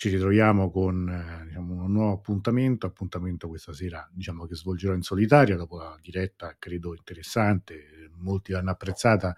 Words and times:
ci 0.00 0.08
ritroviamo 0.08 0.70
con 0.70 1.06
eh, 1.10 1.44
diciamo, 1.44 1.84
un 1.84 1.92
nuovo 1.92 2.14
appuntamento, 2.14 2.86
appuntamento 2.86 3.48
questa 3.48 3.74
sera 3.74 4.08
diciamo 4.10 4.46
che 4.46 4.54
svolgerò 4.54 4.94
in 4.94 5.02
solitaria 5.02 5.56
dopo 5.56 5.76
la 5.76 5.94
diretta 6.00 6.56
credo 6.58 6.94
interessante, 6.94 8.08
molti 8.16 8.52
l'hanno 8.52 8.70
apprezzata 8.70 9.36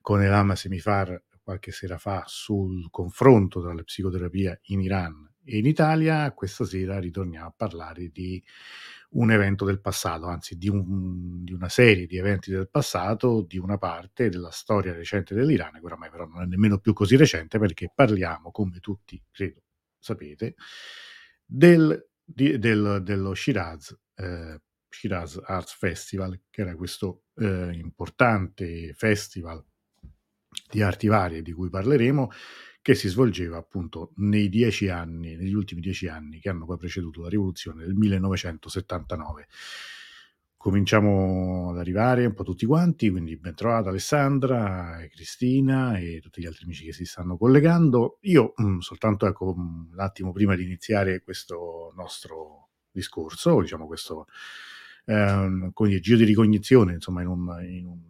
con 0.00 0.20
Elama 0.20 0.56
Semifar 0.56 1.22
qualche 1.40 1.70
sera 1.70 1.96
fa 1.96 2.24
sul 2.26 2.90
confronto 2.90 3.62
tra 3.62 3.72
la 3.72 3.84
psicoterapia 3.84 4.58
in 4.62 4.80
Iran 4.80 5.30
e 5.44 5.58
in 5.58 5.66
Italia, 5.66 6.32
questa 6.32 6.64
sera 6.64 6.98
ritorniamo 6.98 7.46
a 7.46 7.54
parlare 7.56 8.08
di 8.08 8.42
un 9.10 9.30
evento 9.30 9.64
del 9.64 9.80
passato, 9.80 10.26
anzi 10.26 10.56
di, 10.56 10.68
un, 10.68 11.44
di, 11.44 11.52
una 11.52 11.68
serie 11.68 12.06
di 12.06 12.16
eventi 12.16 12.50
del 12.50 12.68
passato, 12.68 13.42
di 13.42 13.58
una 13.58 13.78
parte 13.78 14.28
della 14.28 14.50
storia 14.50 14.92
recente 14.92 15.36
dell'Iran, 15.36 15.74
che 15.74 15.84
oramai 15.84 16.10
però 16.10 16.26
non 16.26 16.42
è 16.42 16.46
nemmeno 16.46 16.78
più 16.78 16.92
così 16.92 17.14
recente 17.14 17.60
perché 17.60 17.92
parliamo, 17.94 18.50
come 18.50 18.78
tutti 18.80 19.20
credo 19.30 19.62
sapete, 20.00 20.54
del, 21.44 22.08
di, 22.24 22.58
del, 22.58 23.00
dello 23.02 23.34
Shiraz, 23.34 23.96
eh, 24.16 24.60
Shiraz 24.88 25.40
Arts 25.44 25.74
Festival, 25.74 26.40
che 26.50 26.62
era 26.62 26.74
questo 26.74 27.24
eh, 27.36 27.70
importante 27.72 28.92
festival 28.94 29.64
di 30.70 30.82
arti 30.82 31.06
varie 31.06 31.42
di 31.42 31.52
cui 31.52 31.70
parleremo, 31.70 32.30
che 32.82 32.94
si 32.94 33.08
svolgeva 33.08 33.58
appunto 33.58 34.12
nei 34.16 34.48
dieci 34.48 34.88
anni, 34.88 35.36
negli 35.36 35.52
ultimi 35.52 35.80
dieci 35.80 36.08
anni 36.08 36.40
che 36.40 36.48
hanno 36.48 36.64
poi 36.64 36.78
preceduto 36.78 37.22
la 37.22 37.28
rivoluzione 37.28 37.84
del 37.84 37.94
1979. 37.94 39.46
Cominciamo 40.62 41.70
ad 41.70 41.78
arrivare 41.78 42.26
un 42.26 42.34
po' 42.34 42.44
tutti 42.44 42.66
quanti, 42.66 43.08
quindi 43.08 43.34
ben 43.38 43.54
trovata 43.54 43.88
Alessandra, 43.88 44.98
Cristina 45.10 45.96
e 45.96 46.20
tutti 46.20 46.42
gli 46.42 46.44
altri 46.44 46.64
amici 46.64 46.84
che 46.84 46.92
si 46.92 47.06
stanno 47.06 47.38
collegando. 47.38 48.18
Io 48.24 48.52
mh, 48.54 48.62
mm, 48.66 48.78
soltanto 48.80 49.26
ecco 49.26 49.54
un 49.54 49.94
attimo 49.96 50.32
prima 50.32 50.54
di 50.56 50.64
iniziare 50.64 51.22
questo 51.22 51.94
nostro 51.96 52.68
discorso, 52.90 53.62
diciamo 53.62 53.86
questo 53.86 54.26
ehm, 55.06 55.72
giro 55.98 56.18
di 56.18 56.24
ricognizione, 56.24 56.92
insomma 56.92 57.22
in 57.22 57.28
un, 57.28 57.56
in 57.66 57.86
un, 57.86 58.02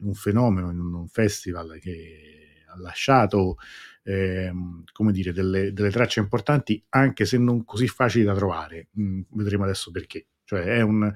in 0.00 0.06
un 0.06 0.14
fenomeno, 0.14 0.70
in 0.70 0.78
un 0.78 1.08
festival 1.08 1.78
che 1.80 2.62
ha 2.68 2.78
lasciato 2.78 3.56
ehm, 4.02 4.84
come 4.92 5.12
dire, 5.12 5.32
delle, 5.32 5.72
delle, 5.72 5.90
tracce 5.90 6.20
importanti, 6.20 6.84
anche 6.90 7.24
se 7.24 7.38
non 7.38 7.64
così 7.64 7.88
facili 7.88 8.24
da 8.24 8.34
trovare. 8.34 8.88
Mm, 9.00 9.22
vedremo 9.30 9.64
adesso 9.64 9.90
perché. 9.90 10.26
Cioè, 10.44 10.62
è, 10.62 10.80
un, 10.80 11.12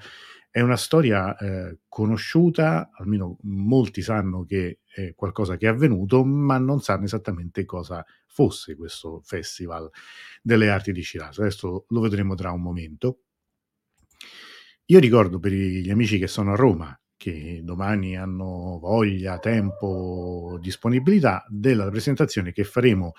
è 0.50 0.60
una 0.60 0.76
storia 0.76 1.36
eh, 1.36 1.78
conosciuta, 1.88 2.90
almeno 2.92 3.38
molti 3.42 4.02
sanno 4.02 4.44
che 4.44 4.80
è 4.92 5.14
qualcosa 5.14 5.56
che 5.56 5.66
è 5.66 5.68
avvenuto, 5.70 6.24
ma 6.24 6.58
non 6.58 6.80
sanno 6.80 7.04
esattamente 7.04 7.64
cosa 7.64 8.04
fosse 8.26 8.74
questo 8.74 9.20
festival 9.24 9.88
delle 10.42 10.70
arti 10.70 10.92
di 10.92 11.02
Shiraz. 11.02 11.38
Adesso 11.38 11.86
lo 11.88 12.00
vedremo 12.00 12.34
tra 12.34 12.50
un 12.50 12.62
momento. 12.62 13.20
Io 14.86 14.98
ricordo 14.98 15.38
per 15.38 15.52
gli 15.52 15.90
amici 15.90 16.18
che 16.18 16.26
sono 16.26 16.52
a 16.52 16.56
Roma 16.56 17.00
che 17.16 17.60
domani 17.62 18.16
hanno 18.16 18.78
voglia, 18.80 19.38
tempo, 19.38 20.56
disponibilità, 20.58 21.44
della 21.48 21.88
presentazione 21.90 22.50
che 22.50 22.64
faremo 22.64 23.12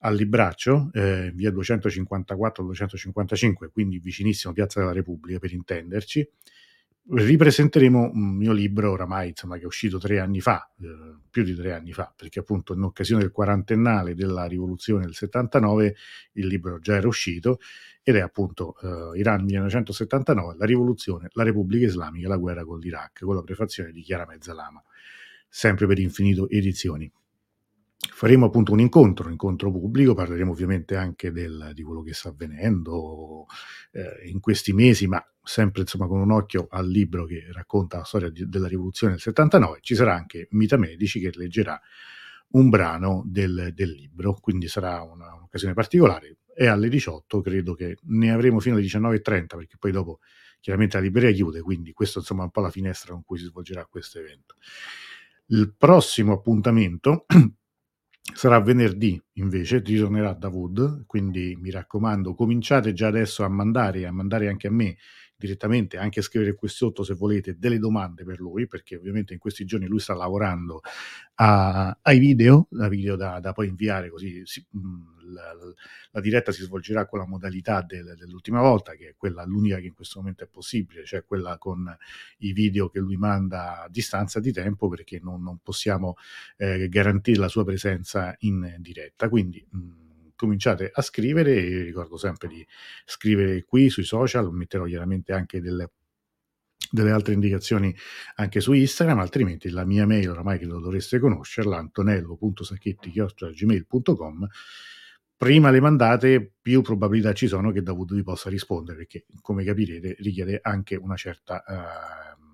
al 0.00 0.14
Libraccio, 0.14 0.90
eh, 0.92 1.32
via 1.34 1.50
254-255, 1.50 3.70
quindi 3.72 3.98
vicinissimo 3.98 4.52
Piazza 4.52 4.80
della 4.80 4.92
Repubblica 4.92 5.38
per 5.38 5.52
intenderci, 5.52 6.28
ripresenteremo 7.10 8.10
un 8.12 8.36
mio 8.36 8.52
libro 8.52 8.90
oramai 8.90 9.30
insomma, 9.30 9.56
che 9.56 9.62
è 9.62 9.66
uscito 9.66 9.98
tre 9.98 10.20
anni 10.20 10.40
fa, 10.40 10.70
eh, 10.80 11.16
più 11.30 11.42
di 11.42 11.54
tre 11.54 11.72
anni 11.72 11.92
fa, 11.92 12.12
perché 12.14 12.40
appunto 12.40 12.74
in 12.74 12.82
occasione 12.82 13.22
del 13.22 13.30
quarantennale 13.30 14.14
della 14.14 14.44
rivoluzione 14.44 15.04
del 15.04 15.14
79 15.14 15.96
il 16.32 16.46
libro 16.46 16.78
già 16.80 16.96
era 16.96 17.08
uscito 17.08 17.60
ed 18.02 18.16
è 18.16 18.20
appunto 18.20 18.76
eh, 18.80 19.18
Iran 19.18 19.42
1979, 19.44 20.56
la 20.58 20.66
rivoluzione, 20.66 21.28
la 21.32 21.42
Repubblica 21.42 21.86
Islamica, 21.86 22.28
la 22.28 22.36
guerra 22.36 22.64
con 22.64 22.78
l'Iraq, 22.78 23.20
con 23.20 23.34
la 23.34 23.42
prefazione 23.42 23.90
di 23.90 24.02
Chiara 24.02 24.26
Mezzalama, 24.26 24.82
sempre 25.48 25.86
per 25.86 25.98
Infinito 25.98 26.48
Edizioni. 26.48 27.10
Faremo 28.18 28.46
appunto 28.46 28.72
un 28.72 28.80
incontro, 28.80 29.26
un 29.26 29.30
incontro 29.30 29.70
pubblico, 29.70 30.12
parleremo 30.12 30.50
ovviamente 30.50 30.96
anche 30.96 31.30
del, 31.30 31.70
di 31.72 31.84
quello 31.84 32.02
che 32.02 32.14
sta 32.14 32.30
avvenendo 32.30 33.46
eh, 33.92 34.28
in 34.28 34.40
questi 34.40 34.72
mesi, 34.72 35.06
ma 35.06 35.24
sempre 35.40 35.82
insomma 35.82 36.08
con 36.08 36.18
un 36.18 36.32
occhio 36.32 36.66
al 36.68 36.88
libro 36.88 37.26
che 37.26 37.46
racconta 37.52 37.98
la 37.98 38.02
storia 38.02 38.28
di, 38.28 38.48
della 38.48 38.66
rivoluzione 38.66 39.12
del 39.12 39.22
79. 39.22 39.78
Ci 39.82 39.94
sarà 39.94 40.16
anche 40.16 40.48
Mita 40.50 40.76
Medici 40.76 41.20
che 41.20 41.30
leggerà 41.32 41.80
un 42.54 42.68
brano 42.70 43.22
del, 43.24 43.70
del 43.72 43.90
libro, 43.90 44.34
quindi 44.40 44.66
sarà 44.66 45.00
una, 45.00 45.34
un'occasione 45.34 45.74
particolare. 45.74 46.38
E 46.56 46.66
alle 46.66 46.88
18 46.88 47.40
credo 47.40 47.74
che 47.74 47.98
ne 48.06 48.32
avremo 48.32 48.58
fino 48.58 48.74
alle 48.74 48.84
19.30 48.84 49.46
perché 49.46 49.76
poi 49.78 49.92
dopo 49.92 50.18
chiaramente 50.58 50.96
la 50.96 51.04
libreria 51.04 51.30
chiude, 51.30 51.60
quindi 51.60 51.92
questo 51.92 52.18
insomma 52.18 52.40
è 52.40 52.44
un 52.46 52.50
po' 52.50 52.62
la 52.62 52.70
finestra 52.70 53.12
con 53.12 53.22
cui 53.22 53.38
si 53.38 53.44
svolgerà 53.44 53.86
questo 53.86 54.18
evento. 54.18 54.56
Il 55.50 55.72
prossimo 55.78 56.32
appuntamento 56.32 57.24
Sarà 58.34 58.60
venerdì 58.60 59.20
invece, 59.34 59.78
ritornerà 59.80 60.32
da 60.34 60.48
Wood, 60.48 61.04
quindi 61.06 61.56
mi 61.60 61.70
raccomando, 61.70 62.34
cominciate 62.34 62.92
già 62.92 63.08
adesso 63.08 63.42
a 63.44 63.48
mandare, 63.48 64.06
a 64.06 64.12
mandare 64.12 64.48
anche 64.48 64.66
a 64.68 64.70
me 64.70 64.96
direttamente, 65.38 65.98
anche 65.98 66.20
scrivere 66.20 66.54
qui 66.54 66.68
sotto 66.68 67.04
se 67.04 67.14
volete 67.14 67.56
delle 67.58 67.78
domande 67.78 68.24
per 68.24 68.40
lui, 68.40 68.66
perché 68.66 68.96
ovviamente 68.96 69.34
in 69.34 69.38
questi 69.38 69.64
giorni 69.64 69.86
lui 69.86 70.00
sta 70.00 70.14
lavorando 70.14 70.80
a, 71.36 71.96
ai 72.02 72.18
video, 72.18 72.66
a 72.80 72.88
video 72.88 73.14
da, 73.14 73.38
da, 73.38 73.52
poi 73.52 73.68
inviare 73.68 74.10
così 74.10 74.42
si, 74.44 74.66
mh, 74.68 75.32
la, 75.32 75.54
la, 76.10 76.20
diretta 76.20 76.50
si 76.50 76.62
svolgerà 76.64 77.06
con 77.06 77.20
la 77.20 77.26
modalità 77.26 77.82
del, 77.82 78.16
dell'ultima 78.18 78.60
volta, 78.60 78.94
che 78.94 79.10
è 79.10 79.14
quella 79.16 79.44
l'unica 79.44 79.76
che 79.78 79.86
in 79.86 79.94
questo 79.94 80.18
momento 80.18 80.42
è 80.42 80.48
possibile, 80.48 81.04
cioè 81.04 81.24
quella 81.24 81.56
con 81.56 81.96
i 82.38 82.52
video 82.52 82.88
che 82.88 82.98
lui 82.98 83.16
manda 83.16 83.84
a 83.84 83.88
distanza 83.88 84.40
di 84.40 84.50
tempo, 84.50 84.88
perché 84.88 85.20
non, 85.22 85.40
non 85.40 85.58
possiamo 85.62 86.16
eh, 86.56 86.88
garantire 86.88 87.38
la 87.38 87.48
sua 87.48 87.64
presenza 87.64 88.34
in 88.40 88.74
diretta. 88.80 89.28
Quindi 89.28 89.64
mh, 89.70 90.07
cominciate 90.38 90.90
a 90.92 91.02
scrivere, 91.02 91.60
io 91.60 91.82
ricordo 91.82 92.16
sempre 92.16 92.48
di 92.48 92.66
scrivere 93.04 93.64
qui 93.64 93.90
sui 93.90 94.04
social, 94.04 94.50
metterò 94.52 94.84
chiaramente 94.84 95.32
anche 95.32 95.60
delle, 95.60 95.90
delle 96.90 97.10
altre 97.10 97.34
indicazioni 97.34 97.94
anche 98.36 98.60
su 98.60 98.72
Instagram, 98.72 99.18
altrimenti 99.18 99.68
la 99.70 99.84
mia 99.84 100.06
mail, 100.06 100.30
oramai 100.30 100.58
che 100.58 100.66
lo 100.66 100.78
dovreste 100.78 101.18
conoscerla, 101.18 101.76
antonello.sacchetti.gmail.com 101.76 104.46
prima 105.36 105.70
le 105.70 105.80
mandate, 105.80 106.52
più 106.60 106.82
probabilità 106.82 107.32
ci 107.32 107.46
sono 107.46 107.70
che 107.70 107.82
Davuto 107.82 108.14
vi 108.14 108.24
possa 108.24 108.50
rispondere, 108.50 108.98
perché 108.98 109.24
come 109.40 109.64
capirete 109.64 110.16
richiede 110.18 110.58
anche 110.60 110.96
una 110.96 111.16
certa 111.16 111.62
uh, 111.66 112.47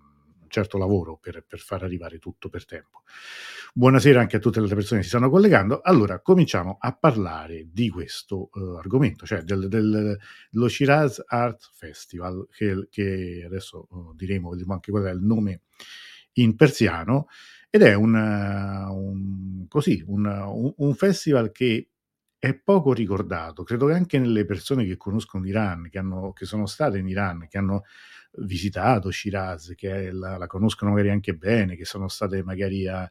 certo 0.55 0.79
lavoro 0.79 1.19
per, 1.21 1.45
per, 1.47 1.59
far 1.59 1.83
arrivare 1.83 2.19
tutto 2.19 2.49
per 2.49 2.65
tempo. 2.65 3.03
Buonasera 3.73 4.21
anche 4.21 4.37
a 4.37 4.39
tutte 4.39 4.61
le 4.61 4.69
persone 4.69 5.01
che 5.01 5.03
si 5.03 5.09
stanno 5.09 5.29
collegando. 5.29 5.81
Allora, 5.83 6.21
cominciamo 6.21 6.77
a 6.79 6.97
parlare 6.97 7.67
di 7.73 7.89
questo 7.89 8.51
uh, 8.53 8.77
argomento, 8.77 9.27
cioè 9.27 9.43
del, 9.43 9.67
del, 9.67 10.17
dello 10.51 10.69
Shiraz 10.69 11.25
Art 11.27 11.71
Festival, 11.73 12.47
che, 12.53 12.87
che 12.89 13.43
adesso 13.45 13.89
uh, 13.91 14.15
diremo, 14.15 14.51
vedremo 14.51 14.75
anche 14.75 14.93
qual 14.93 15.05
è 15.05 15.11
il 15.11 15.23
nome 15.23 15.63
in 16.35 16.55
persiano, 16.55 17.27
ed 17.69 17.83
è 17.83 17.95
una, 17.95 18.89
un, 18.93 19.67
così, 19.67 20.05
un, 20.07 20.73
un 20.77 20.95
festival 20.95 21.51
che 21.51 21.89
è 22.39 22.55
poco 22.55 22.93
ricordato. 22.93 23.65
Credo 23.65 23.87
che 23.87 23.95
anche 23.95 24.21
nelle 24.21 24.45
persone 24.45 24.85
che 24.85 24.97
conoscono 24.97 25.43
l'Iran, 25.43 25.89
che, 25.91 25.99
hanno, 25.99 26.33
che 26.33 26.45
sono 26.45 26.67
state 26.67 26.99
in 26.99 27.09
Iran, 27.09 27.49
che 27.49 27.59
hanno 27.59 27.83
visitato 28.39 29.11
Shiraz, 29.11 29.75
che 29.77 30.11
la, 30.11 30.37
la, 30.37 30.47
conoscono 30.47 30.91
magari 30.91 31.11
anche 31.11 31.35
bene, 31.35 31.77
che 31.77 31.85
sono 31.85 32.09
state 32.09 32.43
magari 32.43 32.87
a, 32.87 33.09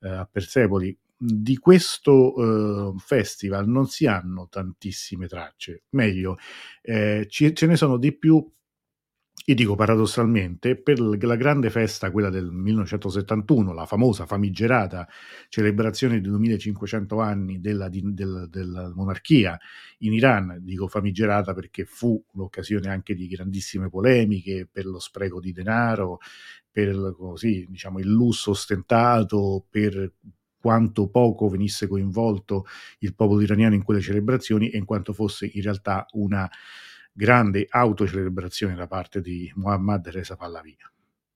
eh, 0.00 0.08
a 0.08 0.28
Persepoli, 0.30 0.96
di 1.16 1.56
questo 1.58 2.34
uh, 2.34 2.98
festival 2.98 3.68
non 3.68 3.86
si 3.86 4.06
hanno 4.06 4.48
tantissime 4.50 5.26
tracce, 5.26 5.84
meglio, 5.90 6.36
eh, 6.82 7.26
ci, 7.28 7.54
ce 7.54 7.66
ne 7.66 7.76
sono 7.76 7.96
di 7.96 8.12
più 8.12 8.46
io 9.46 9.54
dico 9.54 9.74
paradossalmente, 9.74 10.74
per 10.74 10.98
la 11.00 11.36
grande 11.36 11.68
festa, 11.68 12.10
quella 12.10 12.30
del 12.30 12.50
1971, 12.50 13.74
la 13.74 13.84
famosa 13.84 14.24
famigerata 14.24 15.06
celebrazione 15.50 16.20
di 16.20 16.28
2500 16.28 17.20
anni 17.20 17.60
della, 17.60 17.90
della, 17.90 18.46
della, 18.46 18.90
monarchia 18.94 19.58
in 19.98 20.14
Iran, 20.14 20.60
dico 20.62 20.88
famigerata 20.88 21.52
perché 21.52 21.84
fu 21.84 22.22
l'occasione 22.32 22.88
anche 22.88 23.14
di 23.14 23.28
grandissime 23.28 23.90
polemiche 23.90 24.66
per 24.70 24.86
lo 24.86 24.98
spreco 24.98 25.40
di 25.40 25.52
denaro, 25.52 26.20
per 26.70 27.14
così, 27.14 27.66
diciamo, 27.68 27.98
il 27.98 28.08
lusso 28.08 28.52
ostentato, 28.52 29.66
per 29.68 30.10
quanto 30.58 31.10
poco 31.10 31.50
venisse 31.50 31.86
coinvolto 31.86 32.64
il 33.00 33.14
popolo 33.14 33.42
iraniano 33.42 33.74
in 33.74 33.82
quelle 33.82 34.00
celebrazioni 34.00 34.70
e 34.70 34.78
in 34.78 34.86
quanto 34.86 35.12
fosse 35.12 35.50
in 35.52 35.60
realtà 35.60 36.06
una 36.12 36.50
grande 37.14 37.66
autocelebrazione 37.70 38.74
da 38.74 38.88
parte 38.88 39.20
di 39.20 39.50
Muhammad 39.54 40.08
Reza 40.08 40.36
Pahlavi. 40.36 40.76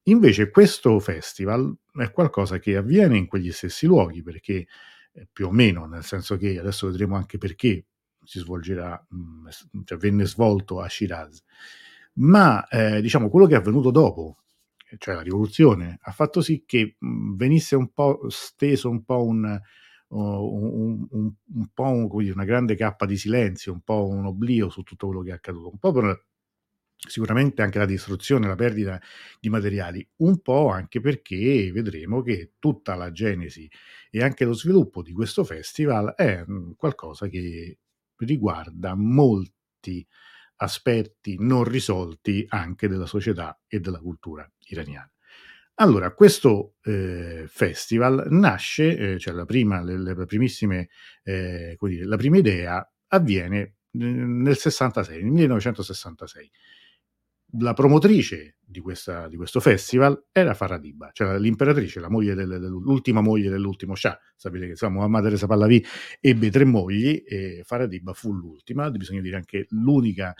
Invece 0.08 0.50
questo 0.50 0.98
festival 0.98 1.74
è 1.92 2.10
qualcosa 2.10 2.58
che 2.58 2.76
avviene 2.76 3.16
in 3.16 3.26
quegli 3.26 3.52
stessi 3.52 3.86
luoghi, 3.86 4.22
perché 4.22 4.66
eh, 5.12 5.28
più 5.32 5.46
o 5.46 5.50
meno, 5.52 5.86
nel 5.86 6.02
senso 6.02 6.36
che 6.36 6.58
adesso 6.58 6.88
vedremo 6.88 7.14
anche 7.14 7.38
perché 7.38 7.84
si 8.24 8.40
svolgerà, 8.40 9.06
mh, 9.08 9.48
cioè 9.84 9.98
venne 9.98 10.26
svolto 10.26 10.80
a 10.80 10.88
Shiraz. 10.88 11.42
Ma 12.14 12.66
eh, 12.68 13.00
diciamo 13.00 13.28
quello 13.28 13.46
che 13.46 13.54
è 13.54 13.58
avvenuto 13.58 13.90
dopo, 13.90 14.38
cioè 14.96 15.14
la 15.14 15.22
rivoluzione, 15.22 15.98
ha 16.00 16.10
fatto 16.10 16.40
sì 16.40 16.64
che 16.66 16.96
mh, 16.98 17.36
venisse 17.36 17.76
un 17.76 17.92
po' 17.92 18.26
steso 18.28 18.90
un 18.90 19.04
po' 19.04 19.24
un, 19.24 19.60
un, 20.08 21.06
un, 21.10 21.32
un 21.54 21.68
po' 21.72 22.08
dire, 22.20 22.32
una 22.32 22.44
grande 22.44 22.74
cappa 22.76 23.06
di 23.06 23.16
silenzio, 23.16 23.72
un 23.72 23.80
po' 23.82 24.06
un 24.06 24.26
oblio 24.26 24.70
su 24.70 24.82
tutto 24.82 25.06
quello 25.06 25.22
che 25.22 25.30
è 25.30 25.34
accaduto, 25.34 25.70
un 25.70 25.78
po' 25.78 25.92
per 25.92 26.24
sicuramente 26.96 27.62
anche 27.62 27.78
la 27.78 27.86
distruzione, 27.86 28.48
la 28.48 28.56
perdita 28.56 29.00
di 29.40 29.48
materiali, 29.48 30.06
un 30.16 30.40
po' 30.40 30.68
anche 30.70 31.00
perché 31.00 31.70
vedremo 31.72 32.22
che 32.22 32.54
tutta 32.58 32.94
la 32.96 33.12
genesi 33.12 33.70
e 34.10 34.22
anche 34.22 34.44
lo 34.44 34.52
sviluppo 34.54 35.02
di 35.02 35.12
questo 35.12 35.44
festival 35.44 36.14
è 36.16 36.44
qualcosa 36.76 37.28
che 37.28 37.78
riguarda 38.16 38.94
molti 38.96 40.06
aspetti 40.56 41.36
non 41.38 41.62
risolti 41.64 42.44
anche 42.48 42.88
della 42.88 43.06
società 43.06 43.60
e 43.68 43.78
della 43.78 44.00
cultura 44.00 44.50
iraniana. 44.68 45.10
Allora, 45.80 46.12
questo 46.12 46.74
eh, 46.82 47.44
festival 47.46 48.26
nasce, 48.30 49.14
eh, 49.14 49.18
cioè 49.20 49.32
la 49.32 49.44
prima, 49.44 49.80
le, 49.80 49.96
le 49.96 50.26
primissime, 50.26 50.88
eh, 51.22 51.76
dire, 51.80 52.04
la 52.04 52.16
prima 52.16 52.36
idea 52.36 52.92
avviene 53.08 53.76
nel 53.92 54.56
66, 54.56 55.22
nel 55.22 55.30
1966 55.30 56.50
la 57.52 57.72
promotrice 57.72 58.56
di, 58.60 58.80
questa, 58.80 59.28
di, 59.28 59.36
questo 59.36 59.60
festival 59.60 60.26
era 60.32 60.52
Faradiba, 60.52 61.10
cioè 61.12 61.38
l'imperatrice, 61.38 62.00
la 62.00 62.10
moglie 62.10 62.34
del, 62.34 62.48
l'ultima 62.48 63.20
moglie 63.20 63.48
dell'ultimo 63.48 63.94
Shah. 63.94 64.18
Sapete 64.36 64.64
che 64.64 64.70
insomma, 64.72 64.98
Muhammad 64.98 65.26
Reza 65.26 65.46
Pahlavi 65.46 65.82
ebbe 66.20 66.50
tre 66.50 66.64
mogli 66.64 67.22
e 67.26 67.62
Faradiba 67.64 68.12
fu 68.12 68.34
l'ultima, 68.34 68.90
bisogna 68.90 69.20
dire 69.20 69.36
anche 69.36 69.66
l'unica 69.70 70.34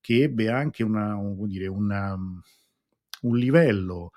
che 0.00 0.22
ebbe 0.24 0.50
anche 0.50 0.82
una, 0.82 1.14
un, 1.16 1.46
dire, 1.46 1.68
una, 1.68 2.14
un 2.14 3.36
livello 3.36 4.10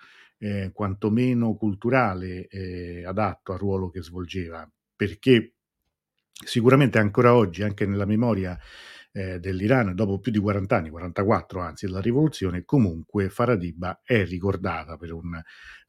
eh, 0.44 0.72
quantomeno 0.74 1.56
culturale 1.56 2.48
eh, 2.48 3.06
adatto 3.06 3.54
al 3.54 3.60
ruolo 3.60 3.90
che 3.90 4.04
svolgeva, 4.04 4.69
perché 4.94 5.54
sicuramente 6.45 7.00
ancora 7.00 7.34
oggi, 7.34 7.63
anche 7.63 7.86
nella 7.86 8.06
memoria 8.06 8.60
eh, 9.13 9.40
dell'Iran 9.40 9.95
dopo 9.95 10.19
più 10.19 10.34
di 10.34 10.40
40 10.40 10.75
anni, 10.75 10.90
44 10.90 11.62
anzi, 11.62 11.86
della 11.86 12.01
rivoluzione, 12.01 12.66
comunque 12.66 13.30
Faradiba 13.30 14.01
è 14.04 14.25
ricordata 14.25 14.98
per 14.98 15.13
un 15.13 15.42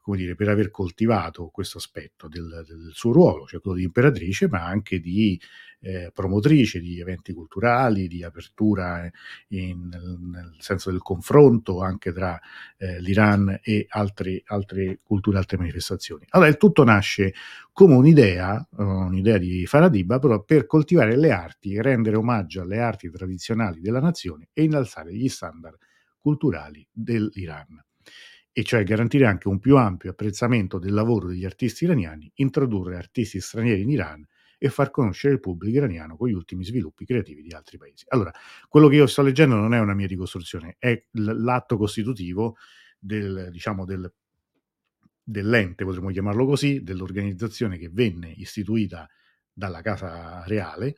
come 0.05 0.19
dire, 0.19 0.35
per 0.35 0.51
aver 0.51 0.71
coltivato 0.71 1.47
questo 1.47 1.79
aspetto 1.79 2.29
del, 2.29 2.63
del, 2.69 2.91
suo 2.93 3.11
ruolo, 3.11 3.47
cioè 3.47 3.59
quello 3.59 3.79
di 3.79 3.85
imperatrice, 3.85 4.49
ma 4.49 4.63
anche 4.63 5.01
di 5.01 5.41
eh, 5.81 6.11
promotrice 6.13 6.79
di 6.79 7.01
eventi 7.01 7.33
culturali, 7.33 8.07
di 8.07 8.23
apertura 8.23 9.11
in, 9.49 9.89
nel 9.89 10.57
senso 10.59 10.91
del 10.91 11.01
confronto 11.01 11.81
anche 11.81 12.13
tra 12.13 12.39
eh, 12.77 13.01
l'Iran 13.01 13.61
e 13.63 13.87
altre, 13.89 14.43
altre 14.45 15.01
culture, 15.03 15.39
altre 15.39 15.57
manifestazioni. 15.57 16.27
Allora 16.29 16.51
il 16.51 16.59
tutto 16.59 16.85
nasce 16.85 17.33
come 17.73 17.95
un'idea, 17.95 18.69
un'idea 18.77 19.39
di 19.39 19.65
Faradiba, 19.65 20.19
però 20.19 20.43
per 20.43 20.67
coltivare 20.67 21.17
le 21.17 21.31
arti, 21.31 21.81
rendere 21.81 22.17
omaggio 22.17 22.61
alle 22.61 22.79
arti 22.79 23.09
tradizionali 23.09 23.81
della 23.81 24.01
nazione 24.01 24.49
e 24.53 24.65
innalzare 24.65 25.15
gli 25.15 25.29
standard 25.31 25.79
culturali 26.19 26.87
dell'Iran 26.93 27.83
e 28.57 28.63
cioè 28.63 28.85
garantire 28.85 29.27
anche 29.27 29.49
un 29.49 29.59
più 29.59 29.77
ampio 29.77 30.13
apprezzamento 30.13 30.79
del 30.79 30.93
lavoro 30.93 31.27
degli 31.27 31.45
artisti 31.45 31.85
iraniani, 31.85 32.31
introdurre 32.37 32.97
artisti 32.97 33.41
stranieri 33.41 33.83
in 33.83 33.91
Iran 33.91 34.25
e 34.59 34.69
far 34.71 34.93
conoscere 34.93 35.35
il 35.35 35.41
pubblico 35.41 35.77
iraniano 35.77 36.17
con 36.17 36.29
gli 36.29 36.35
ultimi 36.35 36.65
sviluppi 36.65 37.05
creativi 37.05 37.43
di 37.43 37.53
altri 37.53 37.79
paesi. 37.79 38.05
Allora, 38.11 38.33
quello 38.69 38.87
che 38.87 38.95
io 38.95 39.09
sto 39.09 39.23
leggendo 39.23 39.57
non 39.57 39.75
è 39.75 39.81
una 39.81 39.95
mia 39.95 40.07
ricostruzione, 40.07 40.77
è 40.79 41.05
l'atto 41.15 41.77
costitutivo 41.77 42.57
del, 42.97 43.49
diciamo, 43.51 43.85
del, 43.85 44.09
dell'ente, 45.21 45.85
potremmo 45.85 46.11
chiamarlo 46.11 46.47
così, 46.47 46.85
dell'organizzazione 46.85 47.77
che 47.77 47.91
venne 47.93 48.31
istituita 48.31 49.11
dalla 49.53 49.83
Casa 49.83 50.45
Reale 50.47 50.95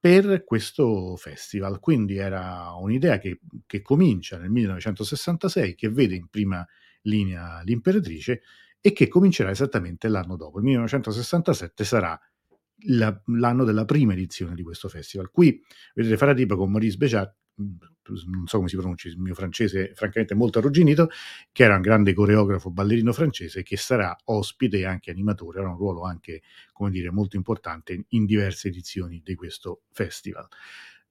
per 0.00 0.44
questo 0.44 1.14
festival. 1.16 1.78
Quindi 1.78 2.16
era 2.16 2.72
un'idea 2.72 3.18
che, 3.18 3.40
che 3.66 3.82
comincia 3.82 4.38
nel 4.38 4.48
1966, 4.48 5.74
che 5.74 5.90
vede 5.90 6.14
in 6.14 6.28
prima 6.28 6.66
linea 7.06 7.62
l'imperatrice 7.62 8.42
e 8.80 8.92
che 8.92 9.08
comincerà 9.08 9.50
esattamente 9.50 10.08
l'anno 10.08 10.36
dopo. 10.36 10.58
Il 10.58 10.64
1967 10.64 11.84
sarà 11.84 12.18
la, 12.88 13.22
l'anno 13.26 13.64
della 13.64 13.84
prima 13.84 14.12
edizione 14.12 14.54
di 14.54 14.62
questo 14.62 14.88
festival. 14.88 15.30
Qui 15.30 15.60
vedete 15.94 16.16
Faradiba 16.16 16.56
con 16.56 16.70
Maurice 16.70 16.98
mm, 16.98 17.74
non 18.30 18.46
so 18.46 18.58
come 18.58 18.68
si 18.68 18.76
pronuncia, 18.76 19.08
il 19.08 19.18
mio 19.18 19.34
francese 19.34 19.92
francamente 19.94 20.34
molto 20.34 20.58
arrugginito, 20.58 21.08
che 21.50 21.64
era 21.64 21.74
un 21.74 21.80
grande 21.80 22.12
coreografo 22.14 22.70
ballerino 22.70 23.12
francese 23.12 23.62
che 23.62 23.76
sarà 23.76 24.16
ospite 24.26 24.78
e 24.78 24.84
anche 24.84 25.10
animatore, 25.10 25.58
avrà 25.58 25.70
un 25.70 25.78
ruolo 25.78 26.04
anche, 26.04 26.42
come 26.72 26.90
dire, 26.90 27.10
molto 27.10 27.36
importante 27.36 28.04
in 28.10 28.24
diverse 28.24 28.68
edizioni 28.68 29.20
di 29.24 29.34
questo 29.34 29.82
festival. 29.90 30.46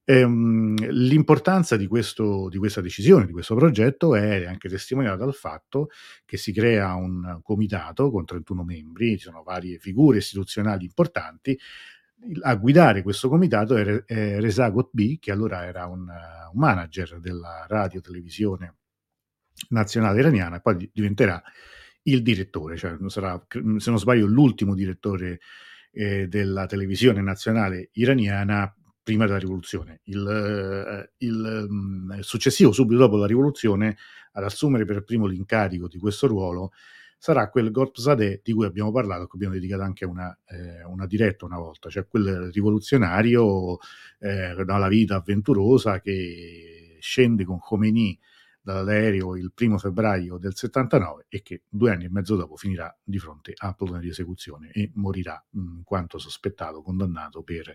Ehm, 0.08 0.76
l'importanza 0.90 1.76
di, 1.76 1.88
questo, 1.88 2.48
di, 2.48 2.58
questa 2.58 2.80
decisione, 2.80 3.26
di 3.26 3.32
questo 3.32 3.56
progetto, 3.56 4.14
è 4.14 4.44
anche 4.46 4.68
testimoniata 4.68 5.16
dal 5.16 5.34
fatto 5.34 5.88
che 6.24 6.36
si 6.36 6.52
crea 6.52 6.94
un 6.94 7.40
comitato 7.42 8.12
con 8.12 8.24
31 8.24 8.62
membri, 8.62 9.18
ci 9.18 9.24
sono 9.24 9.42
varie 9.42 9.78
figure 9.78 10.18
istituzionali 10.18 10.84
importanti. 10.84 11.58
A 12.42 12.54
guidare 12.54 13.02
questo 13.02 13.28
comitato 13.28 13.74
è, 13.76 14.04
è 14.04 14.40
Reza 14.40 14.68
Gotbi, 14.68 15.18
che 15.18 15.32
allora 15.32 15.64
era 15.64 15.86
un, 15.86 16.02
un 16.02 16.58
manager 16.58 17.18
della 17.18 17.66
radio 17.68 18.00
televisione 18.00 18.76
nazionale 19.70 20.20
iraniana, 20.20 20.56
e 20.56 20.60
poi 20.60 20.88
diventerà 20.92 21.42
il 22.02 22.22
direttore, 22.22 22.76
cioè 22.76 22.96
sarà, 23.06 23.44
se 23.48 23.90
non 23.90 23.98
sbaglio, 23.98 24.26
l'ultimo 24.26 24.74
direttore 24.74 25.40
eh, 25.90 26.28
della 26.28 26.66
televisione 26.66 27.20
nazionale 27.22 27.88
iraniana 27.94 28.72
prima 29.06 29.24
della 29.24 29.38
rivoluzione. 29.38 30.00
Il, 30.06 30.26
eh, 30.26 31.24
mm, 31.24 32.10
il, 32.10 32.24
successivo, 32.24 32.72
subito 32.72 32.98
dopo 33.02 33.16
la 33.16 33.26
rivoluzione, 33.26 33.96
ad 34.32 34.42
assumere 34.42 34.84
per 34.84 35.04
primo 35.04 35.26
l'incarico 35.26 35.86
di 35.86 35.96
questo 35.96 36.26
ruolo 36.26 36.72
sarà 37.16 37.48
quel 37.48 37.70
Gorpzadeh 37.70 38.40
di 38.42 38.52
cui 38.52 38.66
abbiamo 38.66 38.90
parlato, 38.90 39.28
che 39.28 39.36
abbiamo 39.36 39.54
dedicato 39.54 39.82
anche 39.82 40.04
una, 40.04 40.36
eh, 40.48 40.82
una 40.86 41.06
diretta 41.06 41.44
una 41.44 41.56
volta, 41.56 41.88
cioè 41.88 42.08
quel 42.08 42.50
rivoluzionario 42.52 43.78
eh, 44.18 44.64
dalla 44.64 44.88
vita 44.88 45.14
avventurosa 45.14 46.00
che 46.00 46.96
scende 46.98 47.44
con 47.44 47.60
Khomeini 47.60 48.18
dall'aereo 48.72 49.36
il 49.36 49.52
primo 49.54 49.78
febbraio 49.78 50.38
del 50.38 50.56
79 50.56 51.26
e 51.28 51.40
che 51.42 51.62
due 51.68 51.92
anni 51.92 52.06
e 52.06 52.10
mezzo 52.10 52.34
dopo 52.34 52.56
finirà 52.56 52.92
di 53.00 53.18
fronte 53.20 53.52
a 53.56 53.72
plotone 53.74 54.00
di 54.00 54.08
esecuzione 54.08 54.70
e 54.72 54.90
morirà 54.94 55.40
in 55.52 55.82
quanto 55.84 56.18
sospettato, 56.18 56.82
condannato 56.82 57.44
per 57.44 57.72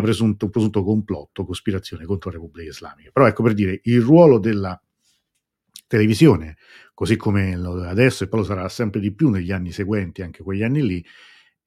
presunto, 0.00 0.46
un 0.46 0.50
presunto 0.50 0.82
complotto, 0.82 1.44
cospirazione 1.44 2.04
contro 2.04 2.30
la 2.30 2.36
Repubblica 2.36 2.68
Islamica. 2.68 3.10
Però 3.12 3.28
ecco 3.28 3.44
per 3.44 3.54
dire, 3.54 3.80
il 3.84 4.00
ruolo 4.00 4.38
della 4.40 4.80
televisione, 5.86 6.56
così 6.94 7.16
come 7.16 7.54
adesso 7.54 8.24
e 8.24 8.28
poi 8.28 8.40
lo 8.40 8.44
sarà 8.44 8.68
sempre 8.68 8.98
di 8.98 9.14
più 9.14 9.30
negli 9.30 9.52
anni 9.52 9.70
seguenti, 9.70 10.22
anche 10.22 10.42
quegli 10.42 10.64
anni 10.64 10.84
lì, 10.84 11.06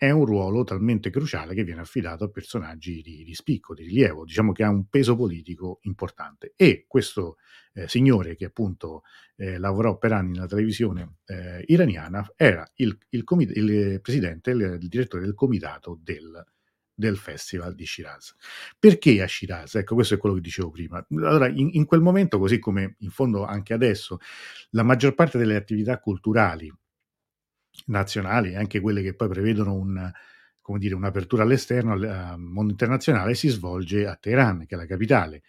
è 0.01 0.09
un 0.09 0.25
ruolo 0.25 0.63
talmente 0.63 1.11
cruciale 1.11 1.53
che 1.53 1.63
viene 1.63 1.81
affidato 1.81 2.23
a 2.23 2.29
personaggi 2.29 3.03
di, 3.03 3.23
di 3.23 3.35
spicco, 3.35 3.75
di 3.75 3.83
rilievo, 3.83 4.25
diciamo 4.25 4.51
che 4.51 4.63
ha 4.63 4.69
un 4.71 4.89
peso 4.89 5.15
politico 5.15 5.77
importante. 5.83 6.53
E 6.55 6.85
questo 6.87 7.37
eh, 7.73 7.87
signore 7.87 8.35
che 8.35 8.45
appunto 8.45 9.03
eh, 9.35 9.59
lavorò 9.59 9.99
per 9.99 10.13
anni 10.13 10.31
nella 10.31 10.47
televisione 10.47 11.17
eh, 11.25 11.63
iraniana 11.67 12.33
era 12.35 12.67
il, 12.77 12.97
il, 13.09 13.23
comit- 13.23 13.55
il 13.55 14.01
presidente, 14.01 14.49
il, 14.49 14.79
il, 14.81 14.87
direttore 14.87 15.21
del 15.21 15.35
comitato 15.35 15.99
del, 16.01 16.43
del 16.95 17.17
festival 17.17 17.75
di 17.75 17.85
Shiraz. 17.85 18.35
Perché 18.79 19.21
a 19.21 19.27
Shiraz? 19.27 19.75
Ecco, 19.75 19.93
questo 19.93 20.15
è 20.15 20.17
quello 20.17 20.33
che 20.33 20.41
dicevo 20.41 20.71
prima. 20.71 21.05
Allora, 21.11 21.47
in, 21.47 21.69
in 21.73 21.85
quel 21.85 22.01
momento, 22.01 22.39
così 22.39 22.57
come 22.57 22.95
in 23.01 23.11
fondo 23.11 23.45
anche 23.45 23.75
adesso, 23.75 24.17
la 24.71 24.81
maggior 24.81 25.13
parte 25.13 25.37
delle 25.37 25.55
attività 25.55 25.99
culturali 25.99 26.73
nazionali, 27.85 28.55
anche 28.55 28.79
quelle 28.79 29.01
che 29.01 29.13
poi 29.13 29.27
prevedono 29.29 29.73
un, 29.73 30.11
dire, 30.77 30.95
un'apertura 30.95 31.43
all'esterno, 31.43 31.93
al 31.93 32.35
mondo 32.39 32.71
internazionale, 32.71 33.33
si 33.35 33.49
svolge 33.49 34.05
a 34.07 34.15
Teheran, 34.15 34.65
che 34.65 34.75
è 34.75 34.77
la 34.77 34.85
capitale. 34.85 35.43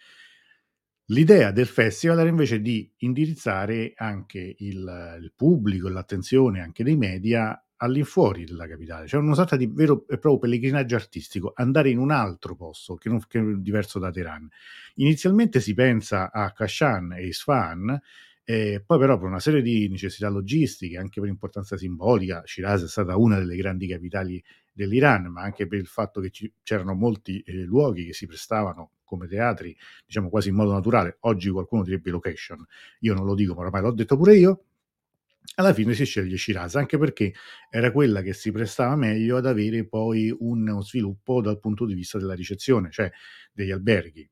L'idea 1.07 1.51
del 1.51 1.67
festival 1.67 2.21
era 2.21 2.29
invece 2.29 2.61
di 2.61 2.91
indirizzare 2.99 3.93
anche 3.97 4.55
il, 4.59 5.19
il 5.21 5.33
pubblico 5.37 5.89
e 5.89 5.91
l'attenzione 5.91 6.61
anche 6.61 6.85
dei 6.85 6.97
media 6.97 7.63
all'infuori 7.83 8.45
della 8.45 8.69
capitale, 8.69 9.09
cioè 9.09 9.21
una 9.21 9.35
sorta 9.35 9.57
di 9.57 9.67
vero 9.67 10.07
e 10.07 10.19
proprio 10.19 10.39
pellegrinaggio 10.39 10.95
artistico, 10.95 11.53
andare 11.55 11.91
in 11.91 11.99
un 11.99 12.13
altro 12.13 12.55
posto 12.55 12.95
che, 12.95 13.09
non, 13.09 13.21
che 13.27 13.41
è 13.41 13.43
diverso 13.57 13.99
da 13.99 14.11
Teheran. 14.11 14.49
Inizialmente 14.95 15.61
si 15.61 15.75
pensa 15.75 16.31
a 16.31 16.53
Kashan 16.53 17.13
e 17.15 17.27
Isfahan, 17.27 18.01
e 18.45 18.83
poi 18.85 18.99
però 18.99 19.19
per 19.19 19.29
una 19.29 19.41
serie 19.41 19.63
di 19.63 19.89
necessità 19.89 20.29
logistiche, 20.29 20.99
anche 20.99 21.21
per 21.21 21.29
importanza 21.29 21.77
simbolica, 21.77 22.43
Shiraz 22.45 22.85
è 22.85 22.89
stata 22.89 23.17
una 23.17 23.39
delle 23.39 23.57
grandi 23.57 23.87
capitali 23.87 24.43
dell'Iran, 24.73 25.27
ma 25.27 25.43
anche 25.43 25.67
per 25.67 25.79
il 25.79 25.87
fatto 25.87 26.21
che 26.21 26.31
ci, 26.31 26.53
c'erano 26.63 26.95
molti 26.95 27.41
eh, 27.41 27.63
luoghi 27.63 28.07
che 28.07 28.13
si 28.13 28.27
prestavano 28.27 28.93
come 29.05 29.29
teatri, 29.29 29.77
diciamo 30.07 30.29
quasi 30.29 30.49
in 30.49 30.57
modo 30.57 30.73
naturale. 30.73 31.19
Oggi 31.21 31.51
qualcuno 31.51 31.85
direbbe 31.85 32.11
location, 32.11 32.65
io 33.01 33.15
non 33.15 33.27
lo 33.27 33.35
dico, 33.35 33.55
ma 33.55 33.61
ormai 33.61 33.83
l'ho 33.83 33.93
detto 33.93 34.17
pure 34.17 34.37
io. 34.37 34.65
Alla 35.57 35.75
fine 35.75 35.93
si 35.93 36.05
sceglie 36.05 36.39
Shiraz, 36.39 36.77
anche 36.77 36.97
perché 36.99 37.35
era 37.69 37.93
quella 37.93 38.23
che 38.23 38.33
si 38.33 38.51
prestava 38.53 38.97
meglio 38.97 39.37
ad 39.37 39.47
avere 39.47 39.87
poi 39.87 40.35
uno 40.37 40.83
sviluppo 40.83 41.43
dal 41.43 41.61
punto 41.61 41.85
di 41.85 41.95
vista 41.95 42.19
della 42.19 42.35
ricezione, 42.35 42.91
cioè 42.91 43.11
degli 43.53 43.71
alberghi. 43.71 44.29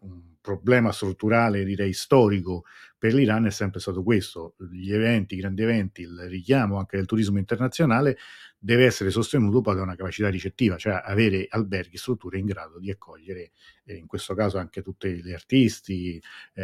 Un 0.00 0.34
problema 0.40 0.92
strutturale, 0.92 1.64
direi 1.64 1.92
storico, 1.92 2.64
per 2.98 3.14
l'Iran 3.14 3.46
è 3.46 3.50
sempre 3.50 3.80
stato 3.80 4.02
questo. 4.02 4.54
Gli 4.70 4.92
eventi, 4.92 5.34
i 5.34 5.38
grandi 5.38 5.62
eventi, 5.62 6.02
il 6.02 6.26
richiamo 6.28 6.78
anche 6.78 6.96
del 6.96 7.06
turismo 7.06 7.38
internazionale 7.38 8.16
deve 8.58 8.86
essere 8.86 9.10
sostenuto 9.10 9.60
poi 9.60 9.76
da 9.76 9.82
una 9.82 9.94
capacità 9.94 10.28
ricettiva, 10.28 10.76
cioè 10.76 11.00
avere 11.04 11.46
alberghi, 11.48 11.96
strutture 11.96 12.38
in 12.38 12.46
grado 12.46 12.80
di 12.80 12.90
accogliere, 12.90 13.52
eh, 13.84 13.94
in 13.94 14.06
questo 14.06 14.34
caso 14.34 14.58
anche 14.58 14.82
tutti 14.82 15.22
gli 15.22 15.32
artisti, 15.32 16.20
eh, 16.54 16.62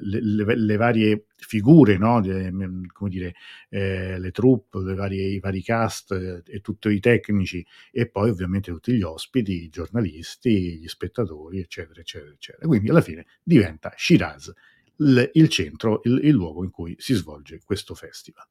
le, 0.00 0.20
le, 0.22 0.54
le, 0.56 0.76
varie 0.76 1.24
figure, 1.36 1.96
no? 1.98 2.20
De, 2.20 2.52
come 2.92 3.10
dire, 3.10 3.34
eh, 3.68 4.18
le 4.18 4.30
troupe, 4.30 4.78
le 4.80 4.94
varie, 4.94 5.26
i 5.26 5.40
vari 5.40 5.62
cast 5.62 6.12
eh, 6.12 6.42
e 6.46 6.60
tutti 6.60 6.88
i 6.88 7.00
tecnici 7.00 7.66
e 7.90 8.08
poi 8.08 8.30
ovviamente 8.30 8.70
tutti 8.70 8.92
gli 8.92 9.02
ospiti, 9.02 9.64
i 9.64 9.68
giornalisti, 9.70 10.78
gli 10.78 10.88
spettatori, 10.88 11.58
eccetera, 11.58 12.00
eccetera, 12.00 12.32
eccetera. 12.32 12.66
Quindi 12.66 12.90
alla 12.90 13.00
fine 13.00 13.26
diventa 13.42 13.92
Shiraz 13.96 14.52
il, 15.00 15.30
il 15.34 15.48
centro, 15.48 16.00
il, 16.04 16.20
il 16.22 16.32
luogo 16.32 16.64
in 16.64 16.70
cui 16.70 16.94
si 16.98 17.14
svolge 17.14 17.60
questo 17.64 17.94
festival 17.94 18.46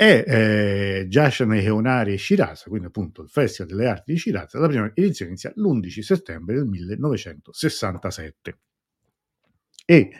e 0.00 0.24
eh, 0.26 1.06
Jashan 1.08 1.52
Eonari 1.52 2.14
e 2.14 2.18
Shiraz, 2.18 2.62
quindi 2.62 2.86
appunto 2.86 3.20
il 3.20 3.28
Festival 3.28 3.70
delle 3.70 3.86
Arti 3.86 4.12
di 4.12 4.18
Shiraz, 4.18 4.54
la 4.54 4.66
prima 4.66 4.90
edizione 4.94 5.32
inizia 5.32 5.52
l'11 5.54 6.00
settembre 6.00 6.54
del 6.54 6.64
1967. 6.64 8.58
E 9.84 10.10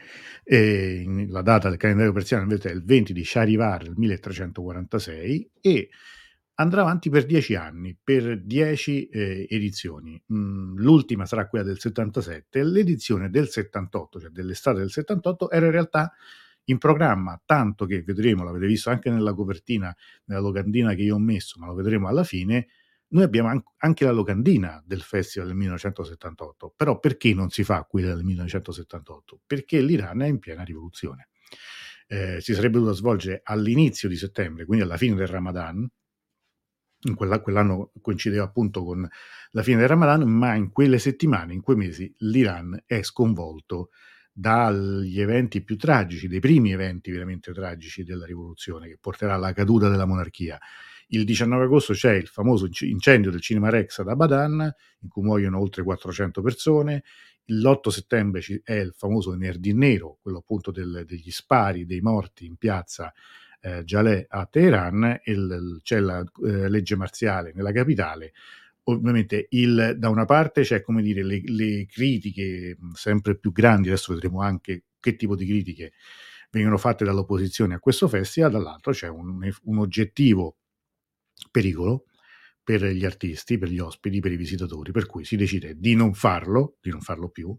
eh, 0.45 1.27
la 1.31 1.41
data 1.41 1.71
del 1.71 1.79
calendario 1.79 2.13
persiano 2.13 2.43
invece 2.43 2.69
è 2.69 2.75
il 2.75 2.85
20 2.85 3.15
di 3.15 3.25
Shahrivar 3.25 3.85
del 3.85 3.95
1346 3.97 5.51
e 5.63 5.89
andrà 6.61 6.83
avanti 6.83 7.11
per 7.11 7.25
dieci 7.25 7.55
anni, 7.55 7.97
per 8.03 8.43
dieci 8.43 9.09
eh, 9.09 9.47
edizioni. 9.49 10.23
Mm, 10.33 10.77
l'ultima 10.77 11.27
sarà 11.27 11.49
quella 11.49 11.65
del 11.65 11.79
77, 11.79 12.63
l'edizione 12.63 13.31
del 13.31 13.49
78, 13.49 14.21
cioè 14.21 14.31
dell'estate 14.31 14.79
del 14.79 14.91
78, 14.91 15.51
era 15.51 15.67
in 15.67 15.73
realtà 15.73 16.13
in 16.65 16.79
programma, 16.79 17.41
tanto 17.45 17.87
che 17.87 18.03
vedremo, 18.03 18.45
l'avete 18.45 18.67
visto 18.67 18.91
anche 18.91 19.11
nella 19.11 19.33
copertina, 19.33 19.95
nella 20.27 20.41
locandina 20.41 20.95
che 20.95 21.03
io 21.03 21.17
ho 21.17 21.19
messo, 21.19 21.59
ma 21.59 21.67
lo 21.67 21.75
vedremo 21.75 22.09
alla 22.09 22.25
fine, 22.25 22.69
noi 23.09 23.25
abbiamo 23.25 23.65
anche 23.79 24.05
la 24.05 24.13
locandina 24.13 24.81
del 24.87 25.01
festival 25.01 25.49
del 25.49 25.57
1978, 25.57 26.75
però 26.77 27.01
perché 27.01 27.35
non 27.35 27.51
si 27.51 27.65
fa 27.65 27.83
quella 27.85 28.15
del 28.15 28.23
1978? 28.23 29.41
Perché 29.47 29.81
l'Iran 29.81 30.23
è 30.23 30.27
in 30.27 30.39
piena 30.39 30.63
rivoluzione. 30.63 31.29
Eh, 32.07 32.41
si 32.41 32.55
sarebbe 32.55 32.79
dovuta 32.79 32.93
svolgere 32.93 33.41
all'inizio 33.43 34.09
di 34.09 34.17
settembre, 34.17 34.65
quindi 34.65 34.85
alla 34.85 34.97
fine 34.97 35.17
del 35.17 35.27
Ramadan, 35.27 35.89
quella, 37.15 37.41
quell'anno 37.41 37.93
coincideva 38.01 38.45
appunto 38.45 38.85
con 38.85 39.09
la 39.53 39.63
fine 39.63 39.79
del 39.79 39.89
Ramadan, 39.89 40.29
ma 40.29 40.55
in 40.55 40.71
quelle 40.71 40.99
settimane, 40.99 41.55
in 41.55 41.63
quei 41.63 41.77
mesi, 41.77 42.13
l'Iran 42.19 42.83
è 42.87 43.03
sconvolto 43.03 43.91
dagli 44.33 45.21
eventi 45.21 45.63
più 45.63 45.77
tragici, 45.77 46.29
dei 46.29 46.41
primi 46.41 46.73
eventi 46.73 47.11
veramente 47.11 47.53
tragici 47.53 48.05
della 48.05 48.27
rivoluzione, 48.27 48.89
che 48.89 48.99
porterà 49.01 49.35
alla 49.35 49.53
caduta 49.53 49.89
della 49.89 50.07
monarchia. 50.07 50.59
Il 51.09 51.25
19 51.25 51.65
agosto 51.65 51.93
c'è 51.93 52.15
il 52.15 52.29
famoso 52.29 52.69
incendio 52.81 53.31
del 53.31 53.41
Cinema 53.41 53.69
Rex 53.69 53.99
ad 53.99 54.09
Abadan, 54.09 54.73
in 55.01 55.09
cui 55.09 55.23
muoiono 55.23 55.59
oltre 55.59 55.83
400 55.83 56.41
persone. 56.41 57.03
L'8 57.47 57.89
settembre 57.89 58.41
è 58.63 58.75
il 58.75 58.95
famoso 58.97 59.33
venerdì 59.33 59.73
nero, 59.73 60.19
quello 60.23 60.39
appunto 60.39 60.71
del, 60.71 61.03
degli 61.05 61.31
spari, 61.33 61.85
dei 61.85 62.01
morti 62.01 62.47
in 62.47 62.57
piazza 62.57 63.13
eh, 63.61 63.85
Jaleh 63.85 64.27
a 64.29 64.47
Teheran, 64.47 65.21
il, 65.25 65.81
c'è 65.83 66.01
la 66.01 66.25
eh, 66.45 66.69
legge 66.69 66.97
marziale 66.97 67.53
nella 67.55 67.73
capitale 67.73 68.33
ovviamente 68.85 69.47
il, 69.51 69.95
da 69.99 70.09
una 70.09 70.25
parte 70.25 70.63
c'è 70.63 70.81
come 70.83 71.03
dire 71.03 71.23
le, 71.23 71.41
le, 71.45 71.87
critiche 71.87 72.77
sempre 72.95 73.37
più 73.37 73.53
grandi, 73.53 73.89
adesso 73.89 74.13
vedremo 74.13 74.41
anche 74.41 74.85
che 74.99 75.17
tipo 75.17 75.37
di 75.37 75.47
critiche 75.47 75.93
vengono 76.51 76.79
fatte 76.79 77.05
dall'opposizione 77.05 77.75
a 77.75 77.79
questo 77.79 78.09
festival, 78.09 78.51
dall'altro 78.51 78.93
c'è 78.93 79.09
un, 79.09 79.49
un 79.65 79.79
oggettivo 79.79 80.57
pericolo 81.51 82.07
per 82.63 82.85
gli 82.85 83.05
artisti, 83.05 83.59
per 83.59 83.69
gli 83.69 83.79
ospiti, 83.79 84.21
per 84.21 84.33
i 84.33 84.37
visitatori, 84.37 84.93
per 84.93 85.07
cui 85.07 85.25
si 85.25 85.37
decide 85.37 85.77
di 85.79 85.95
non 85.95 86.15
farlo, 86.15 86.77
di 86.81 86.91
non 86.91 87.01
farlo 87.01 87.29
più, 87.29 87.57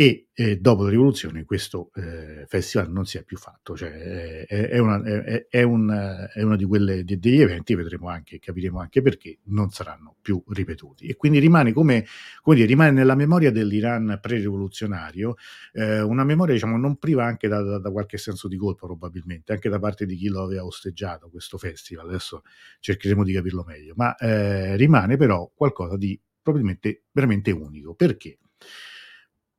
e 0.00 0.28
eh, 0.32 0.58
dopo 0.58 0.84
la 0.84 0.90
rivoluzione 0.90 1.44
questo 1.44 1.90
eh, 1.96 2.44
festival 2.46 2.88
non 2.88 3.04
si 3.04 3.18
è 3.18 3.24
più 3.24 3.36
fatto, 3.36 3.76
cioè, 3.76 4.46
è, 4.46 4.68
è, 4.68 4.78
una, 4.78 5.02
è, 5.02 5.48
è, 5.48 5.62
un, 5.62 6.28
è 6.32 6.40
uno 6.40 6.54
di 6.54 6.64
quelle, 6.64 7.02
de, 7.02 7.18
degli 7.18 7.40
eventi, 7.40 7.74
vedremo 7.74 8.08
anche, 8.08 8.38
capiremo 8.38 8.78
anche 8.78 9.02
perché, 9.02 9.38
non 9.46 9.70
saranno 9.70 10.14
più 10.22 10.40
ripetuti. 10.50 11.08
E 11.08 11.16
quindi 11.16 11.40
rimane, 11.40 11.72
come, 11.72 12.06
come 12.42 12.54
dire, 12.54 12.68
rimane 12.68 12.92
nella 12.92 13.16
memoria 13.16 13.50
dell'Iran 13.50 14.20
pre-rivoluzionario, 14.22 15.34
eh, 15.72 16.00
una 16.00 16.22
memoria 16.22 16.54
diciamo, 16.54 16.76
non 16.76 16.96
priva 16.98 17.24
anche 17.24 17.48
da, 17.48 17.60
da, 17.60 17.78
da, 17.80 17.90
qualche 17.90 18.18
senso 18.18 18.46
di 18.46 18.56
colpa 18.56 18.86
probabilmente, 18.86 19.52
anche 19.52 19.68
da 19.68 19.80
parte 19.80 20.06
di 20.06 20.14
chi 20.14 20.28
lo 20.28 20.44
aveva 20.44 20.64
osteggiato 20.64 21.28
questo 21.28 21.58
festival, 21.58 22.06
adesso 22.06 22.42
cercheremo 22.78 23.24
di 23.24 23.32
capirlo 23.32 23.64
meglio, 23.66 23.94
ma 23.96 24.14
eh, 24.14 24.76
rimane 24.76 25.16
però 25.16 25.50
qualcosa 25.52 25.96
di 25.96 26.16
probabilmente 26.40 27.02
veramente 27.10 27.50
unico. 27.50 27.94
Perché? 27.94 28.38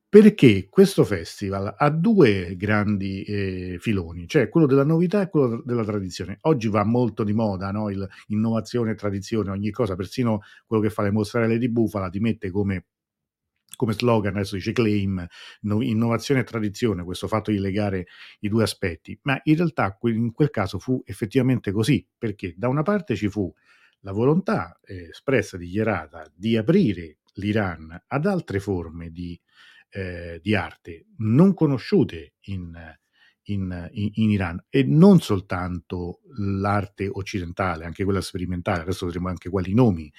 Perché 0.09 0.67
questo 0.69 1.03
festival 1.03 1.75
ha 1.77 1.89
due 1.91 2.55
grandi 2.57 3.21
eh, 3.23 3.77
filoni, 3.79 4.27
cioè 4.27 4.49
quello 4.49 4.65
della 4.65 4.83
novità 4.83 5.21
e 5.21 5.29
quello 5.29 5.61
della 5.63 5.83
tradizione. 5.83 6.39
Oggi 6.41 6.67
va 6.67 6.83
molto 6.83 7.23
di 7.23 7.33
moda, 7.33 7.69
no? 7.71 7.91
Il, 7.91 8.07
innovazione 8.27 8.91
e 8.91 8.95
tradizione, 8.95 9.51
ogni 9.51 9.69
cosa, 9.69 9.95
persino 9.95 10.41
quello 10.65 10.81
che 10.81 10.89
fa 10.89 11.03
le 11.03 11.11
mostrelle 11.11 11.59
di 11.59 11.69
Bufala 11.69 12.09
ti 12.09 12.19
mette 12.19 12.49
come, 12.49 12.85
come 13.75 13.93
slogan, 13.93 14.35
adesso 14.35 14.55
dice 14.55 14.71
claim, 14.71 15.25
no, 15.61 15.81
innovazione 15.83 16.41
e 16.41 16.43
tradizione, 16.43 17.03
questo 17.03 17.27
fatto 17.27 17.51
di 17.51 17.59
legare 17.59 18.07
i 18.39 18.49
due 18.49 18.63
aspetti, 18.63 19.17
ma 19.23 19.39
in 19.43 19.57
realtà 19.57 19.95
in 20.03 20.31
quel 20.31 20.49
caso 20.49 20.79
fu 20.79 21.01
effettivamente 21.05 21.71
così, 21.71 22.03
perché 22.17 22.55
da 22.57 22.67
una 22.67 22.81
parte 22.81 23.15
ci 23.15 23.29
fu 23.29 23.53
la 24.01 24.11
volontà 24.11 24.79
eh, 24.83 25.09
espressa, 25.09 25.55
dichiarata, 25.55 26.25
di 26.33 26.57
aprire 26.57 27.19
l'Iran 27.33 28.05
ad 28.07 28.25
altre 28.25 28.59
forme 28.59 29.11
di 29.11 29.39
eh, 29.89 30.39
di 30.41 30.55
arte 30.55 31.05
non 31.17 31.53
conosciute 31.53 32.33
in, 32.45 32.75
in, 33.43 33.89
in, 33.91 34.29
Iran 34.29 34.63
e 34.69 34.83
non 34.83 35.19
soltanto 35.19 36.21
l'arte 36.37 37.07
occidentale, 37.11 37.85
anche 37.85 38.03
quella 38.03 38.21
sperimentale, 38.21 38.81
adesso 38.81 39.05
vedremo 39.05 39.29
anche 39.29 39.49
quali 39.49 39.73
nomi, 39.73 40.11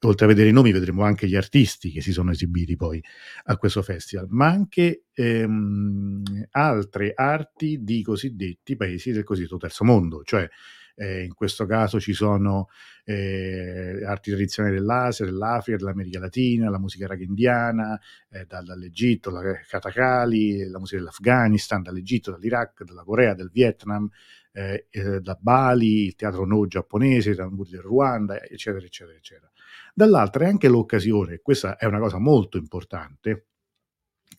oltre 0.00 0.26
a 0.26 0.28
vedere 0.28 0.50
i 0.50 0.52
nomi 0.52 0.72
vedremo 0.72 1.02
anche 1.02 1.26
gli 1.26 1.36
artisti 1.36 1.90
che 1.90 2.00
si 2.00 2.12
sono 2.12 2.30
esibiti 2.30 2.76
poi 2.76 3.02
a 3.44 3.56
questo 3.56 3.82
festival, 3.82 4.26
ma 4.30 4.46
anche 4.46 5.04
ehm, 5.12 6.22
altre 6.50 7.12
arti 7.14 7.82
di 7.82 8.02
cosiddetti 8.02 8.76
paesi 8.76 9.12
del 9.12 9.24
cosiddetto 9.24 9.56
terzo 9.56 9.84
mondo, 9.84 10.22
cioè 10.22 10.48
eh, 10.94 11.24
in 11.24 11.34
questo 11.34 11.66
caso 11.66 12.00
ci 12.00 12.12
sono 12.12 12.68
eh, 13.04 14.02
arti 14.04 14.30
tradizionali 14.30 14.76
dell'Asia, 14.76 15.24
dell'Africa, 15.24 15.78
dell'America 15.78 16.18
Latina, 16.18 16.70
la 16.70 16.78
musica 16.78 17.06
raga 17.06 17.24
indiana, 17.24 18.00
eh, 18.30 18.46
dall'Egitto, 18.46 19.30
la 19.30 19.42
katakali, 19.68 20.68
la 20.68 20.78
musica 20.78 20.98
dell'Afghanistan, 20.98 21.82
dall'Egitto, 21.82 22.30
dall'Iraq, 22.30 22.84
dalla 22.84 23.04
Corea, 23.04 23.34
del 23.34 23.50
Vietnam, 23.52 24.08
eh, 24.52 24.86
eh, 24.90 25.20
da 25.20 25.36
Bali, 25.40 26.06
il 26.06 26.14
teatro 26.14 26.46
no 26.46 26.66
giapponese, 26.66 27.30
i 27.30 27.34
tamburi 27.34 27.70
del 27.70 27.80
Ruanda, 27.80 28.42
eccetera, 28.42 28.84
eccetera, 28.84 29.16
eccetera. 29.16 29.50
Dall'altra 29.92 30.44
è 30.44 30.48
anche 30.48 30.68
l'occasione, 30.68 31.40
questa 31.42 31.76
è 31.76 31.86
una 31.86 31.98
cosa 31.98 32.18
molto 32.18 32.56
importante, 32.56 33.46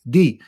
di 0.01 0.39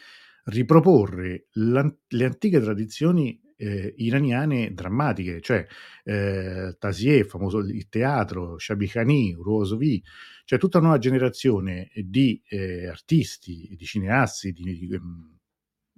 riproporre 0.46 1.48
le 1.54 2.26
antiche 2.26 2.62
tradizioni 2.62 3.40
eh, 3.58 3.94
iraniane 3.98 4.74
drammatiche, 4.74 5.42
cioè 5.42 5.66
eh, 6.04 6.76
Tazieh, 6.80 7.26
famoso 7.26 7.60
il 7.60 7.90
teatro, 7.90 8.58
Shabihani, 8.58 9.34
Ruosovi, 9.34 10.02
cioè 10.46 10.60
tutta 10.60 10.78
una 10.78 10.88
nuova 10.88 11.02
generazione 11.02 11.90
di 11.94 12.42
eh, 12.48 12.88
artisti, 12.88 13.76
di 13.78 13.86
cineasti, 13.86 14.56
ehm, 14.94 15.38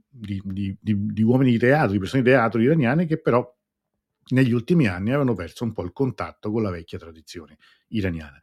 di, 0.09 0.41
di, 0.43 0.77
di, 0.79 0.95
di, 1.11 1.21
uomini 1.21 1.51
di 1.51 1.59
teatro, 1.59 1.91
di 1.91 1.99
persone 1.99 2.23
di 2.23 2.29
teatro 2.29 2.59
iraniane 2.61 3.05
che 3.05 3.21
però 3.21 3.47
negli 4.31 4.53
ultimi 4.53 4.87
anni 4.87 5.09
avevano 5.09 5.33
perso 5.35 5.63
un 5.63 5.73
po' 5.73 5.83
il 5.83 5.91
contatto 5.91 6.51
con 6.51 6.63
la 6.63 6.71
vecchia 6.71 6.97
tradizione 6.97 7.57
iraniana. 7.89 8.39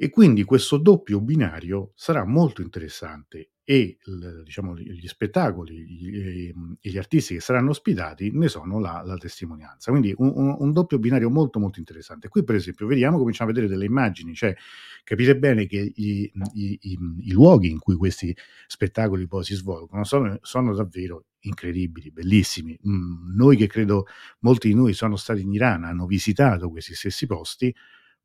E 0.00 0.10
quindi 0.10 0.44
questo 0.44 0.76
doppio 0.76 1.20
binario 1.20 1.90
sarà 1.96 2.24
molto 2.24 2.62
interessante 2.62 3.50
e 3.64 3.98
diciamo, 4.44 4.78
gli 4.78 5.06
spettacoli 5.08 6.48
ehm, 6.48 6.76
e 6.80 6.88
gli 6.88 6.96
artisti 6.96 7.34
che 7.34 7.40
saranno 7.40 7.70
ospitati 7.70 8.30
ne 8.30 8.46
sono 8.46 8.78
la, 8.78 9.02
la 9.04 9.16
testimonianza. 9.16 9.90
Quindi 9.90 10.14
un, 10.16 10.32
un, 10.36 10.56
un, 10.56 10.72
doppio 10.72 11.00
binario 11.00 11.28
molto 11.30 11.58
molto 11.58 11.80
interessante. 11.80 12.28
Qui 12.28 12.44
per 12.44 12.54
esempio 12.54 12.86
vediamo, 12.86 13.18
cominciamo 13.18 13.50
a 13.50 13.52
vedere 13.52 13.70
delle 13.70 13.86
immagini, 13.86 14.34
cioè 14.34 14.54
capite 15.02 15.36
bene 15.36 15.66
che 15.66 15.92
gli, 15.94 16.30
i, 16.54 16.78
i, 16.80 16.98
i, 17.24 17.32
luoghi 17.32 17.68
in 17.68 17.80
cui 17.80 17.96
questi 17.96 18.34
spettacoli 18.68 19.26
poi 19.26 19.42
si 19.42 19.54
svolgono 19.56 20.04
sono, 20.04 20.38
sono 20.42 20.74
davvero 20.74 21.24
incredibili, 21.40 22.12
bellissimi. 22.12 22.78
Mm, 22.88 23.34
noi 23.34 23.56
che 23.56 23.66
credo 23.66 24.06
molti 24.38 24.68
di 24.68 24.74
noi 24.74 24.92
sono 24.92 25.16
stati 25.16 25.42
in 25.42 25.52
Iran, 25.52 25.82
hanno 25.82 26.06
visitato 26.06 26.70
questi 26.70 26.94
stessi 26.94 27.26
posti, 27.26 27.74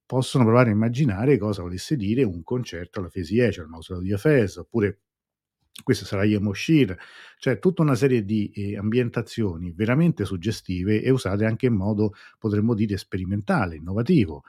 possono 0.05 0.43
provare 0.43 0.69
a 0.69 0.73
immaginare 0.73 1.37
cosa 1.37 1.61
volesse 1.61 1.95
dire 1.95 2.23
un 2.23 2.43
concerto 2.43 2.99
alla 2.99 3.09
Fesie, 3.09 3.51
cioè 3.51 3.63
al 3.63 3.69
Mausoleo 3.69 4.01
di 4.01 4.11
Efes, 4.11 4.57
oppure 4.57 4.99
questo 5.81 6.05
sarà 6.05 6.23
Yemoshir, 6.23 6.95
cioè 7.37 7.57
tutta 7.57 7.81
una 7.81 7.95
serie 7.95 8.23
di 8.23 8.51
eh, 8.53 8.77
ambientazioni 8.77 9.71
veramente 9.71 10.23
suggestive 10.23 11.01
e 11.01 11.09
usate 11.09 11.45
anche 11.45 11.65
in 11.65 11.73
modo, 11.73 12.13
potremmo 12.37 12.75
dire, 12.75 12.95
sperimentale, 12.97 13.77
innovativo, 13.77 14.43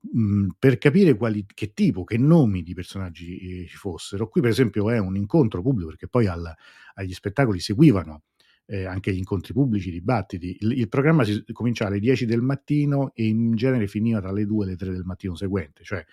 mh, 0.00 0.20
mm, 0.20 0.48
per 0.58 0.78
capire 0.78 1.14
quali, 1.16 1.46
che 1.46 1.72
tipo, 1.72 2.04
che 2.04 2.18
nomi 2.18 2.62
di 2.62 2.74
personaggi 2.74 3.62
eh, 3.62 3.66
ci 3.66 3.76
fossero. 3.76 4.28
Qui 4.28 4.40
per 4.40 4.50
esempio 4.50 4.90
è 4.90 4.98
un 4.98 5.16
incontro 5.16 5.62
pubblico, 5.62 5.90
perché 5.90 6.08
poi 6.08 6.26
al, 6.26 6.52
agli 6.94 7.12
spettacoli 7.12 7.60
seguivano 7.60 8.22
eh, 8.70 8.84
anche 8.84 9.12
gli 9.12 9.18
incontri 9.18 9.54
pubblici, 9.54 9.88
i 9.88 9.92
dibattiti. 9.92 10.58
Il, 10.60 10.72
il, 10.72 10.88
programma 10.88 11.24
si 11.24 11.42
cominciava 11.52 11.90
alle 11.90 12.00
10 12.00 12.26
del 12.26 12.42
mattino 12.42 13.12
e 13.14 13.26
in 13.26 13.54
genere 13.56 13.86
finiva 13.86 14.20
tra 14.20 14.30
le 14.30 14.44
2 14.44 14.64
e 14.64 14.68
le 14.68 14.76
3 14.76 14.90
del 14.90 15.04
mattino 15.04 15.34
seguente, 15.34 15.82
cioè 15.84 16.04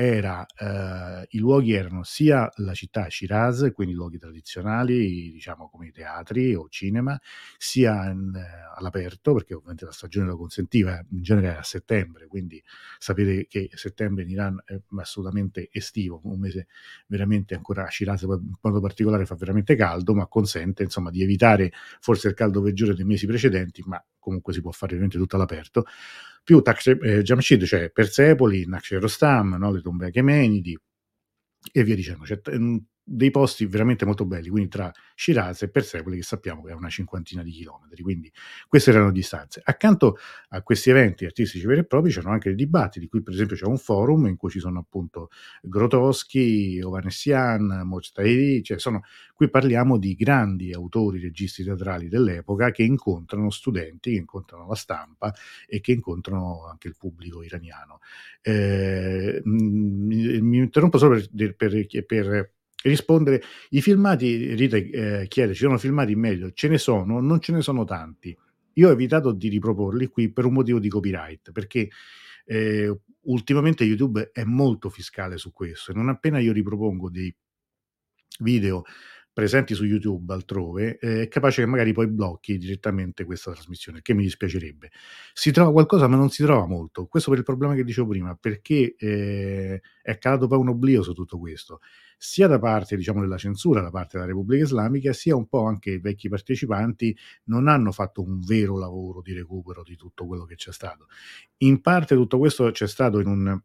era, 0.00 0.46
eh, 0.46 1.26
i 1.30 1.38
luoghi 1.38 1.72
erano 1.72 2.02
sia 2.04 2.50
la 2.56 2.72
città 2.72 3.08
Shiraz, 3.10 3.70
quindi 3.74 3.94
luoghi 3.94 4.18
tradizionali, 4.18 5.30
diciamo 5.30 5.68
come 5.68 5.88
i 5.88 5.92
teatri 5.92 6.54
o 6.54 6.68
cinema, 6.70 7.18
sia 7.58 8.10
in, 8.10 8.32
eh, 8.34 8.76
all'aperto, 8.76 9.34
perché 9.34 9.54
ovviamente 9.54 9.84
la 9.84 9.92
stagione 9.92 10.26
lo 10.28 10.36
consentiva, 10.38 10.98
in 11.10 11.22
genere 11.22 11.48
era 11.48 11.58
a 11.60 11.62
settembre, 11.62 12.26
quindi 12.28 12.62
sapete 12.98 13.46
che 13.46 13.68
settembre 13.74 14.22
in 14.22 14.30
Iran 14.30 14.62
è 14.64 14.78
assolutamente 14.96 15.68
estivo, 15.70 16.20
un 16.24 16.38
mese 16.40 16.66
veramente 17.06 17.54
ancora 17.54 17.84
a 17.86 17.90
Shiraz 17.90 18.22
in 18.22 18.52
modo 18.60 18.80
particolare 18.80 19.26
fa 19.26 19.34
veramente 19.34 19.76
caldo, 19.76 20.14
ma 20.14 20.26
consente 20.26 20.82
insomma 20.82 21.10
di 21.10 21.22
evitare 21.22 21.72
forse 22.00 22.28
il 22.28 22.34
caldo 22.34 22.62
peggiore 22.62 22.94
dei 22.94 23.04
mesi 23.04 23.26
precedenti, 23.26 23.82
ma 23.86 24.02
comunque 24.20 24.52
si 24.52 24.60
può 24.60 24.70
fare 24.70 24.92
veramente 24.92 25.18
tutto 25.18 25.34
all'aperto 25.34 25.84
più 26.44 26.60
Taksh, 26.62 26.96
eh, 27.02 27.22
Jamshid, 27.22 27.64
cioè 27.64 27.90
Persepoli, 27.90 28.66
Nakshe 28.66 28.98
Rostam, 28.98 29.56
no? 29.56 29.72
le 29.72 29.80
tombe 29.82 30.06
Achemenidi 30.06 30.78
e 31.72 31.84
via 31.84 31.94
dicendo. 31.94 32.24
Cioè, 32.24 32.40
dei 33.12 33.32
posti 33.32 33.66
veramente 33.66 34.04
molto 34.04 34.24
belli, 34.24 34.48
quindi 34.48 34.68
tra 34.68 34.92
Shiraz 35.16 35.62
e 35.62 35.68
Persepoli, 35.68 36.18
che 36.18 36.22
sappiamo 36.22 36.62
che 36.62 36.70
è 36.70 36.74
una 36.74 36.88
cinquantina 36.88 37.42
di 37.42 37.50
chilometri, 37.50 38.02
quindi 38.02 38.32
queste 38.68 38.90
erano 38.90 39.10
distanze. 39.10 39.60
Accanto 39.64 40.16
a 40.50 40.62
questi 40.62 40.90
eventi 40.90 41.24
artistici 41.24 41.66
veri 41.66 41.80
e 41.80 41.84
propri 41.84 42.12
c'erano 42.12 42.34
anche 42.34 42.50
dei 42.50 42.56
dibattiti, 42.56 43.08
qui 43.08 43.20
per 43.20 43.34
esempio 43.34 43.56
c'è 43.56 43.64
un 43.64 43.78
forum 43.78 44.26
in 44.28 44.36
cui 44.36 44.50
ci 44.50 44.60
sono 44.60 44.78
appunto 44.78 45.30
Grotowski, 45.60 46.80
Ovanessian, 46.80 47.82
Mojtahidi, 47.84 48.62
cioè 48.62 48.78
sono, 48.78 49.02
qui 49.34 49.50
parliamo 49.50 49.98
di 49.98 50.14
grandi 50.14 50.72
autori, 50.72 51.18
registi 51.18 51.64
teatrali 51.64 52.08
dell'epoca 52.08 52.70
che 52.70 52.84
incontrano 52.84 53.50
studenti, 53.50 54.12
che 54.12 54.18
incontrano 54.18 54.68
la 54.68 54.76
stampa 54.76 55.34
e 55.66 55.80
che 55.80 55.90
incontrano 55.90 56.68
anche 56.68 56.86
il 56.86 56.94
pubblico 56.96 57.42
iraniano. 57.42 57.98
Eh, 58.40 59.40
mi, 59.44 60.40
mi, 60.40 60.58
interrompo 60.58 60.96
solo 60.96 61.20
per, 61.34 61.56
per, 61.56 62.04
per 62.06 62.52
rispondere. 62.82 63.42
I 63.70 63.80
filmati, 63.80 64.54
Rita 64.54 64.76
eh, 64.76 65.26
chiede, 65.28 65.54
ci 65.54 65.62
sono 65.62 65.78
filmati 65.78 66.14
meglio? 66.14 66.52
Ce 66.52 66.68
ne 66.68 66.78
sono, 66.78 67.20
non 67.20 67.40
ce 67.40 67.52
ne 67.52 67.62
sono 67.62 67.84
tanti. 67.84 68.36
Io 68.74 68.88
ho 68.88 68.92
evitato 68.92 69.32
di 69.32 69.48
riproporli 69.48 70.06
qui 70.06 70.32
per 70.32 70.44
un 70.44 70.54
motivo 70.54 70.78
di 70.78 70.88
copyright, 70.88 71.52
perché 71.52 71.88
eh, 72.46 73.00
ultimamente 73.22 73.84
YouTube 73.84 74.30
è 74.32 74.44
molto 74.44 74.88
fiscale 74.88 75.36
su 75.36 75.52
questo 75.52 75.90
e 75.92 75.94
non 75.94 76.08
appena 76.08 76.38
io 76.38 76.52
ripropongo 76.52 77.10
dei 77.10 77.34
video 78.40 78.84
presenti 79.32 79.74
su 79.74 79.84
YouTube 79.84 80.32
altrove, 80.32 80.98
eh, 80.98 81.22
è 81.22 81.28
capace 81.28 81.62
che 81.62 81.68
magari 81.68 81.92
poi 81.92 82.08
blocchi 82.08 82.58
direttamente 82.58 83.24
questa 83.24 83.52
trasmissione, 83.52 84.02
che 84.02 84.14
mi 84.14 84.22
dispiacerebbe. 84.22 84.90
Si 85.32 85.50
trova 85.50 85.72
qualcosa, 85.72 86.08
ma 86.08 86.16
non 86.16 86.30
si 86.30 86.42
trova 86.42 86.66
molto. 86.66 87.06
Questo 87.06 87.30
per 87.30 87.38
il 87.38 87.44
problema 87.44 87.74
che 87.74 87.84
dicevo 87.84 88.08
prima, 88.08 88.34
perché 88.34 88.94
eh, 88.96 89.80
è 90.02 90.18
calato 90.18 90.46
poi 90.46 90.58
un 90.58 90.68
oblio 90.68 91.02
su 91.02 91.12
tutto 91.12 91.38
questo 91.38 91.80
sia 92.22 92.46
da 92.46 92.58
parte 92.58 92.96
diciamo, 92.96 93.22
della 93.22 93.38
censura, 93.38 93.80
da 93.80 93.88
parte 93.88 94.18
della 94.18 94.26
Repubblica 94.26 94.64
Islamica, 94.64 95.14
sia 95.14 95.34
un 95.34 95.48
po' 95.48 95.64
anche 95.64 95.92
i 95.92 95.98
vecchi 95.98 96.28
partecipanti 96.28 97.16
non 97.44 97.66
hanno 97.66 97.92
fatto 97.92 98.20
un 98.22 98.40
vero 98.40 98.76
lavoro 98.76 99.22
di 99.22 99.32
recupero 99.32 99.82
di 99.82 99.96
tutto 99.96 100.26
quello 100.26 100.44
che 100.44 100.54
c'è 100.54 100.70
stato. 100.70 101.06
In 101.58 101.80
parte 101.80 102.14
tutto 102.14 102.36
questo 102.36 102.70
c'è 102.72 102.86
stato 102.86 103.20
in, 103.20 103.26
un, 103.26 103.58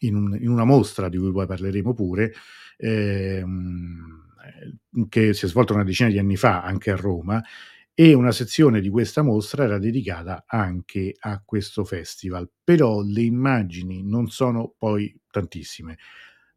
in, 0.00 0.16
un, 0.16 0.36
in 0.40 0.48
una 0.48 0.64
mostra 0.64 1.08
di 1.08 1.16
cui 1.16 1.30
poi 1.30 1.46
parleremo 1.46 1.94
pure, 1.94 2.32
ehm, 2.76 4.27
che 5.08 5.34
si 5.34 5.44
è 5.44 5.48
svolta 5.48 5.74
una 5.74 5.84
decina 5.84 6.08
di 6.08 6.18
anni 6.18 6.36
fa 6.36 6.62
anche 6.62 6.90
a 6.90 6.96
Roma, 6.96 7.42
e 7.94 8.14
una 8.14 8.30
sezione 8.30 8.80
di 8.80 8.90
questa 8.90 9.22
mostra 9.22 9.64
era 9.64 9.78
dedicata 9.78 10.44
anche 10.46 11.14
a 11.18 11.42
questo 11.44 11.84
festival, 11.84 12.48
però 12.62 13.02
le 13.02 13.22
immagini 13.22 14.04
non 14.04 14.28
sono 14.28 14.72
poi 14.78 15.20
tantissime 15.30 15.98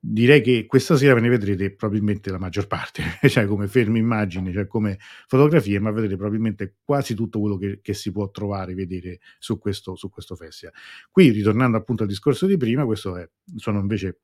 direi 0.04 0.42
che 0.42 0.66
questa 0.66 0.98
sera 0.98 1.14
ve 1.14 1.22
ne 1.22 1.30
vedrete 1.30 1.76
probabilmente 1.76 2.32
la 2.32 2.40
maggior 2.40 2.66
parte, 2.66 3.04
cioè 3.30 3.46
come 3.46 3.68
ferme 3.68 4.00
immagini, 4.00 4.52
cioè 4.52 4.66
come 4.66 4.98
fotografie, 5.28 5.80
ma 5.80 5.92
vedrete 5.92 6.16
probabilmente 6.16 6.78
quasi 6.84 7.14
tutto 7.14 7.40
quello 7.40 7.58
che, 7.58 7.80
che 7.82 7.94
si 7.94 8.12
può 8.12 8.30
trovare, 8.32 8.74
vedere 8.74 9.20
su 9.38 9.60
questo, 9.60 9.96
su 9.96 10.10
questo 10.10 10.36
festival. 10.36 10.74
Qui, 11.12 11.30
ritornando 11.30 11.78
appunto 11.78 12.02
al 12.02 12.10
discorso 12.10 12.48
di 12.48 12.58
prima, 12.58 12.84
questo 12.84 13.16
è, 13.16 13.30
sono 13.56 13.80
invece 13.80 14.22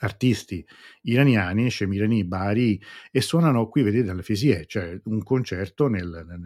artisti 0.00 0.64
iraniani, 1.02 1.70
Shemirani 1.70 2.24
Bari, 2.24 2.80
e 3.10 3.20
suonano 3.20 3.68
qui, 3.68 3.82
vedete, 3.82 4.10
alle 4.10 4.22
Fesie, 4.22 4.66
cioè 4.66 4.98
un 5.04 5.22
concerto 5.22 5.88
nel, 5.88 6.24
nel 6.26 6.38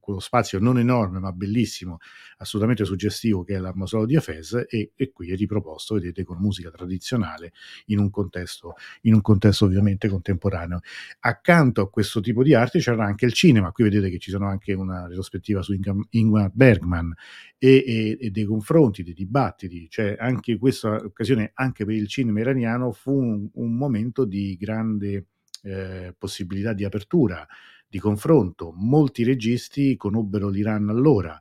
quello 0.00 0.20
spazio 0.20 0.58
non 0.58 0.78
enorme 0.78 1.18
ma 1.18 1.32
bellissimo, 1.32 1.98
assolutamente 2.38 2.84
suggestivo 2.84 3.42
che 3.42 3.54
è 3.54 3.58
l'Armosolo 3.58 4.06
di 4.06 4.14
Efes 4.14 4.66
e, 4.68 4.92
e, 4.94 5.12
qui 5.12 5.32
è 5.32 5.36
riproposto, 5.36 5.94
vedete, 5.94 6.24
con 6.24 6.38
musica 6.38 6.70
tradizionale 6.70 7.52
in 7.86 7.98
un 7.98 8.10
contesto, 8.10 8.74
in 9.02 9.14
un 9.14 9.20
contesto 9.20 9.64
ovviamente 9.64 10.08
contemporaneo. 10.08 10.80
Accanto 11.20 11.80
a 11.82 11.90
questo 11.90 12.20
tipo 12.20 12.42
di 12.42 12.54
arte 12.54 12.78
c'era 12.78 13.04
anche 13.04 13.26
il 13.26 13.32
cinema, 13.32 13.72
qui 13.72 13.84
vedete 13.84 14.10
che 14.10 14.18
ci 14.18 14.30
sono 14.30 14.46
anche 14.46 14.72
una 14.72 15.06
retrospettiva 15.06 15.62
su 15.62 15.76
Ingmar 16.10 16.50
Bergman 16.52 17.12
e, 17.58 17.84
e, 17.86 18.18
e 18.20 18.30
dei 18.30 18.44
confronti, 18.44 19.02
dei 19.02 19.14
dibattiti, 19.14 19.88
cioè 19.88 20.16
anche 20.18 20.56
questa 20.58 20.94
occasione, 20.94 21.50
anche 21.54 21.84
per 21.84 21.94
il 21.94 22.08
cinema 22.08 22.40
iraniano, 22.40 22.92
fu 22.92 23.12
un, 23.12 23.48
un 23.54 23.76
momento 23.76 24.24
di 24.24 24.56
grande 24.56 25.26
eh, 25.62 26.14
possibilità 26.16 26.72
di 26.72 26.84
apertura 26.84 27.46
di 27.88 27.98
confronto. 27.98 28.72
Molti 28.74 29.24
registi 29.24 29.96
conobbero 29.96 30.48
l'Iran 30.48 30.88
allora. 30.88 31.38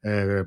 Eh, 0.00 0.44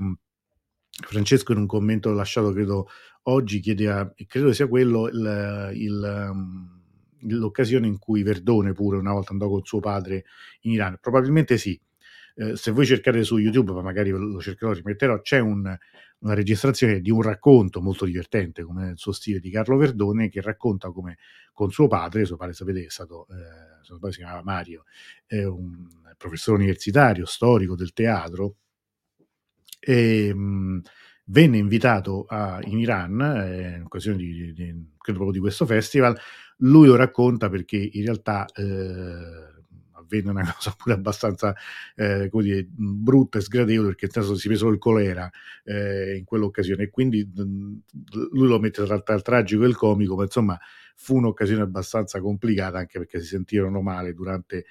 Francesco 0.90 1.52
in 1.52 1.60
un 1.60 1.66
commento 1.68 2.12
lasciato 2.12 2.52
credo 2.52 2.88
oggi 3.24 3.60
chiedeva, 3.60 4.12
credo 4.28 4.52
sia 4.52 4.68
quello 4.68 5.08
il, 5.08 5.72
il, 5.76 6.28
um, 6.32 6.82
l'occasione 7.22 7.88
in 7.88 8.00
cui 8.00 8.24
Verdone 8.24 8.74
pure 8.74 8.98
una 8.98 9.12
volta 9.12 9.32
andò 9.32 9.50
con 9.50 9.64
suo 9.64 9.80
padre 9.80 10.26
in 10.62 10.72
Iran. 10.72 10.98
Probabilmente 11.00 11.58
sì. 11.58 11.80
Eh, 12.40 12.56
se 12.56 12.70
voi 12.70 12.86
cercate 12.86 13.24
su 13.24 13.38
YouTube, 13.38 13.72
ma 13.72 13.82
magari 13.82 14.12
lo 14.12 14.40
cercherò, 14.40 14.72
rimetterò, 14.72 15.22
c'è 15.22 15.40
un, 15.40 15.76
una 16.20 16.34
registrazione 16.36 17.02
di 17.02 17.10
un 17.10 17.24
racconto 17.24 17.82
molto 17.82 18.06
divertente, 18.06 18.64
come 18.64 18.86
nel 18.86 18.98
suo 18.98 19.12
stile 19.12 19.40
di 19.40 19.50
Carlo 19.50 19.76
Verdone, 19.76 20.30
che 20.30 20.40
racconta 20.42 20.92
come 20.92 21.18
con 21.52 21.72
suo 21.72 21.88
padre, 21.88 22.26
suo 22.26 22.38
padre 22.38 22.54
sapete 22.54 22.86
è 22.86 22.90
stato, 22.90 23.26
eh, 23.32 23.84
se 23.84 24.12
si 24.12 24.18
chiamava 24.18 24.44
Mario, 24.44 24.84
è 25.26 25.44
un 25.44 25.88
professore 26.16 26.58
universitario, 26.58 27.26
storico 27.26 27.76
del 27.76 27.92
teatro, 27.94 28.58
e, 29.80 30.32
mh, 30.32 30.82
venne 31.26 31.58
invitato 31.58 32.26
a, 32.28 32.60
in 32.66 32.78
Iran 32.78 33.20
eh, 33.20 33.76
in 33.78 33.82
occasione 33.84 34.18
di, 34.18 34.54
di, 34.54 34.66
credo 34.98 35.20
proprio 35.20 35.32
di 35.32 35.40
questo 35.40 35.66
festival. 35.66 36.16
Lui 36.58 36.88
lo 36.88 36.96
racconta 36.96 37.50
perché 37.50 37.78
in 37.78 38.04
realtà 38.04 38.46
eh, 38.54 39.47
avvenne 40.08 40.32
una 40.32 40.44
cosa 40.56 40.74
pure 40.78 40.96
abbastanza 40.96 41.54
eh, 41.96 42.30
dire, 42.32 42.66
brutta 42.70 43.38
e 43.38 43.42
sgradevole 43.42 43.90
perché 43.90 44.06
intanto 44.06 44.36
si 44.36 44.48
presero 44.48 44.72
il 44.72 44.78
colera 44.78 45.30
eh, 45.64 46.16
in 46.18 46.24
quell'occasione. 46.24 46.84
E 46.84 46.90
quindi 46.90 47.24
mh, 47.24 47.78
lui 48.32 48.48
lo 48.48 48.60
mette 48.60 48.84
tra, 48.86 49.00
tra 49.02 49.16
il 49.16 49.22
tragico 49.22 49.64
e 49.64 49.68
il 49.68 49.76
comico, 49.76 50.16
ma 50.16 50.24
insomma 50.24 50.58
fu 50.96 51.16
un'occasione 51.18 51.62
abbastanza 51.62 52.20
complicata 52.20 52.80
anche 52.80 52.98
perché 52.98 53.20
si 53.20 53.28
sentirono 53.28 53.82
male 53.82 54.14
durante 54.14 54.66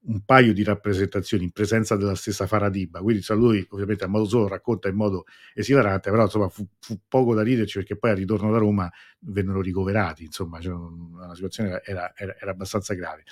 un 0.00 0.24
paio 0.24 0.52
di 0.52 0.62
rappresentazioni 0.62 1.44
in 1.44 1.50
presenza 1.50 1.96
della 1.96 2.14
stessa 2.14 2.46
Faradiba, 2.46 3.00
quindi 3.00 3.22
cioè, 3.22 3.36
lui 3.36 3.66
ovviamente 3.70 4.04
a 4.04 4.06
modo 4.06 4.26
solo 4.26 4.48
racconta 4.48 4.88
in 4.88 4.94
modo 4.94 5.24
esilarante, 5.54 6.10
però 6.10 6.24
insomma 6.24 6.48
fu, 6.48 6.66
fu, 6.78 7.00
poco 7.08 7.34
da 7.34 7.42
riderci 7.42 7.78
perché 7.78 7.96
poi 7.96 8.10
al 8.10 8.16
ritorno 8.16 8.50
da 8.50 8.58
Roma 8.58 8.90
vennero 9.20 9.60
ricoverati, 9.60 10.24
insomma 10.24 10.60
cioè, 10.60 10.74
la 11.18 11.34
situazione 11.34 11.82
era, 11.84 12.12
era, 12.14 12.36
era, 12.38 12.50
abbastanza 12.50 12.94
grave. 12.94 13.24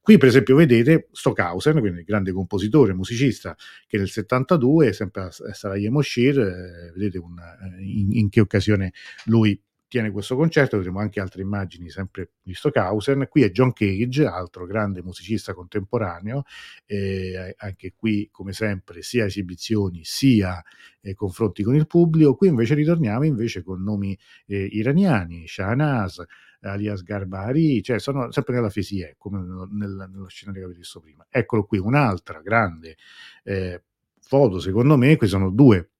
Qui 0.00 0.18
per 0.18 0.28
esempio 0.28 0.56
vedete 0.56 1.08
Stockhausen, 1.12 1.78
quindi 1.78 2.00
il 2.00 2.04
grande 2.04 2.32
compositore, 2.32 2.92
musicista, 2.92 3.56
che 3.86 3.98
nel 3.98 4.08
72, 4.08 4.92
sempre 4.92 5.22
a 5.22 5.30
Sarajevo 5.30 6.02
Shir, 6.02 6.38
eh, 6.38 6.92
vedete 6.92 7.18
un, 7.18 7.38
eh, 7.38 7.82
in, 7.82 8.12
in 8.12 8.28
che 8.28 8.40
occasione 8.40 8.92
lui 9.24 9.60
tiene 9.92 10.10
questo 10.10 10.36
concerto, 10.36 10.78
vedremo 10.78 11.00
anche 11.00 11.20
altre 11.20 11.42
immagini 11.42 11.90
sempre 11.90 12.30
di 12.40 12.54
Stockhausen. 12.54 13.26
Qui 13.28 13.42
è 13.42 13.50
John 13.50 13.74
Cage, 13.74 14.24
altro 14.24 14.64
grande 14.64 15.02
musicista 15.02 15.52
contemporaneo, 15.52 16.44
eh, 16.86 17.54
anche 17.58 17.92
qui 17.94 18.26
come 18.32 18.54
sempre 18.54 19.02
sia 19.02 19.26
esibizioni 19.26 20.00
sia 20.02 20.62
eh, 21.02 21.12
confronti 21.12 21.62
con 21.62 21.74
il 21.74 21.86
pubblico. 21.86 22.34
Qui 22.36 22.48
invece 22.48 22.72
ritorniamo 22.72 23.24
invece 23.24 23.62
con 23.62 23.82
nomi 23.82 24.18
eh, 24.46 24.64
iraniani, 24.64 25.46
Shahnaz, 25.46 26.24
alias 26.60 27.02
Garbari, 27.02 27.82
cioè 27.82 27.98
sono 27.98 28.32
sempre 28.32 28.54
nella 28.54 28.70
Fesie, 28.70 29.16
come 29.18 29.40
nel, 29.72 30.08
nello 30.10 30.28
scenario 30.28 30.60
che 30.60 30.66
avete 30.68 30.80
visto 30.80 31.00
prima. 31.00 31.26
Eccolo 31.28 31.64
qui, 31.64 31.76
un'altra 31.76 32.40
grande 32.40 32.96
eh, 33.44 33.82
foto, 34.22 34.58
secondo 34.58 34.96
me, 34.96 35.16
qui 35.18 35.26
sono 35.26 35.50
due 35.50 35.91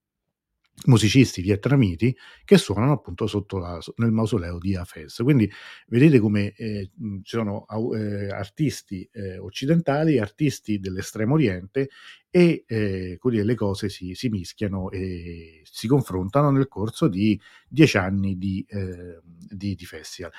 musicisti 0.87 1.43
vietnamiti 1.43 2.17
che 2.45 2.59
suonano 2.59 2.93
appunto 2.93 3.27
sotto 3.27 3.59
la, 3.59 3.79
nel 3.97 4.11
mausoleo 4.11 4.59
di 4.59 4.75
Hafez. 4.75 5.21
Quindi 5.23 5.51
vedete 5.89 6.19
come 6.19 6.53
eh, 6.55 6.91
ci 6.97 7.37
sono 7.37 7.67
eh, 7.95 8.31
artisti 8.31 9.09
eh, 9.13 9.39
occidentali, 9.39 10.19
artisti 10.19 10.81
dell'estremo 10.81 11.35
oriente 11.35 11.91
e 12.31 12.65
eh, 12.67 13.17
così 13.19 13.43
le 13.43 13.55
cose 13.55 13.89
si, 13.89 14.15
si, 14.15 14.29
mischiano 14.29 14.91
e 14.91 15.61
si 15.65 15.87
confrontano 15.87 16.51
nel 16.51 16.69
corso 16.69 17.07
di 17.09 17.39
dieci 17.69 17.99
anni 17.99 18.39
di, 18.39 18.65
eh, 18.69 19.21
di, 19.23 19.75
di 19.75 19.85
festival. 19.85 20.33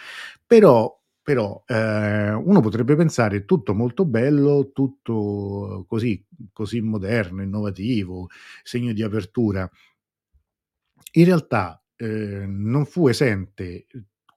Però 0.45 0.99
però 1.23 1.63
eh, 1.65 2.33
uno 2.33 2.59
potrebbe 2.59 2.97
pensare 2.97 3.45
tutto 3.45 3.73
molto 3.73 4.03
bello, 4.03 4.71
tutto 4.73 5.85
così, 5.87 6.21
così 6.51 6.81
moderno, 6.81 7.41
innovativo, 7.41 8.27
segno 8.61 8.91
di 8.91 9.01
apertura. 9.03 9.69
In 11.15 11.25
realtà 11.25 11.83
eh, 11.95 12.45
non 12.47 12.85
fu 12.85 13.07
esente 13.07 13.85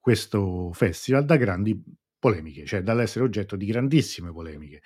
questo 0.01 0.73
festival 0.73 1.25
da 1.25 1.37
grandi 1.37 1.83
polemiche, 2.19 2.65
cioè 2.67 2.83
dall'essere 2.83 3.25
oggetto 3.25 3.57
di 3.57 3.67
grandissime 3.67 4.33
polemiche, 4.33 4.83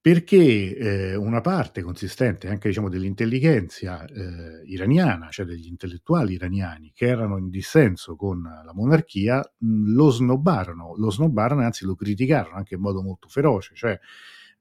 perché 0.00 0.76
eh, 0.76 1.14
una 1.16 1.40
parte 1.40 1.82
consistente 1.82 2.48
anche 2.48 2.68
diciamo, 2.68 2.88
dell'intelligenza 2.88 4.04
eh, 4.06 4.62
iraniana, 4.64 5.28
cioè 5.30 5.44
degli 5.44 5.66
intellettuali 5.66 6.34
iraniani 6.34 6.92
che 6.94 7.06
erano 7.06 7.36
in 7.36 7.50
dissenso 7.50 8.16
con 8.16 8.42
la 8.42 8.72
monarchia, 8.72 9.38
mh, 9.58 9.92
lo 9.92 10.10
snobbarono, 10.10 10.94
lo 10.96 11.10
snobbarono, 11.10 11.62
anzi 11.62 11.84
lo 11.84 11.94
criticarono 11.94 12.56
anche 12.56 12.74
in 12.74 12.80
modo 12.80 13.02
molto 13.02 13.28
feroce, 13.28 13.74
cioè 13.74 13.98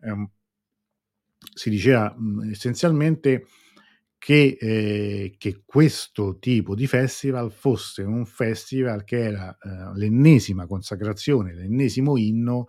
ehm, 0.02 0.30
si 1.54 1.70
diceva 1.70 2.14
mh, 2.18 2.50
essenzialmente 2.52 3.46
che, 4.18 4.58
eh, 4.60 5.36
che, 5.38 5.62
questo 5.66 6.38
tipo 6.40 6.76
di 6.76 6.88
festival 6.88 7.52
fosse 7.52 8.04
un 8.04 8.26
festival 8.26 9.04
che 9.04 9.20
era 9.20 9.56
eh, 9.62 9.98
l'ennesima 9.98 10.66
consacrazione, 10.66 11.54
l'ennesimo 11.54 12.18
inno 12.18 12.66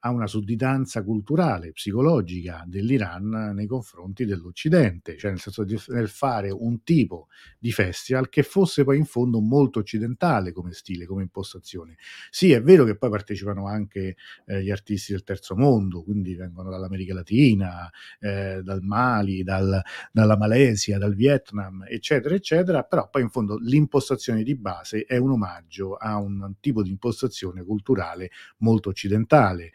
a 0.00 0.10
una 0.10 0.26
sudditanza 0.26 1.02
culturale, 1.02 1.72
psicologica 1.72 2.64
dell'Iran 2.66 3.52
nei 3.54 3.66
confronti 3.66 4.24
dell'Occidente, 4.24 5.16
cioè 5.18 5.30
nel 5.30 5.40
senso 5.40 5.64
di 5.64 5.78
nel 5.88 6.08
fare 6.08 6.50
un 6.50 6.82
tipo 6.82 7.28
di 7.58 7.70
festival 7.70 8.28
che 8.28 8.42
fosse 8.42 8.84
poi 8.84 8.96
in 8.96 9.04
fondo 9.04 9.40
molto 9.40 9.80
occidentale 9.80 10.52
come 10.52 10.72
stile, 10.72 11.04
come 11.06 11.22
impostazione. 11.22 11.96
Sì, 12.30 12.52
è 12.52 12.62
vero 12.62 12.84
che 12.84 12.96
poi 12.96 13.10
partecipano 13.10 13.66
anche 13.66 14.16
eh, 14.46 14.62
gli 14.62 14.70
artisti 14.70 15.12
del 15.12 15.22
terzo 15.22 15.54
mondo, 15.54 16.02
quindi 16.02 16.34
vengono 16.34 16.70
dall'America 16.70 17.14
Latina, 17.14 17.90
eh, 18.18 18.60
dal 18.62 18.82
Mali, 18.82 19.42
dal, 19.42 19.82
dalla 20.12 20.36
Malesia, 20.36 20.98
dal 20.98 21.14
Vietnam, 21.14 21.84
eccetera, 21.88 22.34
eccetera, 22.34 22.82
però 22.84 23.08
poi 23.10 23.22
in 23.22 23.30
fondo 23.30 23.58
l'impostazione 23.58 24.42
di 24.42 24.54
base 24.56 25.04
è 25.04 25.16
un 25.16 25.32
omaggio 25.32 25.94
a 25.94 26.16
un 26.18 26.54
tipo 26.60 26.82
di 26.82 26.90
impostazione 26.90 27.62
culturale 27.64 28.30
molto 28.58 28.88
occidentale. 28.88 29.72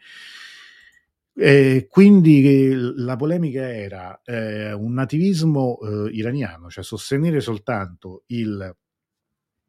E 1.38 1.86
quindi 1.90 2.72
la 2.96 3.14
polemica 3.16 3.70
era 3.70 4.22
eh, 4.24 4.72
un 4.72 4.94
nativismo 4.94 5.78
eh, 5.80 6.10
iraniano, 6.12 6.70
cioè 6.70 6.82
sostenere 6.82 7.40
soltanto 7.40 8.22
il, 8.28 8.74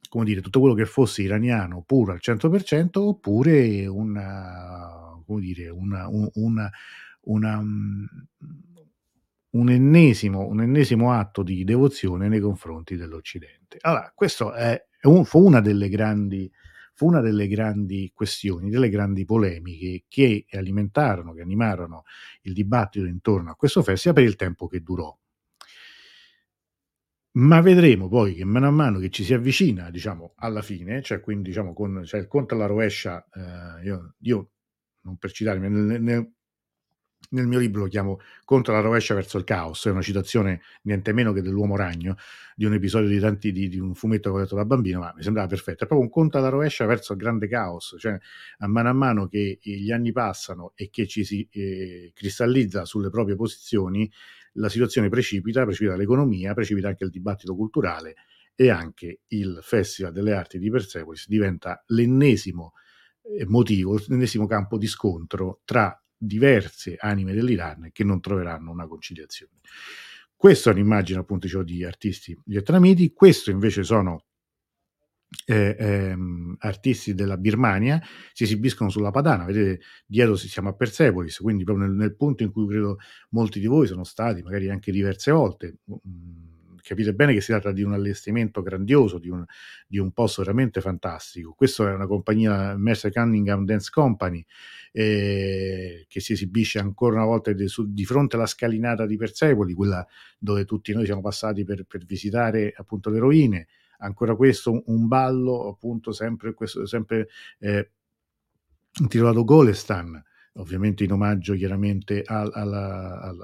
come 0.07 0.23
dire, 0.23 0.39
tutto 0.39 0.62
quello 0.62 0.75
che 0.75 0.86
fosse 0.86 1.23
iraniano 1.23 1.83
puro 1.86 2.13
al 2.13 2.21
100% 2.21 2.89
oppure 2.93 3.86
una, 3.86 5.21
come 5.25 5.41
dire, 5.41 5.67
una, 5.67 6.07
una, 6.07 6.71
una 7.23 7.63
un, 9.49 9.69
ennesimo, 9.69 10.47
un 10.47 10.62
ennesimo 10.62 11.12
atto 11.12 11.43
di 11.43 11.65
devozione 11.65 12.29
nei 12.29 12.39
confronti 12.39 12.95
dell'Occidente. 12.95 13.77
Allora, 13.81 14.12
questo 14.15 14.53
è, 14.53 14.81
un, 15.03 15.25
fu 15.25 15.45
una 15.45 15.60
delle 15.60 15.89
grandi 15.89 16.49
fu 16.97 17.05
una 17.05 17.21
delle 17.21 17.47
grandi 17.47 18.12
questioni, 18.12 18.71
delle 18.71 18.89
grandi 18.89 19.23
polemiche 19.23 20.05
che 20.07 20.47
alimentarono, 20.49 21.31
che 21.31 21.41
animarono 21.41 22.05
il 22.41 22.53
dibattito 22.53 23.05
intorno 23.05 23.51
a 23.51 23.55
questo 23.55 23.83
festival 23.83 24.15
per 24.15 24.23
il 24.25 24.36
tempo 24.36 24.65
che 24.65 24.81
durò. 24.81 25.15
Ma 27.33 27.62
vedremo 27.62 28.07
poi 28.07 28.33
che 28.33 28.45
mano 28.45 28.65
a 28.65 28.71
mano 28.71 28.97
che 28.97 29.12
ci 29.12 29.23
si 29.23 29.36
avvicina, 29.36 29.91
diciamo, 29.91 30.33
alla 30.38 30.63
fine, 30.63 31.03
cioè 31.03 31.19
quindi 31.19 31.49
diciamo 31.49 31.71
con 31.73 32.03
cioè 32.03 32.19
il 32.19 32.27
conto 32.27 32.55
alla 32.55 32.65
rovescia, 32.65 33.23
eh, 33.31 33.83
io, 33.86 34.15
io, 34.21 34.51
non 35.01 35.17
per 35.17 35.31
citarmi, 35.31 35.69
nel, 35.69 36.01
nel, 36.01 36.31
nel 37.30 37.47
mio 37.47 37.60
libro 37.60 37.82
lo 37.82 37.88
chiamo 37.88 38.19
Contro 38.45 38.73
la 38.73 38.80
rovescia 38.80 39.13
verso 39.13 39.38
il 39.38 39.43
caos, 39.43 39.86
è 39.86 39.89
una 39.89 40.01
citazione 40.01 40.62
niente 40.84 41.12
meno 41.12 41.34
che 41.34 41.41
dell'uomo 41.41 41.75
ragno, 41.75 42.15
di 42.56 42.63
un 42.63 42.73
episodio 42.73 43.10
di, 43.10 43.19
tanti, 43.19 43.51
di, 43.51 43.67
di 43.67 43.77
un 43.77 43.93
fumetto 43.93 44.32
che 44.32 44.38
ho 44.38 44.39
letto 44.39 44.56
da 44.56 44.63
bambino, 44.63 44.99
ma 44.99 45.13
mi 45.15 45.21
sembrava 45.21 45.47
perfetto. 45.47 45.84
È 45.84 45.88
proprio 45.88 46.08
un 46.08 46.10
conto 46.10 46.38
alla 46.38 46.47
rovescia 46.47 46.86
verso 46.86 47.12
il 47.13 47.19
grande 47.19 47.47
caos, 47.47 47.95
cioè 47.99 48.17
a 48.60 48.67
mano 48.67 48.89
a 48.89 48.93
mano 48.93 49.27
che 49.27 49.60
gli 49.62 49.91
anni 49.91 50.13
passano 50.13 50.71
e 50.75 50.89
che 50.89 51.08
ci 51.08 51.25
si 51.25 51.45
eh, 51.51 52.12
cristallizza 52.15 52.86
sulle 52.86 53.10
proprie 53.10 53.36
posizioni, 53.36 54.10
la 54.53 54.69
situazione 54.69 55.10
precipita, 55.10 55.63
precipita 55.65 55.97
l'economia, 55.97 56.53
precipita 56.53 56.88
anche 56.88 57.03
il 57.03 57.10
dibattito 57.10 57.53
culturale 57.53 58.15
e 58.56 58.69
anche 58.69 59.19
il 59.27 59.60
Festival 59.62 60.13
delle 60.13 60.34
Arti 60.34 60.58
di 60.58 60.69
Persepolis 60.69 61.27
diventa 61.27 61.84
l'ennesimo 61.88 62.73
eh, 63.21 63.45
motivo, 63.45 63.99
l'ennesimo 64.08 64.47
campo 64.47 64.77
di 64.77 64.88
scontro 64.88 65.60
tra 65.65 66.01
diverse 66.17 66.95
anime 66.99 67.34
dell'Iran 67.34 67.89
che 67.91 68.03
non 68.03 68.19
troveranno 68.19 68.71
una 68.71 68.88
conciliazione. 68.88 69.60
Questa 70.36 70.69
è 70.69 70.73
un'immagine 70.73 71.19
appunto 71.19 71.45
dicevo, 71.45 71.63
di 71.63 71.84
artisti 71.84 72.38
vietnamiti, 72.45 73.12
questo 73.13 73.49
invece 73.49 73.84
sono 73.84 74.23
eh, 75.45 75.75
ehm, 75.77 76.56
artisti 76.60 77.13
della 77.13 77.38
Birmania, 77.38 78.01
si 78.34 78.43
esibiscono 78.43 78.89
sulla 78.89 79.12
Padana, 79.12 79.45
vedete 79.45 79.84
dietro 80.06 80.36
siamo 80.36 80.69
a 80.69 80.73
Persepolis, 80.73 81.38
quindi 81.38 81.63
proprio 81.63 81.88
nel, 81.88 81.95
nel 81.95 82.15
punto 82.15 82.43
in 82.43 82.51
cui 82.51 82.67
credo 82.67 82.97
molti 83.32 83.60
di 83.60 83.67
voi 83.67 83.88
sono 83.88 84.03
stati, 84.03 84.41
magari 84.41 84.69
anche 84.69 84.91
diverse 84.91 85.32
volte. 85.32 85.77
Mh, 85.84 85.93
mm, 86.08 86.56
capite 86.88 87.13
bene 87.13 87.34
che 87.34 87.41
si 87.41 87.52
tratta 87.52 87.71
di 87.73 87.84
un 87.84 87.93
allestimento 87.93 88.62
grandioso, 88.62 89.19
di 89.19 89.30
un, 89.30 89.43
di 89.86 89.97
un 89.97 90.12
posto 90.12 90.41
veramente 90.41 90.80
fantastico. 90.80 91.54
Questa 91.54 91.89
è 91.89 91.93
una 91.93 92.08
compagnia, 92.08 92.76
Mercer 92.78 93.12
Cunningham 93.12 93.65
Dance 93.65 93.89
Company, 93.91 94.43
eh, 94.93 96.06
che 96.08 96.19
si 96.21 96.34
esibisce 96.34 96.80
ancora 96.80 97.15
una 97.15 97.26
volta 97.26 97.52
di, 97.52 97.67
su, 97.67 97.91
di, 97.91 98.06
fronte 98.06 98.38
alla 98.38 98.45
scalinata 98.45 99.06
di 99.06 99.17
Persepoli, 99.17 99.73
quella 99.73 100.06
dove 100.39 100.63
tutti 100.63 100.93
noi 100.93 101.06
siamo 101.06 101.21
passati 101.21 101.65
per, 101.65 101.84
per 101.84 102.06
visitare 102.06 102.73
appunto 102.76 103.10
le 103.10 103.19
rovine. 103.19 103.67
Ancora 104.00 104.36
questo, 104.36 104.84
un 104.86 105.08
ballo 105.08 105.67
appunto 105.67 106.13
sempre, 106.13 106.54
questo, 106.54 106.86
sempre 106.86 107.28
eh, 107.60 107.91
intitolato 109.00 109.43
Golestan, 109.43 110.23
ovviamente 110.57 111.03
in 111.03 111.11
omaggio 111.11 111.53
chiaramente 111.55 112.21
al, 112.25 112.51
al, 112.53 112.73
al, 112.73 113.39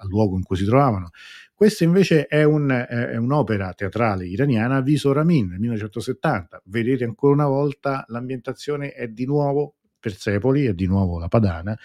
al, 0.00 0.08
luogo 0.08 0.36
in 0.36 0.42
cui 0.42 0.56
si 0.56 0.64
trovavano. 0.64 1.10
Questa 1.54 1.84
invece 1.84 2.26
è, 2.26 2.44
un, 2.44 2.70
è, 2.70 3.16
un'opera 3.16 3.72
teatrale 3.72 4.26
iraniana, 4.26 4.80
Viso 4.80 5.12
Ramin, 5.12 5.48
nel 5.48 5.58
1970. 5.58 6.62
Vedete 6.66 7.04
ancora 7.04 7.34
una 7.34 7.46
volta 7.46 8.04
l'ambientazione 8.08 8.92
è 8.92 9.08
di 9.08 9.26
nuovo 9.26 9.74
Persepoli 10.00 10.66
è 10.66 10.74
di 10.74 10.86
nuovo 10.86 11.18
la 11.18 11.26
Padana 11.26 11.76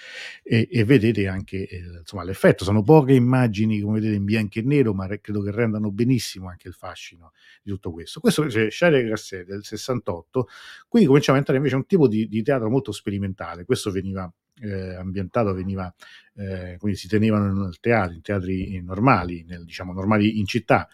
e, 0.44 0.68
e 0.72 0.84
vedete 0.84 1.28
anche 1.28 1.68
eh, 1.68 1.82
insomma, 2.00 2.24
l'effetto. 2.24 2.64
Sono 2.64 2.84
poche 2.84 3.14
immagini, 3.14 3.80
come 3.80 4.00
vedete, 4.00 4.16
in 4.16 4.24
bianco 4.24 4.60
e 4.60 4.62
nero, 4.62 4.94
ma 4.94 5.08
credo 5.20 5.42
che 5.42 5.52
rendano 5.52 5.92
benissimo 5.92 6.48
anche 6.48 6.68
il 6.68 6.76
fascino 6.76 7.32
di 7.64 7.72
tutto 7.72 7.92
questo. 7.92 8.20
Questo 8.20 8.44
è 8.44 8.68
Charles 8.70 9.06
Grasset 9.06 9.46
del 9.46 9.64
68. 9.64 10.48
Qui 10.88 11.06
cominciamo 11.06 11.38
a 11.38 11.40
entrare 11.40 11.58
invece 11.58 11.76
in 11.76 11.82
un 11.82 11.88
tipo 11.88 12.08
di, 12.08 12.28
di 12.28 12.44
teatro 12.44 12.70
molto 12.70 12.92
sperimentale. 12.92 13.66
Questo 13.66 13.90
veniva 13.90 14.32
eh, 14.62 14.96
ambientato, 14.96 15.54
veniva, 15.54 15.94
eh, 16.36 16.78
quindi 16.80 16.98
si 16.98 17.08
tenevano 17.08 17.64
nel 17.64 17.80
teatro, 17.80 18.14
in 18.14 18.22
teatri 18.22 18.82
normali, 18.82 19.44
nel, 19.48 19.66
diciamo 19.66 19.94
normali 19.94 20.40
in 20.40 20.46
città, 20.46 20.88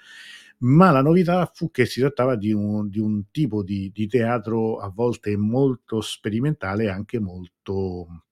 ma 0.60 0.92
la 0.92 1.02
novità 1.02 1.50
fu 1.54 1.72
che 1.72 1.86
si 1.86 2.00
trattava 2.00 2.36
di 2.36 2.52
un, 2.52 2.90
di 2.90 3.00
un 3.00 3.30
tipo 3.32 3.64
di, 3.64 3.92
di, 3.94 4.08
teatro 4.08 4.80
a 4.80 4.90
volte 4.90 5.36
molto 5.38 6.02
sperimentale 6.02 6.86
e 6.86 6.90
anche 6.90 7.20
molto 7.20 8.24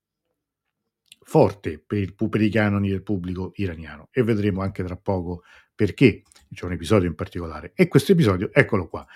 forte 1.24 1.82
per, 1.86 2.00
il, 2.00 2.14
per 2.14 2.42
i 2.42 2.50
canoni 2.50 2.90
del 2.90 3.04
pubblico 3.04 3.52
iraniano. 3.56 4.10
E 4.12 4.24
vedremo 4.24 4.62
anche 4.62 4.84
tra 4.84 4.98
poco 4.98 5.44
perché 5.74 6.24
c'è 6.54 6.66
un 6.66 6.74
episodio 6.74 7.08
in 7.08 7.16
particolare. 7.16 7.72
E 7.76 7.88
questo 7.88 8.12
episodio 8.12 8.50
eccolo 8.52 8.88
qua 8.88 9.08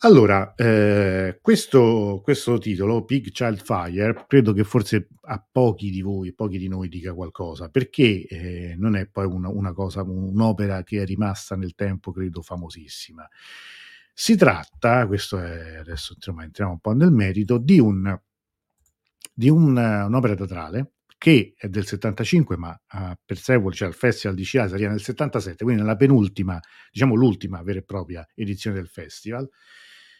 allora, 0.00 0.54
eh, 0.54 1.38
questo, 1.40 2.20
questo, 2.22 2.58
titolo, 2.58 3.04
Pig 3.06 3.30
Child 3.30 3.62
Fire, 3.62 4.24
credo 4.28 4.52
che 4.52 4.62
forse 4.62 5.08
a 5.22 5.42
pochi 5.50 5.90
di 5.90 6.02
voi, 6.02 6.34
pochi 6.34 6.58
di 6.58 6.68
noi 6.68 6.88
dica 6.88 7.14
qualcosa, 7.14 7.70
perché 7.70 8.26
eh, 8.26 8.74
non 8.76 8.94
è 8.94 9.06
poi 9.06 9.24
una, 9.24 9.48
una, 9.48 9.72
cosa, 9.72 10.02
un'opera 10.02 10.82
che 10.82 11.00
è 11.00 11.06
rimasta 11.06 11.56
nel 11.56 11.74
tempo, 11.74 12.12
credo, 12.12 12.42
famosissima. 12.42 13.26
Si 14.12 14.36
tratta, 14.36 15.06
questo 15.06 15.38
è, 15.38 15.76
adesso 15.76 16.12
insomma, 16.14 16.44
entriamo 16.44 16.72
un 16.72 16.80
po' 16.80 16.92
nel 16.92 17.10
merito, 17.10 17.56
di, 17.56 17.78
un, 17.80 18.18
di 19.32 19.48
un, 19.48 19.76
un'opera 19.76 20.34
teatrale 20.34 20.92
che 21.18 21.54
è 21.56 21.68
del 21.68 21.86
75, 21.86 22.56
ma 22.58 22.78
a 22.88 23.18
Persevoli, 23.24 23.74
cioè 23.74 23.88
al 23.88 23.94
Festival 23.94 24.36
di 24.36 24.44
Ciasaria 24.44 24.90
nel 24.90 25.00
77, 25.00 25.64
quindi 25.64 25.80
nella 25.82 25.96
penultima, 25.96 26.60
diciamo 26.90 27.14
l'ultima 27.14 27.62
vera 27.62 27.78
e 27.78 27.82
propria 27.82 28.26
edizione 28.34 28.76
del 28.76 28.88
festival, 28.88 29.48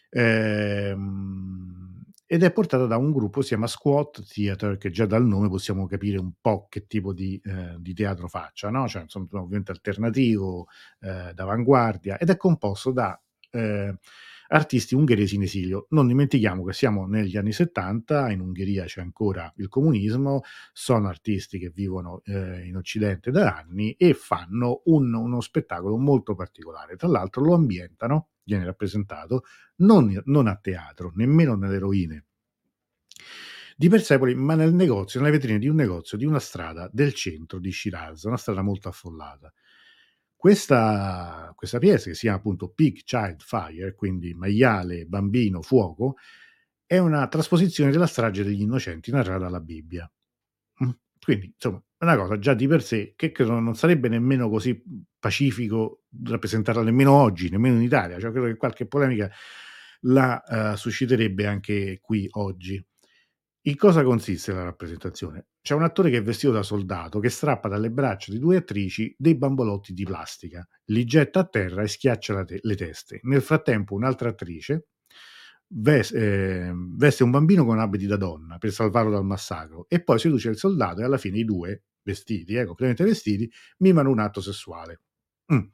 Ehm, 0.09 2.03
ed 2.29 2.43
è 2.43 2.51
portata 2.51 2.85
da 2.85 2.97
un 2.97 3.11
gruppo, 3.11 3.41
si 3.41 3.49
chiama 3.49 3.67
Squat 3.67 4.25
Theater, 4.27 4.77
che 4.77 4.89
già 4.89 5.05
dal 5.05 5.25
nome 5.25 5.47
possiamo 5.47 5.85
capire 5.87 6.17
un 6.17 6.33
po' 6.41 6.67
che 6.69 6.85
tipo 6.85 7.13
di, 7.13 7.39
eh, 7.43 7.75
di 7.79 7.93
teatro 7.93 8.27
faccia, 8.27 8.69
no? 8.69 8.85
Cioè, 8.87 9.03
insomma, 9.03 9.27
ovviamente 9.31 9.71
alternativo, 9.71 10.67
eh, 10.99 11.31
d'avanguardia, 11.33 12.17
ed 12.17 12.29
è 12.29 12.35
composto 12.35 12.91
da 12.91 13.19
eh, 13.51 13.95
artisti 14.49 14.93
ungheresi 14.95 15.35
in 15.35 15.43
esilio. 15.43 15.87
Non 15.91 16.07
dimentichiamo 16.07 16.63
che 16.65 16.73
siamo 16.73 17.05
negli 17.07 17.37
anni 17.37 17.51
70, 17.53 18.29
in 18.31 18.41
Ungheria 18.41 18.83
c'è 18.85 18.99
ancora 19.01 19.51
il 19.57 19.67
comunismo, 19.69 20.41
sono 20.73 21.07
artisti 21.07 21.59
che 21.59 21.69
vivono 21.69 22.21
eh, 22.25 22.65
in 22.65 22.75
Occidente 22.75 23.31
da 23.31 23.55
anni 23.55 23.93
e 23.93 24.13
fanno 24.13 24.81
un, 24.85 25.13
uno 25.13 25.39
spettacolo 25.41 25.97
molto 25.97 26.35
particolare. 26.35 26.95
Tra 26.97 27.07
l'altro 27.07 27.43
lo 27.43 27.53
ambientano 27.53 28.27
viene 28.47 28.65
rappresentato 28.65 29.43
non, 29.77 30.19
non 30.25 30.47
a 30.47 30.55
teatro, 30.55 31.11
nemmeno 31.15 31.55
nelle 31.55 31.77
rovine 31.77 32.25
di 33.79 33.89
Persepoli, 33.89 34.33
ma 34.33 34.55
nel 34.55 34.73
negozio, 34.73 35.19
nelle 35.19 35.33
vetrine 35.33 35.59
di 35.59 35.67
un 35.67 35.75
negozio 35.75 36.17
di 36.17 36.25
una 36.25 36.39
strada 36.39 36.89
del 36.91 37.13
centro 37.13 37.59
di 37.59 37.71
Shiraz, 37.71 38.23
una 38.23 38.37
strada 38.37 38.63
molto 38.63 38.89
affollata. 38.89 39.53
Questa, 40.35 41.53
questa 41.55 41.77
pièce, 41.77 42.09
che 42.09 42.15
si 42.15 42.21
chiama 42.21 42.37
appunto 42.37 42.69
Pig 42.69 43.03
Child 43.03 43.41
Fire, 43.41 43.93
quindi 43.93 44.33
maiale, 44.33 45.05
bambino, 45.05 45.61
fuoco, 45.61 46.15
è 46.87 46.97
una 46.97 47.27
trasposizione 47.27 47.91
della 47.91 48.07
strage 48.07 48.43
degli 48.43 48.61
innocenti 48.61 49.11
narrata 49.11 49.43
dalla 49.43 49.59
Bibbia. 49.59 50.11
Quindi, 51.27 51.47
insomma, 51.47 51.83
è 51.97 52.05
una 52.05 52.15
cosa 52.15 52.39
già 52.39 52.53
di 52.53 52.67
per 52.67 52.81
sé 52.81 53.11
che 53.17 53.33
credo 53.33 53.59
non 53.59 53.75
sarebbe 53.75 54.07
nemmeno 54.07 54.47
così 54.47 54.81
pacifico 55.19 56.03
rappresentarla 56.23 56.81
nemmeno 56.81 57.11
oggi, 57.11 57.49
nemmeno 57.49 57.75
in 57.75 57.81
Italia. 57.81 58.17
Cioè, 58.17 58.31
credo 58.31 58.45
che 58.45 58.55
qualche 58.55 58.87
polemica 58.87 59.29
la 60.03 60.41
uh, 60.47 60.77
susciterebbe 60.77 61.45
anche 61.45 61.99
qui 62.01 62.29
oggi. 62.31 62.81
In 63.63 63.75
cosa 63.75 64.03
consiste 64.03 64.53
la 64.53 64.63
rappresentazione? 64.63 65.47
C'è 65.61 65.73
un 65.73 65.83
attore 65.83 66.11
che 66.11 66.19
è 66.19 66.23
vestito 66.23 66.53
da 66.53 66.63
soldato 66.63 67.19
che 67.19 67.27
strappa 67.27 67.67
dalle 67.67 67.91
braccia 67.91 68.31
di 68.31 68.39
due 68.39 68.55
attrici 68.55 69.13
dei 69.17 69.35
bambolotti 69.35 69.91
di 69.91 70.05
plastica, 70.05 70.65
li 70.85 71.03
getta 71.03 71.41
a 71.41 71.45
terra 71.45 71.81
e 71.81 71.89
schiaccia 71.89 72.45
te- 72.45 72.59
le 72.61 72.75
teste. 72.77 73.19
Nel 73.23 73.41
frattempo 73.41 73.95
un'altra 73.95 74.29
attrice 74.29 74.87
ves- 75.67 76.11
eh, 76.13 76.71
veste 76.73 77.23
un 77.23 77.31
bambino 77.31 77.65
con 77.65 77.79
abiti 77.79 78.05
da 78.05 78.17
donna 78.17 78.57
per 78.57 78.71
salvarlo 78.71 79.11
dal 79.11 79.25
massacro 79.25 79.85
e 79.89 80.03
poi 80.03 80.19
seduce 80.19 80.49
il 80.49 80.57
soldato 80.57 81.01
e 81.01 81.03
alla 81.03 81.17
fine 81.17 81.39
i 81.39 81.45
due 81.45 81.83
vestiti, 82.01 82.53
eh, 82.55 82.65
completamente 82.65 83.03
vestiti, 83.03 83.51
mimano 83.79 84.09
un 84.09 84.19
atto 84.19 84.41
sessuale. 84.41 85.01
Mm. 85.53 85.65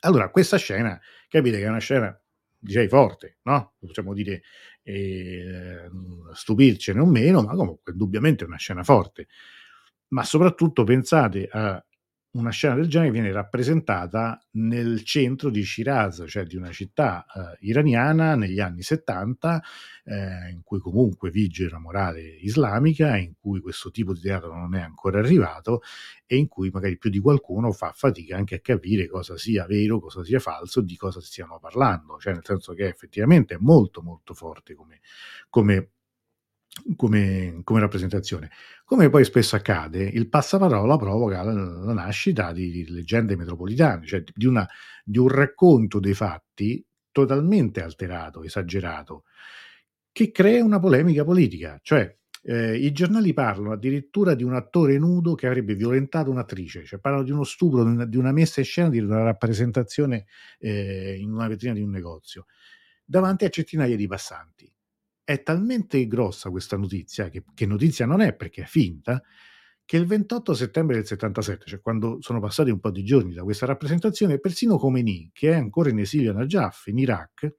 Allora, 0.00 0.30
questa 0.30 0.56
scena, 0.56 0.98
capite 1.28 1.58
che 1.58 1.64
è 1.64 1.68
una 1.68 1.78
scena, 1.78 2.18
direi, 2.58 2.88
forte, 2.88 3.38
no? 3.42 3.74
Possiamo 3.78 4.14
dire 4.14 4.42
eh, 4.82 5.88
stupircene 6.32 7.00
o 7.00 7.06
meno, 7.06 7.42
ma 7.42 7.54
comunque 7.54 7.92
indubbiamente 7.92 8.44
è 8.44 8.46
una 8.46 8.56
scena 8.56 8.82
forte. 8.82 9.28
Ma 10.08 10.24
soprattutto 10.24 10.84
pensate 10.84 11.48
a 11.50 11.84
una 12.32 12.50
scena 12.50 12.74
del 12.74 12.88
genere 12.88 13.10
viene 13.10 13.30
rappresentata 13.30 14.42
nel 14.52 15.02
centro 15.04 15.50
di 15.50 15.62
Shiraz, 15.62 16.24
cioè 16.26 16.44
di 16.44 16.56
una 16.56 16.70
città 16.70 17.26
eh, 17.26 17.58
iraniana 17.66 18.34
negli 18.36 18.58
anni 18.58 18.82
70, 18.82 19.62
eh, 20.04 20.50
in 20.50 20.62
cui 20.64 20.78
comunque 20.78 21.30
vige 21.30 21.68
la 21.68 21.78
morale 21.78 22.22
islamica, 22.22 23.16
in 23.16 23.34
cui 23.38 23.60
questo 23.60 23.90
tipo 23.90 24.14
di 24.14 24.20
teatro 24.20 24.54
non 24.56 24.74
è 24.74 24.80
ancora 24.80 25.18
arrivato 25.18 25.82
e 26.26 26.36
in 26.36 26.48
cui 26.48 26.70
magari 26.70 26.96
più 26.96 27.10
di 27.10 27.18
qualcuno 27.18 27.70
fa 27.72 27.92
fatica 27.94 28.36
anche 28.36 28.54
a 28.54 28.60
capire 28.60 29.08
cosa 29.08 29.36
sia 29.36 29.66
vero, 29.66 30.00
cosa 30.00 30.24
sia 30.24 30.38
falso, 30.38 30.80
di 30.80 30.96
cosa 30.96 31.20
stiano 31.20 31.58
parlando, 31.60 32.18
cioè 32.18 32.32
nel 32.32 32.44
senso 32.44 32.72
che 32.72 32.86
effettivamente 32.86 33.54
è 33.54 33.58
molto 33.60 34.00
molto 34.00 34.32
forte 34.32 34.74
come, 34.74 35.00
come 35.50 35.90
come, 36.96 37.60
come, 37.64 37.80
rappresentazione. 37.80 38.50
Come 38.84 39.10
poi 39.10 39.24
spesso 39.24 39.56
accade, 39.56 40.02
il 40.02 40.28
passaparola 40.28 40.96
provoca 40.96 41.42
la, 41.42 41.52
la 41.52 41.92
nascita 41.92 42.52
di, 42.52 42.70
di, 42.70 42.88
leggende 42.88 43.36
metropolitane, 43.36 44.06
cioè 44.06 44.22
di, 44.34 44.46
una, 44.46 44.68
di, 45.04 45.18
un 45.18 45.28
racconto 45.28 46.00
dei 46.00 46.14
fatti 46.14 46.84
totalmente 47.10 47.82
alterato, 47.82 48.42
esagerato, 48.42 49.24
che 50.10 50.30
crea 50.30 50.64
una 50.64 50.78
polemica 50.78 51.24
politica. 51.24 51.78
Cioè, 51.82 52.16
eh, 52.44 52.76
i 52.76 52.90
giornali 52.92 53.32
parlano 53.32 53.72
addirittura 53.72 54.34
di 54.34 54.42
un 54.42 54.54
attore 54.54 54.98
nudo 54.98 55.34
che 55.34 55.46
avrebbe 55.46 55.74
violentato 55.74 56.30
un'attrice, 56.30 56.84
cioè 56.84 56.98
parlano 56.98 57.24
di 57.24 57.30
uno 57.30 57.44
stupro, 57.44 58.06
di 58.06 58.16
una, 58.16 58.32
messa 58.32 58.60
in 58.60 58.66
scena, 58.66 58.88
di 58.88 58.98
una 58.98 59.22
rappresentazione 59.22 60.26
eh, 60.58 61.16
in 61.18 61.30
una 61.30 61.48
vetrina 61.48 61.74
di 61.74 61.82
un 61.82 61.90
negozio, 61.90 62.46
davanti 63.04 63.44
a 63.44 63.48
centinaia 63.48 63.94
di 63.94 64.06
passanti 64.06 64.71
è 65.32 65.42
talmente 65.42 66.06
grossa 66.06 66.50
questa 66.50 66.76
notizia, 66.76 67.28
che, 67.28 67.44
che 67.54 67.66
notizia 67.66 68.06
non 68.06 68.20
è 68.20 68.34
perché 68.34 68.62
è 68.62 68.66
finta, 68.66 69.22
che 69.84 69.96
il 69.96 70.06
28 70.06 70.54
settembre 70.54 70.96
del 70.96 71.06
77, 71.06 71.64
cioè 71.66 71.80
quando 71.80 72.18
sono 72.20 72.40
passati 72.40 72.70
un 72.70 72.80
po' 72.80 72.90
di 72.90 73.02
giorni 73.02 73.34
da 73.34 73.42
questa 73.42 73.66
rappresentazione, 73.66 74.38
persino 74.38 74.78
Khomeini, 74.78 75.30
che 75.32 75.50
è 75.50 75.54
ancora 75.54 75.90
in 75.90 75.98
esilio 75.98 76.30
a 76.30 76.34
Najaf, 76.34 76.86
in 76.86 76.98
Iraq, 76.98 77.54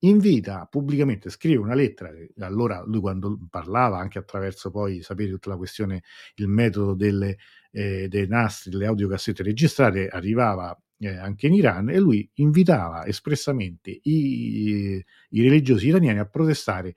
invita 0.00 0.66
pubblicamente, 0.66 1.30
scrive 1.30 1.62
una 1.62 1.74
lettera, 1.74 2.10
allora 2.40 2.82
lui 2.84 3.00
quando 3.00 3.38
parlava 3.48 3.98
anche 3.98 4.18
attraverso 4.18 4.70
poi, 4.70 5.02
sapere 5.02 5.30
tutta 5.30 5.50
la 5.50 5.56
questione, 5.56 6.02
il 6.36 6.48
metodo 6.48 6.94
delle, 6.94 7.38
eh, 7.70 8.06
dei 8.08 8.26
nastri, 8.26 8.70
delle 8.70 8.86
audiocassette 8.86 9.42
registrate, 9.42 10.08
arrivava 10.08 10.78
eh, 10.98 11.16
anche 11.16 11.46
in 11.46 11.54
Iran 11.54 11.90
e 11.90 11.98
lui 11.98 12.28
invitava 12.34 13.06
espressamente 13.06 13.90
i, 14.02 15.04
i 15.30 15.42
religiosi 15.42 15.88
iraniani 15.88 16.18
a 16.18 16.26
protestare 16.26 16.94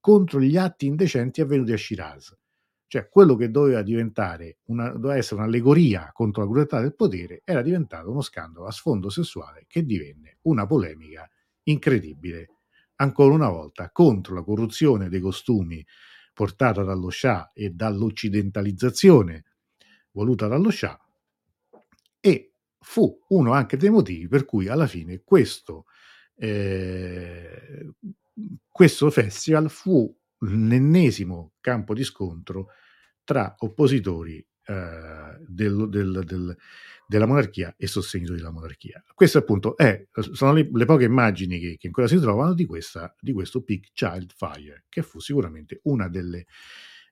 contro 0.00 0.40
gli 0.40 0.56
atti 0.56 0.86
indecenti 0.86 1.40
avvenuti 1.40 1.72
a 1.72 1.76
Shiraz. 1.76 2.36
Cioè 2.86 3.08
quello 3.10 3.36
che 3.36 3.50
doveva 3.50 3.82
diventare 3.82 4.58
una, 4.66 4.88
doveva 4.90 5.16
essere 5.16 5.40
un'allegoria 5.40 6.10
contro 6.12 6.42
la 6.42 6.48
crudeltà 6.48 6.80
del 6.80 6.94
potere 6.94 7.42
era 7.44 7.60
diventato 7.60 8.10
uno 8.10 8.22
scandalo 8.22 8.66
a 8.66 8.70
sfondo 8.70 9.10
sessuale 9.10 9.64
che 9.68 9.84
divenne 9.84 10.38
una 10.42 10.66
polemica 10.66 11.28
incredibile, 11.64 12.48
ancora 12.96 13.34
una 13.34 13.50
volta, 13.50 13.90
contro 13.90 14.34
la 14.34 14.42
corruzione 14.42 15.10
dei 15.10 15.20
costumi 15.20 15.84
portata 16.32 16.82
dallo 16.82 17.10
Shah 17.10 17.50
e 17.52 17.70
dall'occidentalizzazione 17.70 19.44
voluta 20.12 20.46
dallo 20.46 20.70
Shah 20.70 20.98
e 22.20 22.47
fu 22.80 23.18
uno 23.28 23.52
anche 23.52 23.76
dei 23.76 23.90
motivi 23.90 24.28
per 24.28 24.44
cui 24.44 24.68
alla 24.68 24.86
fine 24.86 25.22
questo, 25.24 25.84
eh, 26.36 27.92
questo 28.68 29.10
festival 29.10 29.70
fu 29.70 30.14
l'ennesimo 30.40 31.54
campo 31.60 31.94
di 31.94 32.04
scontro 32.04 32.68
tra 33.24 33.54
oppositori 33.58 34.44
eh, 34.64 35.36
del, 35.46 35.88
del, 35.88 36.22
del, 36.24 36.56
della 37.06 37.26
monarchia 37.26 37.74
e 37.76 37.86
sostenitori 37.86 38.38
della 38.38 38.50
monarchia. 38.50 39.02
Queste 39.14 39.38
appunto 39.38 39.76
è, 39.76 40.06
sono 40.32 40.52
le, 40.52 40.68
le, 40.70 40.84
poche 40.84 41.04
immagini 41.04 41.58
che, 41.58 41.76
che, 41.78 41.86
ancora 41.86 42.06
si 42.06 42.18
trovano 42.18 42.54
di, 42.54 42.66
questa, 42.66 43.14
di 43.18 43.32
questo 43.32 43.62
Peak 43.62 43.92
Child 43.92 44.32
Fire, 44.36 44.84
che 44.88 45.02
fu 45.02 45.20
sicuramente 45.20 45.80
una 45.84 46.08
delle, 46.08 46.46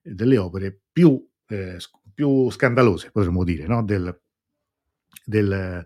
delle 0.02 0.36
opere 0.36 0.78
più, 0.92 1.26
eh, 1.48 1.78
più 2.14 2.50
scandalose, 2.50 3.10
potremmo 3.10 3.42
dire, 3.42 3.66
no? 3.66 3.82
del, 3.82 4.22
del, 5.26 5.84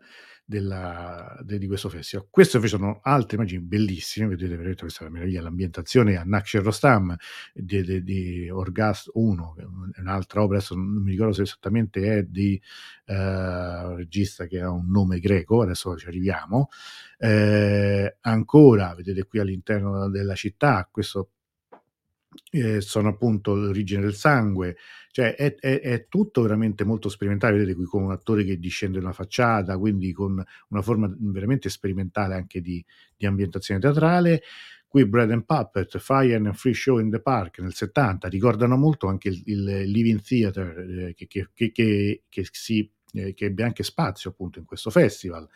della, 0.50 1.38
de, 1.42 1.58
di 1.58 1.68
questo 1.68 1.88
festival. 1.88 2.26
Queste 2.28 2.56
invece 2.56 2.76
sono 2.76 2.98
altre 3.04 3.36
immagini 3.36 3.62
bellissime, 3.62 4.26
vedete 4.26 4.50
veramente 4.50 4.82
questa 4.82 5.08
meraviglia, 5.08 5.42
l'ambientazione 5.42 6.16
a 6.16 6.24
Naksher 6.24 6.62
Rostam 6.62 7.16
di, 7.54 7.82
di, 7.82 8.02
di 8.02 8.50
Orgast 8.50 9.10
1, 9.12 9.54
è 9.94 10.00
un'altra 10.00 10.42
opera, 10.42 10.58
adesso 10.58 10.74
non 10.74 11.02
mi 11.02 11.12
ricordo 11.12 11.32
se 11.32 11.42
esattamente 11.42 12.18
è 12.18 12.22
di 12.24 12.60
uh, 13.06 13.12
un 13.12 13.96
regista 13.96 14.46
che 14.46 14.60
ha 14.60 14.70
un 14.70 14.90
nome 14.90 15.20
greco, 15.20 15.62
adesso 15.62 15.96
ci 15.96 16.08
arriviamo. 16.08 16.68
Eh, 17.16 18.16
ancora, 18.20 18.92
vedete 18.96 19.26
qui 19.26 19.38
all'interno 19.38 20.10
della 20.10 20.34
città, 20.34 20.88
questo 20.90 21.30
eh, 22.50 22.80
sono 22.80 23.08
appunto 23.08 23.54
l'origine 23.54 24.02
del 24.02 24.14
sangue, 24.14 24.76
cioè 25.12 25.34
è, 25.34 25.54
è, 25.56 25.80
è, 25.80 26.06
tutto 26.08 26.42
veramente 26.42 26.84
molto 26.84 27.08
sperimentale, 27.08 27.54
vedete 27.58 27.74
qui 27.74 27.84
con 27.84 28.02
un 28.02 28.12
attore 28.12 28.44
che 28.44 28.58
discende 28.58 28.98
una 28.98 29.12
facciata, 29.12 29.76
quindi 29.76 30.12
con 30.12 30.42
una 30.68 30.82
forma 30.82 31.12
veramente 31.18 31.68
sperimentale 31.68 32.34
anche 32.34 32.60
di, 32.60 32.84
di 33.16 33.26
ambientazione 33.26 33.80
teatrale. 33.80 34.42
Qui 34.86 35.06
Bread 35.06 35.30
and 35.30 35.44
Puppet, 35.44 35.98
Fire 35.98 36.34
and 36.34 36.52
Free 36.52 36.74
Show 36.74 36.98
in 36.98 37.10
the 37.10 37.20
Park 37.20 37.60
nel 37.60 37.74
70, 37.74 38.28
ricordano 38.28 38.76
molto 38.76 39.06
anche 39.06 39.28
il, 39.28 39.42
il 39.46 39.62
Living 39.88 40.20
Theater 40.20 40.78
eh, 40.78 41.14
che, 41.14 41.28
che, 41.28 41.70
che, 41.70 42.22
che 42.28 42.48
si 42.50 42.90
eh, 43.14 43.34
che 43.34 43.46
ebbe 43.46 43.62
anche 43.62 43.82
spazio 43.82 44.30
appunto 44.30 44.58
in 44.58 44.64
questo 44.64 44.90
festival, 44.90 45.48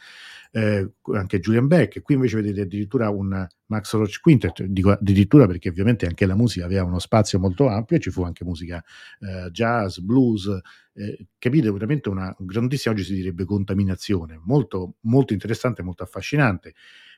eh, 0.53 0.93
anche 1.15 1.41
Julian 1.41 1.67
Beck, 1.67 2.01
qui 2.03 2.15
invece 2.15 2.37
vedete 2.37 2.63
addirittura 2.63 3.11
un 3.11 3.47
Max 3.67 3.93
Roach 3.95 4.21
Quintet, 4.21 4.63
dico 4.65 4.91
addirittura 4.91 5.47
perché 5.47 5.69
ovviamente 5.69 6.07
anche 6.07 6.27
la 6.27 6.37
musica 6.37 6.65
aveva 6.65 6.85
uno 6.85 6.99
spazio 6.99 7.39
molto 7.39 7.69
ampio 7.69 7.97
e 7.97 8.01
ci 8.01 8.11
fu 8.11 8.23
anche 8.23 8.45
musica 8.45 8.83
eh, 9.21 9.51
jazz, 9.51 9.99
blues, 9.99 10.47
eh, 10.95 11.27
capite 11.39 11.71
veramente 11.71 12.09
una 12.09 12.35
grandissima, 12.39 12.95
oggi 12.95 13.05
si 13.05 13.15
direbbe 13.15 13.45
contaminazione, 13.45 14.41
molto, 14.45 14.97
molto 15.01 15.33
interessante, 15.33 15.83
molto 15.83 16.03
affascinante. 16.03 16.75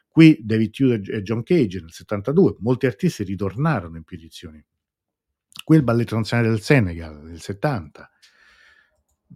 Qui 0.09 0.41
David 0.43 0.71
Tudor 0.71 1.01
e 1.11 1.23
John 1.23 1.43
Cage 1.43 1.81
nel 1.81 1.93
72, 1.93 2.57
molti 2.61 2.87
artisti 2.87 3.23
ritornarono 3.23 3.99
in 3.99 4.05
più 4.05 4.17
edizioni. 4.17 4.65
Qui 5.63 5.77
il 5.77 5.83
balletto 5.83 6.17
nazionale 6.17 6.49
del 6.49 6.63
Senegal 6.63 7.23
nel 7.23 7.41
70, 7.41 8.11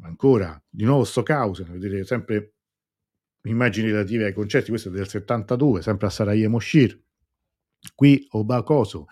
ancora 0.02 0.62
di 0.68 0.84
nuovo 0.84 1.04
Stockhausen, 1.04 1.78
vedete 1.78 2.04
sempre 2.04 2.54
immagini 3.42 3.90
relative 3.90 4.26
ai 4.26 4.32
concerti, 4.32 4.70
questo 4.70 4.88
è 4.88 4.92
del 4.92 5.08
72, 5.08 5.82
sempre 5.82 6.06
a 6.06 6.10
Sarajevo 6.10 6.50
Moshir, 6.50 7.00
qui 7.94 8.26
Obakoso, 8.30 9.06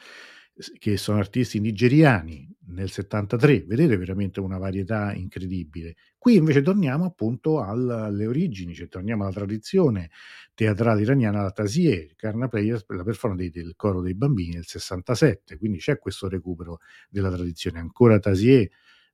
che 0.78 0.96
sono 0.96 1.18
artisti 1.18 1.60
nigeriani 1.60 2.52
nel 2.70 2.90
73, 2.90 3.64
vedete 3.64 3.96
veramente 3.96 4.40
una 4.40 4.58
varietà 4.58 5.14
incredibile. 5.14 5.94
Qui 6.18 6.34
invece 6.34 6.62
torniamo 6.62 7.04
appunto 7.04 7.62
alle 7.62 8.26
origini, 8.26 8.74
cioè 8.74 8.88
torniamo 8.88 9.22
alla 9.22 9.32
tradizione 9.32 10.10
teatrale 10.54 11.02
iraniana, 11.02 11.42
la 11.42 11.52
Tazier, 11.52 12.14
Carna 12.16 12.48
Players, 12.48 12.84
la 12.88 13.04
performance 13.04 13.50
del 13.50 13.74
coro 13.76 14.02
dei 14.02 14.14
bambini 14.14 14.54
nel 14.54 14.66
67, 14.66 15.56
quindi 15.56 15.78
c'è 15.78 15.98
questo 15.98 16.28
recupero 16.28 16.80
della 17.08 17.30
tradizione. 17.30 17.78
Ancora 17.78 18.18
Tazier 18.18 18.68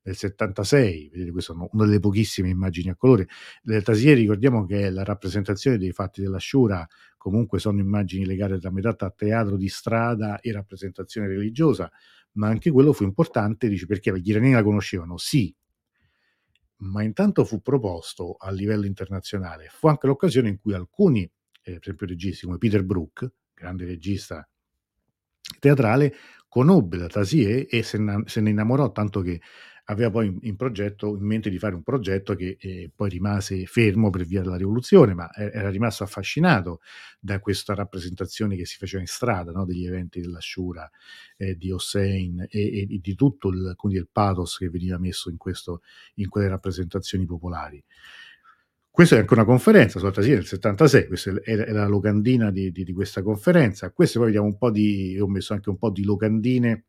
del 0.04 0.14
76, 0.14 1.08
vedete 1.10 1.30
questa 1.30 1.54
è 1.54 1.56
una 1.56 1.86
delle 1.86 1.98
pochissime 1.98 2.50
immagini 2.50 2.90
a 2.90 2.94
colore. 2.94 3.26
Le 3.62 3.80
Tasier 3.80 4.14
ricordiamo 4.14 4.66
che 4.66 4.90
la 4.90 5.02
rappresentazione 5.02 5.78
dei 5.78 5.92
fatti 5.92 6.20
della 6.20 6.38
Shura, 6.38 6.86
comunque 7.16 7.58
sono 7.58 7.80
immagini 7.80 8.26
legate 8.26 8.58
da 8.58 8.70
metà 8.70 8.94
a 8.98 9.10
teatro 9.10 9.56
di 9.56 9.68
strada 9.68 10.40
e 10.40 10.52
rappresentazione 10.52 11.26
religiosa, 11.26 11.90
ma 12.32 12.48
anche 12.48 12.70
quello 12.70 12.92
fu 12.92 13.04
importante, 13.04 13.66
dice 13.66 13.86
perché 13.86 14.12
gli 14.20 14.28
iraniani 14.28 14.56
la 14.56 14.62
conoscevano, 14.62 15.16
sì, 15.16 15.54
ma 16.78 17.02
intanto 17.02 17.46
fu 17.46 17.62
proposto 17.62 18.34
a 18.38 18.50
livello 18.50 18.84
internazionale, 18.84 19.68
fu 19.70 19.86
anche 19.86 20.06
l'occasione 20.06 20.50
in 20.50 20.58
cui 20.58 20.74
alcuni, 20.74 21.22
eh, 21.22 21.30
per 21.62 21.78
esempio 21.80 22.06
registi 22.06 22.44
come 22.44 22.58
Peter 22.58 22.84
Brook, 22.84 23.32
grande 23.54 23.86
regista 23.86 24.46
teatrale, 25.58 26.14
conobbe 26.46 26.98
la 26.98 27.08
Tasie 27.08 27.66
e 27.66 27.82
se 27.82 27.98
ne 27.98 28.50
innamorò 28.50 28.92
tanto 28.92 29.22
che 29.22 29.40
aveva 29.84 30.10
poi 30.10 30.38
in, 30.42 30.56
progetto, 30.56 31.16
in 31.16 31.24
mente 31.24 31.50
di 31.50 31.58
fare 31.58 31.74
un 31.74 31.82
progetto 31.82 32.34
che 32.34 32.56
eh, 32.58 32.90
poi 32.94 33.10
rimase 33.10 33.66
fermo 33.66 34.10
per 34.10 34.24
via 34.24 34.40
della 34.40 34.56
rivoluzione, 34.56 35.14
ma 35.14 35.30
era 35.34 35.68
rimasto 35.68 36.04
affascinato 36.04 36.80
da 37.20 37.38
questa 37.38 37.74
rappresentazione 37.74 38.56
che 38.56 38.64
si 38.64 38.76
faceva 38.78 39.02
in 39.02 39.08
strada, 39.08 39.52
no? 39.52 39.64
degli 39.64 39.86
eventi 39.86 40.20
della 40.20 40.40
Shura, 40.40 40.90
eh, 41.36 41.56
di 41.56 41.70
Hossein 41.70 42.46
e, 42.48 42.88
e, 42.90 42.98
di 43.00 43.14
tutto 43.14 43.48
il, 43.48 43.76
il 43.90 44.08
pathos 44.10 44.56
che 44.56 44.70
veniva 44.70 44.98
messo 44.98 45.28
in, 45.28 45.36
questo, 45.36 45.82
in 46.14 46.28
quelle 46.28 46.48
rappresentazioni 46.48 47.26
popolari. 47.26 47.82
Questa 48.90 49.16
è 49.16 49.18
anche 49.18 49.34
una 49.34 49.44
conferenza 49.44 49.98
sulla 49.98 50.12
Tasia 50.12 50.36
del 50.36 50.46
76, 50.46 51.08
questa 51.08 51.32
è 51.42 51.72
la 51.72 51.88
locandina 51.88 52.52
di, 52.52 52.70
di, 52.70 52.84
di 52.84 52.92
questa 52.92 53.22
conferenza. 53.22 53.90
Queste 53.90 54.18
poi 54.18 54.26
vediamo 54.26 54.46
un 54.46 54.56
po' 54.56 54.70
di, 54.70 55.18
ho 55.18 55.26
messo 55.26 55.52
anche 55.52 55.68
un 55.68 55.76
po' 55.76 55.90
di 55.90 56.04
locandine 56.04 56.84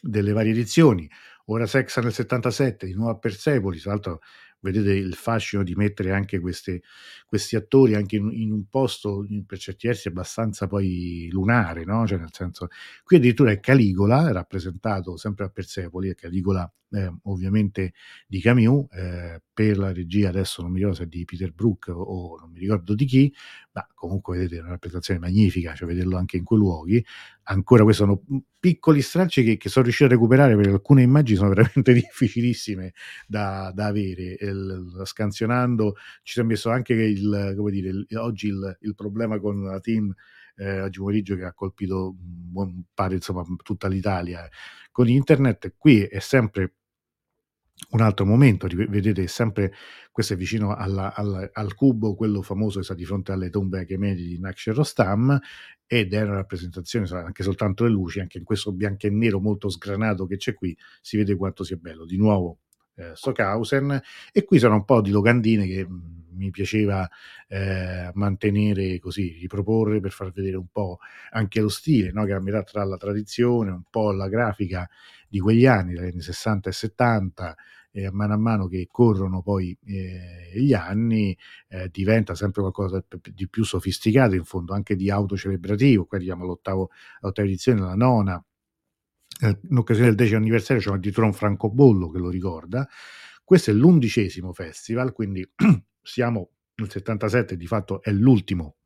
delle 0.00 0.32
varie 0.32 0.52
edizioni. 0.52 1.08
Ora 1.46 1.66
Sexa 1.66 2.00
nel 2.00 2.12
77, 2.12 2.86
di 2.86 2.94
nuovo 2.94 3.10
a 3.10 3.18
Persepoli, 3.18 3.78
tra 3.78 3.90
l'altro 3.90 4.20
vedete 4.60 4.92
il 4.92 5.14
fascino 5.14 5.62
di 5.62 5.74
mettere 5.74 6.10
anche 6.12 6.40
queste, 6.40 6.80
questi 7.26 7.54
attori 7.54 7.94
anche 7.94 8.16
in, 8.16 8.30
in, 8.32 8.50
un 8.50 8.66
posto 8.68 9.26
per 9.46 9.58
certi 9.58 9.86
versi 9.86 10.08
abbastanza 10.08 10.66
poi 10.66 11.28
lunare, 11.30 11.84
no? 11.84 12.06
Cioè 12.06 12.18
nel 12.18 12.30
senso, 12.32 12.68
qui 13.04 13.18
addirittura 13.18 13.50
è 13.50 13.60
Caligola, 13.60 14.32
rappresentato 14.32 15.18
sempre 15.18 15.44
a 15.44 15.50
Persepoli, 15.50 16.08
è 16.08 16.14
Caligola 16.14 16.70
eh, 16.92 17.12
ovviamente 17.24 17.92
di 18.26 18.40
Camus, 18.40 18.86
eh, 18.92 19.42
per 19.52 19.76
la 19.76 19.92
regia 19.92 20.30
adesso 20.30 20.62
non 20.62 20.70
mi 20.70 20.78
ricordo 20.78 20.98
se 20.98 21.04
è 21.04 21.06
di 21.08 21.24
Peter 21.24 21.52
Brook 21.52 21.88
o 21.88 22.38
non 22.40 22.50
mi 22.50 22.60
ricordo 22.60 22.94
di 22.94 23.04
chi, 23.04 23.34
ma 23.72 23.86
comunque 23.94 24.38
vedete 24.38 24.60
una 24.60 24.70
rappresentazione 24.70 25.20
magnifica, 25.20 25.74
cioè 25.74 25.88
vederlo 25.88 26.16
anche 26.16 26.38
in 26.38 26.44
quei 26.44 26.58
luoghi. 26.58 27.04
Ancora 27.46 27.82
questi 27.82 28.02
sono 28.02 28.22
piccoli 28.58 29.02
stracci 29.02 29.44
che, 29.44 29.56
che, 29.58 29.68
sono 29.68 29.84
riuscito 29.84 30.08
a 30.08 30.12
recuperare 30.14 30.56
perché 30.56 30.70
alcune 30.70 31.02
immagini 31.02 31.36
sono 31.36 31.50
veramente 31.54 31.92
difficilissime 31.92 32.92
da, 33.26 33.70
da 33.74 33.86
avere. 33.86 34.36
Il, 34.40 35.02
scansionando 35.04 35.96
ci 36.22 36.34
si 36.34 36.40
è 36.40 36.42
messo 36.42 36.70
anche 36.70 36.94
il, 36.94 37.54
dire, 37.70 37.88
il, 37.88 38.06
oggi 38.16 38.48
il, 38.48 38.94
problema 38.94 39.38
con 39.38 39.62
la 39.62 39.80
team 39.80 40.12
eh, 40.56 40.80
oggi 40.82 40.98
pomeriggio 41.00 41.36
che 41.36 41.44
ha 41.44 41.52
colpito 41.52 42.14
buon 42.16 42.84
pare 42.94 43.16
insomma 43.16 43.44
tutta 43.62 43.88
l'Italia 43.88 44.48
con 44.92 45.08
internet 45.08 45.74
qui 45.76 46.02
è 46.02 46.20
sempre 46.20 46.74
un 47.90 48.00
altro 48.00 48.26
momento, 48.26 48.66
vedete 48.66 49.26
sempre, 49.26 49.72
questo 50.10 50.34
è 50.34 50.36
vicino 50.36 50.74
alla, 50.74 51.14
alla, 51.14 51.48
al 51.52 51.74
cubo, 51.74 52.14
quello 52.14 52.42
famoso 52.42 52.78
che 52.78 52.84
sta 52.84 52.94
di 52.94 53.04
fronte 53.04 53.32
alle 53.32 53.50
tombe 53.50 53.80
Achemedi 53.80 54.26
di 54.26 54.38
Naksher 54.38 54.74
Rostam, 54.74 55.38
ed 55.86 56.14
è 56.14 56.22
una 56.22 56.34
rappresentazione, 56.34 57.06
anche 57.08 57.42
soltanto 57.42 57.84
le 57.84 57.90
luci, 57.90 58.20
anche 58.20 58.38
in 58.38 58.44
questo 58.44 58.72
bianco 58.72 59.06
e 59.06 59.10
nero 59.10 59.40
molto 59.40 59.68
sgranato 59.68 60.26
che 60.26 60.36
c'è 60.36 60.54
qui, 60.54 60.76
si 61.00 61.16
vede 61.16 61.36
quanto 61.36 61.62
sia 61.64 61.76
bello. 61.76 62.04
Di 62.04 62.16
nuovo 62.16 62.60
eh, 62.96 63.12
Stockhausen, 63.14 64.00
e 64.32 64.44
qui 64.44 64.58
sono 64.58 64.74
un 64.74 64.84
po' 64.84 65.00
di 65.00 65.10
locandine 65.10 65.66
che 65.66 65.86
mm, 65.86 66.22
mi 66.36 66.50
piaceva 66.50 67.08
eh, 67.48 68.10
mantenere 68.14 68.98
così, 68.98 69.36
riproporre 69.40 70.00
per 70.00 70.12
far 70.12 70.32
vedere 70.32 70.56
un 70.56 70.66
po' 70.70 70.98
anche 71.30 71.60
lo 71.60 71.68
stile, 71.68 72.10
no? 72.12 72.24
che 72.24 72.32
è 72.32 72.34
a 72.34 72.40
metà 72.40 72.62
tra 72.62 72.84
la 72.84 72.96
tradizione, 72.96 73.70
un 73.70 73.84
po' 73.88 74.12
la 74.12 74.28
grafica 74.28 74.88
di 75.28 75.38
quegli 75.38 75.66
anni, 75.66 75.94
dagli 75.94 76.10
anni 76.10 76.20
60 76.20 76.68
e 76.68 76.72
70, 76.72 77.56
e 77.96 78.06
a 78.06 78.12
mano 78.12 78.34
a 78.34 78.36
mano 78.36 78.66
che 78.66 78.88
corrono 78.90 79.40
poi 79.40 79.76
eh, 79.86 80.50
gli 80.52 80.72
anni 80.72 81.36
eh, 81.68 81.88
diventa 81.92 82.34
sempre 82.34 82.60
qualcosa 82.60 83.04
di 83.32 83.48
più 83.48 83.62
sofisticato, 83.64 84.34
in 84.34 84.44
fondo 84.44 84.74
anche 84.74 84.96
di 84.96 85.10
autocelebrativo, 85.10 86.04
qua 86.04 86.16
arriviamo 86.16 86.42
all'ottava 86.42 86.88
edizione, 87.34 87.80
la 87.80 87.94
nona, 87.94 88.44
in 89.40 89.76
occasione 89.76 90.08
del 90.08 90.16
decimo 90.16 90.38
anniversario 90.38 90.82
c'è 90.82 90.90
addirittura 90.90 91.26
un 91.26 91.32
francobollo 91.32 92.10
che 92.10 92.18
lo 92.18 92.28
ricorda. 92.28 92.88
Questo 93.42 93.70
è 93.70 93.74
l'undicesimo 93.74 94.52
festival, 94.52 95.12
quindi 95.12 95.46
siamo 96.02 96.50
nel 96.76 96.90
77, 96.90 97.56
di 97.56 97.66
fatto 97.66 98.02
è 98.02 98.10
l'ultimo 98.10 98.76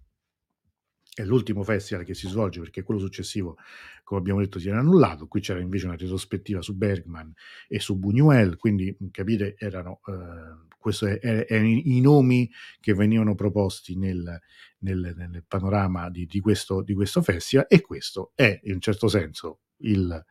è 1.19 1.25
l'ultimo 1.25 1.65
festival 1.65 2.05
che 2.05 2.15
si 2.15 2.29
svolge 2.29 2.61
perché 2.61 2.85
quello 2.85 3.01
successivo, 3.01 3.57
come 4.05 4.21
abbiamo 4.21 4.39
detto, 4.39 4.61
si 4.61 4.69
era 4.69 4.79
annullato. 4.79 5.27
Qui 5.27 5.41
c'era 5.41 5.59
invece 5.59 5.87
una 5.87 5.97
retrospettiva 5.97 6.63
su 6.63 6.77
Bergman 6.77 7.33
e 7.67 7.81
su 7.81 7.99
Buñuel, 7.99 8.57
quindi 8.57 8.97
capite, 9.11 9.57
erano 9.59 10.01
eh, 10.07 10.67
questi 10.79 11.07
erano 11.21 11.67
i 11.67 12.01
nomi 12.01 12.49
che 12.79 12.95
venivano 12.95 13.35
proposti 13.35 13.97
nel, 13.97 14.41
nel, 14.79 15.13
nel 15.17 15.45
panorama 15.47 16.09
di, 16.09 16.25
di, 16.27 16.39
questo, 16.39 16.83
di 16.83 16.95
questo 16.95 17.21
festival 17.21 17.67
e 17.69 17.81
questo 17.81 18.31
è 18.37 18.61
in 18.63 18.75
un 18.75 18.81
certo 18.81 19.09
senso 19.09 19.59
il, 19.79 20.25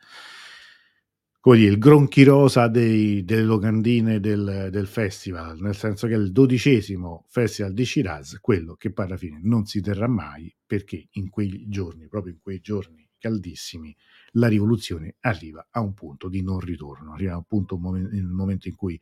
come 1.40 1.58
dire, 1.58 1.72
il 1.72 1.78
gronchi 1.78 2.24
rosa 2.24 2.68
dei, 2.68 3.24
delle 3.24 3.44
locandine 3.44 4.20
del, 4.20 4.70
del, 4.72 4.88
festival, 4.88 5.60
nel 5.60 5.76
senso 5.76 6.08
che 6.08 6.14
è 6.14 6.18
il 6.18 6.32
dodicesimo 6.32 7.26
festival 7.30 7.74
di 7.74 7.86
Shiraz, 7.86 8.39
quello 8.39 8.76
che 8.76 8.91
poi 8.91 9.06
alla 9.06 9.18
fine 9.18 9.39
non 9.43 9.66
si 9.66 9.82
terrà 9.82 10.08
mai 10.08 10.54
perché 10.66 11.08
in 11.12 11.30
quei 11.30 11.66
giorni, 11.68 12.08
proprio 12.08 12.34
in 12.34 12.39
quei 12.41 12.60
giorni 12.60 13.08
caldissimi, 13.18 13.95
la 14.34 14.48
rivoluzione 14.48 15.16
arriva 15.22 15.68
a 15.72 15.82
un 15.82 15.93
punto 15.93 16.30
di 16.30 16.41
non 16.43 16.60
ritorno, 16.60 17.14
arriva 17.14 17.34
a 17.34 17.38
un 17.38 17.45
punto 17.45 17.80
nel 17.80 18.26
momento 18.26 18.68
in 18.68 18.76
cui 18.76 19.00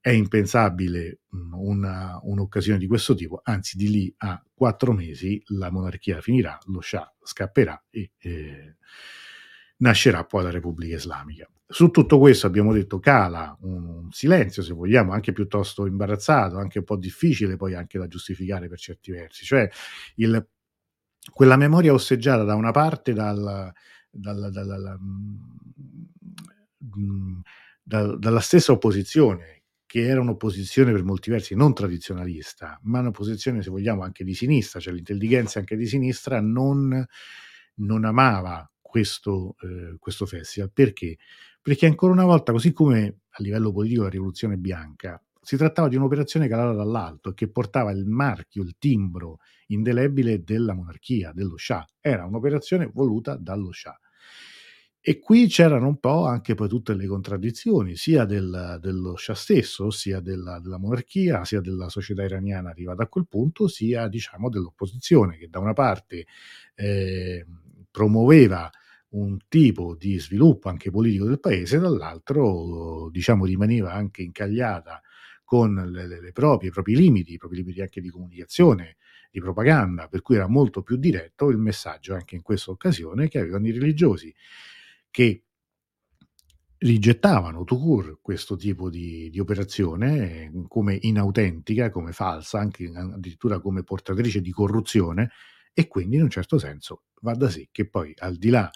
è 0.00 0.10
impensabile 0.10 1.20
una, 1.30 2.18
un'occasione 2.22 2.78
di 2.78 2.86
questo 2.86 3.14
tipo, 3.14 3.40
anzi 3.42 3.76
di 3.76 3.90
lì 3.90 4.14
a 4.18 4.42
quattro 4.54 4.92
mesi 4.92 5.42
la 5.48 5.70
monarchia 5.70 6.22
finirà, 6.22 6.58
lo 6.66 6.80
Shah 6.80 7.14
scapperà 7.22 7.84
e 7.90 8.12
eh, 8.18 8.76
nascerà 9.80 10.24
poi 10.24 10.42
la 10.44 10.50
Repubblica 10.50 10.96
Islamica. 10.96 11.48
Su 11.66 11.90
tutto 11.90 12.18
questo 12.18 12.46
abbiamo 12.46 12.72
detto 12.72 12.98
cala 12.98 13.56
un 13.60 14.10
silenzio, 14.10 14.62
se 14.62 14.72
vogliamo, 14.72 15.12
anche 15.12 15.32
piuttosto 15.32 15.86
imbarazzato, 15.86 16.58
anche 16.58 16.78
un 16.78 16.84
po' 16.84 16.96
difficile 16.96 17.56
poi 17.56 17.74
anche 17.74 17.98
da 17.98 18.08
giustificare 18.08 18.68
per 18.68 18.78
certi 18.78 19.12
versi, 19.12 19.44
cioè 19.44 19.68
il, 20.16 20.48
quella 21.32 21.56
memoria 21.56 21.92
osseggiata 21.92 22.42
da 22.42 22.54
una 22.54 22.72
parte 22.72 23.12
dal, 23.12 23.72
dal, 24.10 24.50
dal, 24.50 24.98
mm, 26.96 27.40
dalla 27.82 28.40
stessa 28.40 28.72
opposizione 28.72 29.62
che 29.86 30.06
era 30.06 30.20
un'opposizione 30.20 30.92
per 30.92 31.02
molti 31.02 31.30
versi 31.30 31.56
non 31.56 31.74
tradizionalista, 31.74 32.78
ma 32.84 33.00
un'opposizione, 33.00 33.60
se 33.60 33.70
vogliamo, 33.70 34.02
anche 34.02 34.22
di 34.22 34.34
sinistra, 34.34 34.78
cioè 34.78 34.92
l'intelligenza 34.92 35.58
anche 35.58 35.76
di 35.76 35.86
sinistra 35.86 36.40
non, 36.40 37.04
non 37.74 38.04
amava 38.04 38.69
questo, 38.90 39.54
eh, 39.62 39.96
questo 39.98 40.26
festival. 40.26 40.72
Perché? 40.72 41.16
Perché 41.62 41.86
ancora 41.86 42.12
una 42.12 42.24
volta, 42.24 42.50
così 42.50 42.72
come 42.72 43.20
a 43.28 43.42
livello 43.42 43.72
politico 43.72 44.02
la 44.02 44.08
rivoluzione 44.08 44.56
bianca, 44.56 45.22
si 45.40 45.56
trattava 45.56 45.88
di 45.88 45.96
un'operazione 45.96 46.48
calata 46.48 46.72
dall'alto 46.72 47.32
che 47.32 47.48
portava 47.48 47.92
il 47.92 48.04
marchio, 48.04 48.62
il 48.62 48.74
timbro 48.78 49.38
indelebile 49.68 50.42
della 50.42 50.74
monarchia, 50.74 51.32
dello 51.32 51.56
Shah. 51.56 51.86
Era 52.00 52.26
un'operazione 52.26 52.90
voluta 52.92 53.36
dallo 53.36 53.72
Shah. 53.72 53.98
E 55.02 55.18
qui 55.18 55.46
c'erano 55.46 55.86
un 55.86 55.98
po' 55.98 56.26
anche 56.26 56.54
poi 56.54 56.68
tutte 56.68 56.94
le 56.94 57.06
contraddizioni, 57.06 57.96
sia 57.96 58.26
del, 58.26 58.78
dello 58.82 59.16
Shah 59.16 59.34
stesso, 59.34 59.90
sia 59.90 60.20
della, 60.20 60.60
della, 60.60 60.78
monarchia, 60.78 61.44
sia 61.44 61.60
della 61.60 61.88
società 61.88 62.22
iraniana 62.22 62.68
arrivata 62.68 63.04
a 63.04 63.08
quel 63.08 63.26
punto, 63.26 63.66
sia 63.66 64.08
diciamo 64.08 64.50
dell'opposizione 64.50 65.38
che 65.38 65.48
da 65.48 65.58
una 65.58 65.72
parte 65.72 66.26
eh, 66.74 67.46
promuoveva 67.90 68.70
un 69.10 69.38
tipo 69.48 69.96
di 69.96 70.18
sviluppo 70.18 70.68
anche 70.68 70.90
politico 70.90 71.26
del 71.26 71.40
paese, 71.40 71.78
dall'altro 71.78 73.08
diciamo 73.10 73.44
rimaneva 73.44 73.92
anche 73.92 74.22
incagliata 74.22 75.00
con 75.44 75.74
le, 75.74 76.06
le, 76.06 76.32
proprie, 76.32 76.68
i 76.68 76.72
propri 76.72 76.94
limiti, 76.94 77.32
i 77.32 77.36
propri 77.36 77.58
limiti 77.58 77.80
anche 77.80 78.00
di 78.00 78.08
comunicazione, 78.08 78.96
di 79.30 79.40
propaganda, 79.40 80.06
per 80.06 80.22
cui 80.22 80.36
era 80.36 80.46
molto 80.46 80.82
più 80.82 80.96
diretto 80.96 81.48
il 81.50 81.58
messaggio 81.58 82.14
anche 82.14 82.36
in 82.36 82.42
questa 82.42 82.70
occasione 82.70 83.28
che 83.28 83.38
avevano 83.40 83.66
i 83.66 83.72
religiosi 83.72 84.32
che 85.10 85.42
rigettavano 86.78 87.64
court 87.64 88.20
questo 88.22 88.56
tipo 88.56 88.88
di, 88.88 89.28
di, 89.28 89.38
operazione 89.38 90.50
come 90.68 90.96
inautentica, 91.00 91.90
come 91.90 92.12
falsa, 92.12 92.58
anche 92.58 92.90
addirittura 92.94 93.60
come 93.60 93.82
portatrice 93.82 94.40
di 94.40 94.50
corruzione 94.50 95.30
e 95.74 95.88
quindi 95.88 96.16
in 96.16 96.22
un 96.22 96.30
certo 96.30 96.58
senso 96.58 97.04
va 97.20 97.34
da 97.34 97.50
sé 97.50 97.68
che 97.70 97.88
poi 97.88 98.14
al 98.18 98.36
di 98.36 98.48
là 98.48 98.70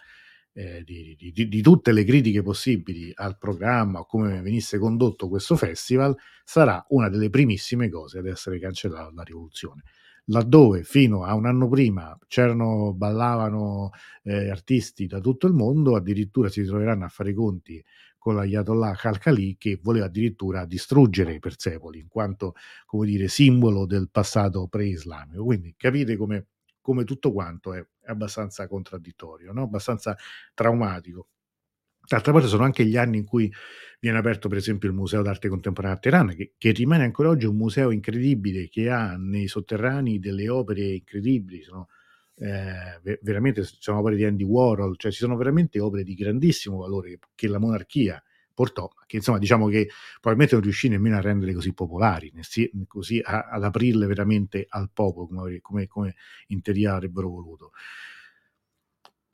eh, 0.55 0.83
di, 0.85 1.17
di, 1.19 1.49
di, 1.49 1.63
tutte 1.63 1.93
le 1.93 2.05
critiche 2.05 2.43
possibili 2.43 3.13
al 3.15 3.37
programma 3.37 4.01
o 4.01 4.07
come 4.07 4.41
venisse 4.41 4.79
condotto 4.79 5.29
questo 5.29 5.57
festival 5.57 6.17
sarà 6.45 6.85
una 6.91 7.09
delle 7.09 7.29
primissime 7.29 7.89
cose 7.89 8.19
ad 8.19 8.27
essere 8.27 8.59
cancellata 8.61 9.11
la 9.13 9.23
rivoluzione 9.23 9.83
laddove 10.27 10.85
fino 10.85 11.25
a 11.25 11.35
un 11.35 11.47
anno 11.47 11.69
prima 11.69 12.17
c'erano, 12.27 12.93
ballavano 12.95 13.91
eh, 14.23 14.49
artisti 14.49 15.07
da 15.07 15.21
tutto 15.21 15.47
il 15.47 15.53
mondo, 15.53 15.97
addirittura 15.97 16.49
si 16.49 16.65
troveranno 16.65 17.05
a 17.05 17.09
fare 17.09 17.31
i 17.31 17.35
conti 17.35 17.85
con 18.17 18.37
l'Ayatollah 18.37 18.95
Khalkhali 18.95 19.57
che 19.59 19.79
voleva 19.83 20.07
addirittura 20.07 20.65
distruggere 20.65 21.35
i 21.35 21.41
Persepoli 21.41 21.99
in 21.99 22.09
quanto, 22.09 22.55
come 22.87 23.07
dire, 23.07 23.29
simbolo 23.29 23.85
del 23.85 24.09
passato 24.11 24.67
pre-islamico. 24.67 25.45
Quindi 25.45 25.75
capite 25.77 26.17
come, 26.17 26.47
come 26.81 27.05
tutto 27.05 27.33
quanto 27.33 27.75
è 27.75 27.87
abbastanza 28.07 28.67
contraddittorio, 28.67 29.53
no? 29.53 29.63
abbastanza 29.63 30.17
traumatico. 30.55 31.29
D'altra 32.07 32.33
parte 32.33 32.49
sono 32.49 32.65
anche 32.65 32.85
gli 32.85 32.97
anni 32.97 33.19
in 33.19 33.25
cui 33.25 33.51
viene 33.99 34.19
aperto 34.19 34.49
per 34.49 34.59
esempio 34.59 34.89
il 34.89 34.95
Museo 34.95 35.23
d'arte 35.23 35.49
contemporanea 35.49 35.97
a 35.97 35.99
Teheran, 35.99 36.35
che, 36.35 36.53
che, 36.59 36.73
rimane 36.73 37.05
ancora 37.05 37.31
oggi 37.31 37.47
un 37.47 37.57
museo 37.57 37.91
incredibile, 37.91 38.69
che 38.69 38.91
ha 38.91 39.17
nei 39.17 39.49
sotterranei 39.49 40.19
delle 40.19 40.51
opere 40.51 40.83
incredibili, 40.83 41.63
sono, 41.63 41.89
eh, 42.37 43.19
veramente 43.23 43.63
sono 43.63 44.01
opere 44.01 44.17
di 44.17 44.25
Andy 44.25 44.45
Warhol, 44.45 44.99
cioè 44.99 45.11
ci 45.11 45.19
sono 45.19 45.37
veramente 45.37 45.81
opere 45.81 46.03
di 46.03 46.15
grandissimo 46.15 46.79
valore 46.79 47.19
che 47.35 47.49
la 47.49 47.59
monarchia 47.59 48.23
portò, 48.55 48.89
che 49.07 49.17
insomma 49.17 49.39
diciamo 49.39 49.67
che 49.69 49.89
probabilmente 50.15 50.55
non 50.55 50.65
riuscì 50.65 50.89
nemmeno 50.89 51.17
a 51.17 51.21
renderle 51.21 51.55
così 51.55 51.75
popolari, 51.75 52.33
così 52.87 53.21
a, 53.23 53.49
ad 53.51 53.65
aprirle 53.65 54.07
veramente 54.07 54.65
al 54.69 54.91
popolo 54.93 55.27
come, 55.27 55.61
come, 55.61 55.87
come 55.87 56.15
in 56.49 56.63
teoria 56.63 56.95
avrebbero 56.95 57.29
voluto. 57.29 57.73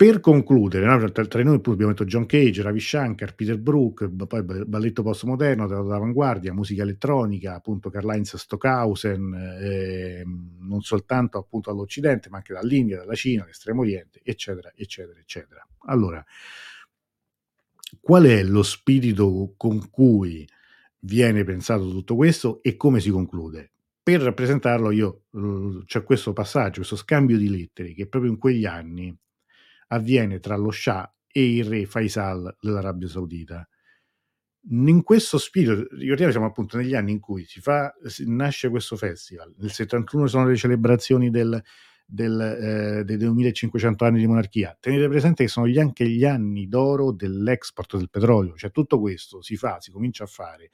Per 0.00 0.20
concludere, 0.20 0.86
no, 0.86 1.10
tra, 1.10 1.26
tra, 1.26 1.42
noi 1.42 1.56
abbiamo 1.56 1.92
detto 1.92 2.06
John 2.06 2.24
Cage, 2.24 2.62
Ravi 2.62 2.80
Shankar, 2.80 3.34
Peter 3.34 3.58
Brook, 3.58 4.08
poi 4.26 4.42
balletto 4.42 5.02
postmoderno, 5.02 5.66
d'avanguardia, 5.66 6.54
musica 6.54 6.80
elettronica, 6.80 7.54
appunto 7.54 7.90
Karl-Heinz 7.90 8.36
Stockhausen, 8.36 9.58
eh, 9.60 10.24
non 10.60 10.80
soltanto 10.80 11.36
appunto 11.36 11.70
all'Occidente, 11.70 12.30
ma 12.30 12.38
anche 12.38 12.54
dall'India, 12.54 12.96
dalla 12.96 13.14
Cina, 13.14 13.42
dall'Estremo 13.42 13.82
Oriente, 13.82 14.22
eccetera, 14.24 14.72
eccetera, 14.74 15.20
eccetera. 15.20 15.68
Allora, 15.80 16.24
qual 18.00 18.24
è 18.24 18.42
lo 18.42 18.62
spirito 18.62 19.54
con 19.56 19.90
cui 19.90 20.46
viene 21.00 21.44
pensato 21.44 21.88
tutto 21.88 22.14
questo 22.14 22.62
e 22.62 22.76
come 22.76 23.00
si 23.00 23.10
conclude? 23.10 23.72
Per 24.02 24.20
rappresentarlo 24.20 24.90
io 24.90 25.24
c'è 25.84 26.02
questo 26.02 26.32
passaggio, 26.32 26.76
questo 26.76 26.96
scambio 26.96 27.36
di 27.36 27.48
lettere 27.48 27.92
che 27.92 28.06
proprio 28.06 28.30
in 28.30 28.38
quegli 28.38 28.64
anni 28.64 29.16
avviene 29.88 30.40
tra 30.40 30.56
lo 30.56 30.70
Shah 30.70 31.12
e 31.26 31.56
il 31.56 31.64
re 31.64 31.86
Faisal 31.86 32.56
dell'Arabia 32.60 33.08
Saudita. 33.08 33.68
In 34.70 35.02
questo 35.02 35.38
spirito, 35.38 35.86
ricordiamo 35.96 36.32
siamo 36.32 36.46
appunto 36.46 36.76
negli 36.76 36.94
anni 36.94 37.12
in 37.12 37.20
cui 37.20 37.44
si 37.44 37.60
fa, 37.60 37.94
nasce 38.26 38.68
questo 38.68 38.96
festival, 38.96 39.54
nel 39.58 39.70
71 39.70 40.26
sono 40.26 40.46
le 40.46 40.56
celebrazioni 40.56 41.30
del, 41.30 41.62
del, 42.10 42.40
eh, 42.40 43.04
dei 43.04 43.16
2500 43.16 44.04
anni 44.04 44.18
di 44.18 44.26
monarchia. 44.26 44.76
Tenete 44.78 45.08
presente 45.08 45.44
che 45.44 45.48
sono 45.48 45.66
gli, 45.66 45.78
anche 45.78 46.08
gli 46.08 46.24
anni 46.24 46.68
d'oro 46.68 47.12
dell'export 47.12 47.96
del 47.96 48.10
petrolio, 48.10 48.56
cioè 48.56 48.70
tutto 48.70 48.98
questo 48.98 49.42
si 49.42 49.56
fa, 49.56 49.80
si 49.80 49.90
comincia 49.90 50.24
a 50.24 50.26
fare 50.26 50.70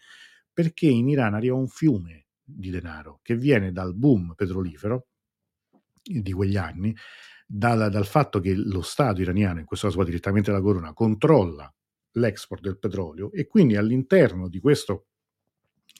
perché 0.53 0.87
in 0.87 1.09
Iran 1.09 1.34
arriva 1.34 1.55
un 1.55 1.68
fiume 1.68 2.28
di 2.43 2.70
denaro 2.70 3.20
che 3.22 3.37
viene 3.37 3.72
dal 3.72 3.95
boom 3.95 4.32
petrolifero 4.34 5.09
di 6.03 6.32
quegli 6.32 6.57
anni 6.57 6.95
dal, 7.47 7.91
dal 7.91 8.07
fatto 8.07 8.41
che 8.41 8.55
lo 8.55 8.82
Stato 8.82 9.20
iraniano, 9.20 9.61
in 9.61 9.66
questo 9.66 9.89
caso 9.89 10.03
direttamente 10.03 10.51
la 10.51 10.61
corona, 10.61 10.93
controlla 10.93 11.72
l'export 12.12 12.62
del 12.62 12.78
petrolio 12.78 13.30
e 13.32 13.47
quindi 13.47 13.76
all'interno 13.76 14.49
di 14.49 14.59
questo, 14.59 15.09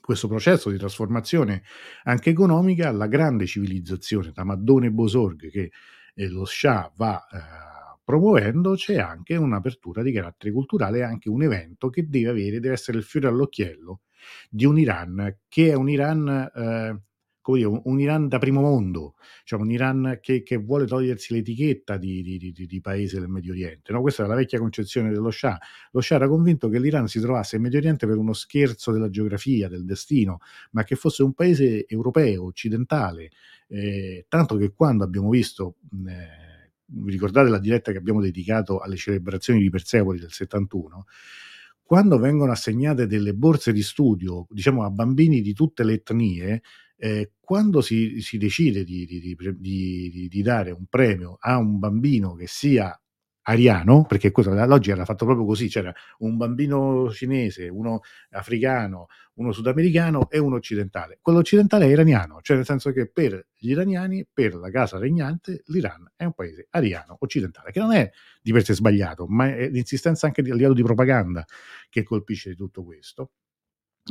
questo 0.07 0.28
processo 0.28 0.70
di 0.70 0.78
trasformazione 0.78 1.64
anche 2.04 2.30
economica, 2.30 2.92
la 2.92 3.09
grande 3.09 3.44
civilizzazione 3.44 4.30
Tamaddone 4.30 4.92
Bosorg 4.92 5.50
che 5.50 5.72
eh, 6.14 6.28
lo 6.28 6.44
Shah 6.44 6.92
va 6.96 7.26
eh, 7.26 7.98
promuovendo, 8.04 8.74
c'è 8.74 8.98
anche 8.98 9.34
un'apertura 9.34 10.02
di 10.02 10.12
carattere 10.12 10.52
culturale, 10.52 11.02
anche 11.02 11.28
un 11.28 11.42
evento 11.42 11.90
che 11.90 12.09
deve 12.09 12.28
avere, 12.30 12.61
deve 12.61 12.74
essere 12.74 12.98
il 12.98 13.04
fiore 13.04 13.26
all'occhiello 13.26 14.02
di 14.48 14.64
un 14.64 14.78
Iran 14.78 15.38
che 15.48 15.70
è 15.70 15.74
un 15.74 15.88
Iran 15.90 16.28
eh, 16.54 17.02
come 17.47 17.59
dire, 17.59 17.80
un, 17.84 18.01
Iran 18.01 18.26
da 18.26 18.38
primo 18.38 18.61
mondo, 18.61 19.14
cioè 19.44 19.61
un 19.61 19.70
Iran 19.70 20.18
che, 20.20 20.42
che 20.42 20.57
vuole 20.57 20.84
togliersi 20.84 21.32
l'etichetta 21.32 21.97
di, 21.97 22.20
di, 22.20 22.38
di, 22.38 22.66
di, 22.66 22.80
paese 22.80 23.20
del 23.20 23.28
Medio 23.28 23.53
Oriente. 23.53 23.92
No? 23.92 24.01
Questa 24.01 24.24
è 24.24 24.26
la 24.26 24.34
vecchia 24.34 24.59
concezione 24.59 25.11
dello 25.11 25.30
Shah. 25.30 25.57
Lo 25.92 26.01
Shah 26.01 26.16
era 26.16 26.26
convinto 26.26 26.68
che 26.68 26.80
l'Iran 26.80 27.07
si 27.07 27.20
trovasse 27.20 27.55
in 27.55 27.62
Medio 27.62 27.78
Oriente 27.78 28.05
per 28.09 28.16
uno 28.16 28.32
scherzo 28.32 28.90
della 28.90 29.09
geografia, 29.11 29.68
del 29.68 29.84
destino, 29.84 30.40
ma 30.72 30.82
che 30.82 30.97
fosse 30.97 31.22
un 31.22 31.34
paese 31.34 31.86
europeo, 31.86 32.47
occidentale, 32.47 33.30
eh, 33.68 34.26
tanto 34.28 34.57
che 34.57 34.72
quando 34.72 35.05
abbiamo 35.05 35.30
visto... 35.30 35.76
Eh, 36.05 36.44
vi 36.88 37.11
ricordate 37.11 37.49
la 37.49 37.59
diretta 37.59 37.90
che 37.90 37.99
abbiamo 37.99 38.20
dedicato 38.20 38.78
alle 38.78 38.94
celebrazioni 38.94 39.61
di 39.61 39.70
Persepoli 39.70 40.20
del 40.20 40.30
71? 40.30 41.05
Quando 41.82 42.16
vengono 42.16 42.53
assegnate 42.53 43.09
delle 43.09 43.34
borse 43.34 43.72
di 43.72 43.82
studio, 43.82 44.47
diciamo 44.51 44.84
a 44.84 44.90
bambini 44.90 45.40
di 45.40 45.53
tutte 45.53 45.82
le 45.82 45.94
etnie, 45.94 46.62
eh, 46.97 47.32
quando 47.47 47.80
si, 47.80 48.20
si 48.22 48.38
decide 48.38 48.82
di, 48.82 49.07
di, 49.07 49.36
di, 49.57 50.28
di, 50.28 50.42
dare 50.42 50.72
un 50.72 50.86
premio 50.90 51.36
a 51.38 51.59
un 51.59 51.78
bambino 51.78 52.34
che 52.34 52.49
sia 52.49 53.01
ariano, 53.42 54.05
perché 54.05 54.32
questo, 54.32 54.53
l'oggi 54.53 54.90
era 54.90 55.05
fatto 55.05 55.24
proprio 55.24 55.47
così, 55.47 55.68
c'era 55.68 55.94
un 56.18 56.36
bambino 56.36 57.09
cinese, 57.12 57.68
uno 57.68 58.01
africano, 58.30 59.07
uno 59.34 59.53
sudamericano 59.53 60.28
e 60.28 60.38
uno 60.38 60.57
occidentale. 60.57 61.20
Quello 61.22 61.38
occidentale 61.38 61.86
è 61.86 61.88
iraniano, 61.88 62.40
cioè 62.42 62.57
nel 62.57 62.64
senso 62.64 62.90
che 62.90 63.09
per 63.09 63.47
gli 63.55 63.70
iraniani, 63.70 64.26
per 64.30 64.57
la 64.57 64.68
casa 64.68 64.99
regnante, 64.99 65.62
l'Iran 65.66 66.14
è 66.16 66.24
un 66.24 66.32
paese 66.32 66.66
ariano, 66.70 67.16
occidentale, 67.20 67.70
che 67.70 67.78
non 67.78 67.92
è 67.92 68.11
di 68.42 68.51
per 68.51 68.64
sé 68.64 68.74
sbagliato, 68.74 69.26
ma 69.28 69.55
è 69.55 69.68
l'insistenza 69.68 70.26
anche 70.26 70.40
a 70.40 70.44
livello 70.44 70.74
di 70.74 70.82
propaganda 70.82 71.44
che 71.88 72.03
colpisce 72.03 72.57
tutto 72.57 72.82
questo. 72.82 73.30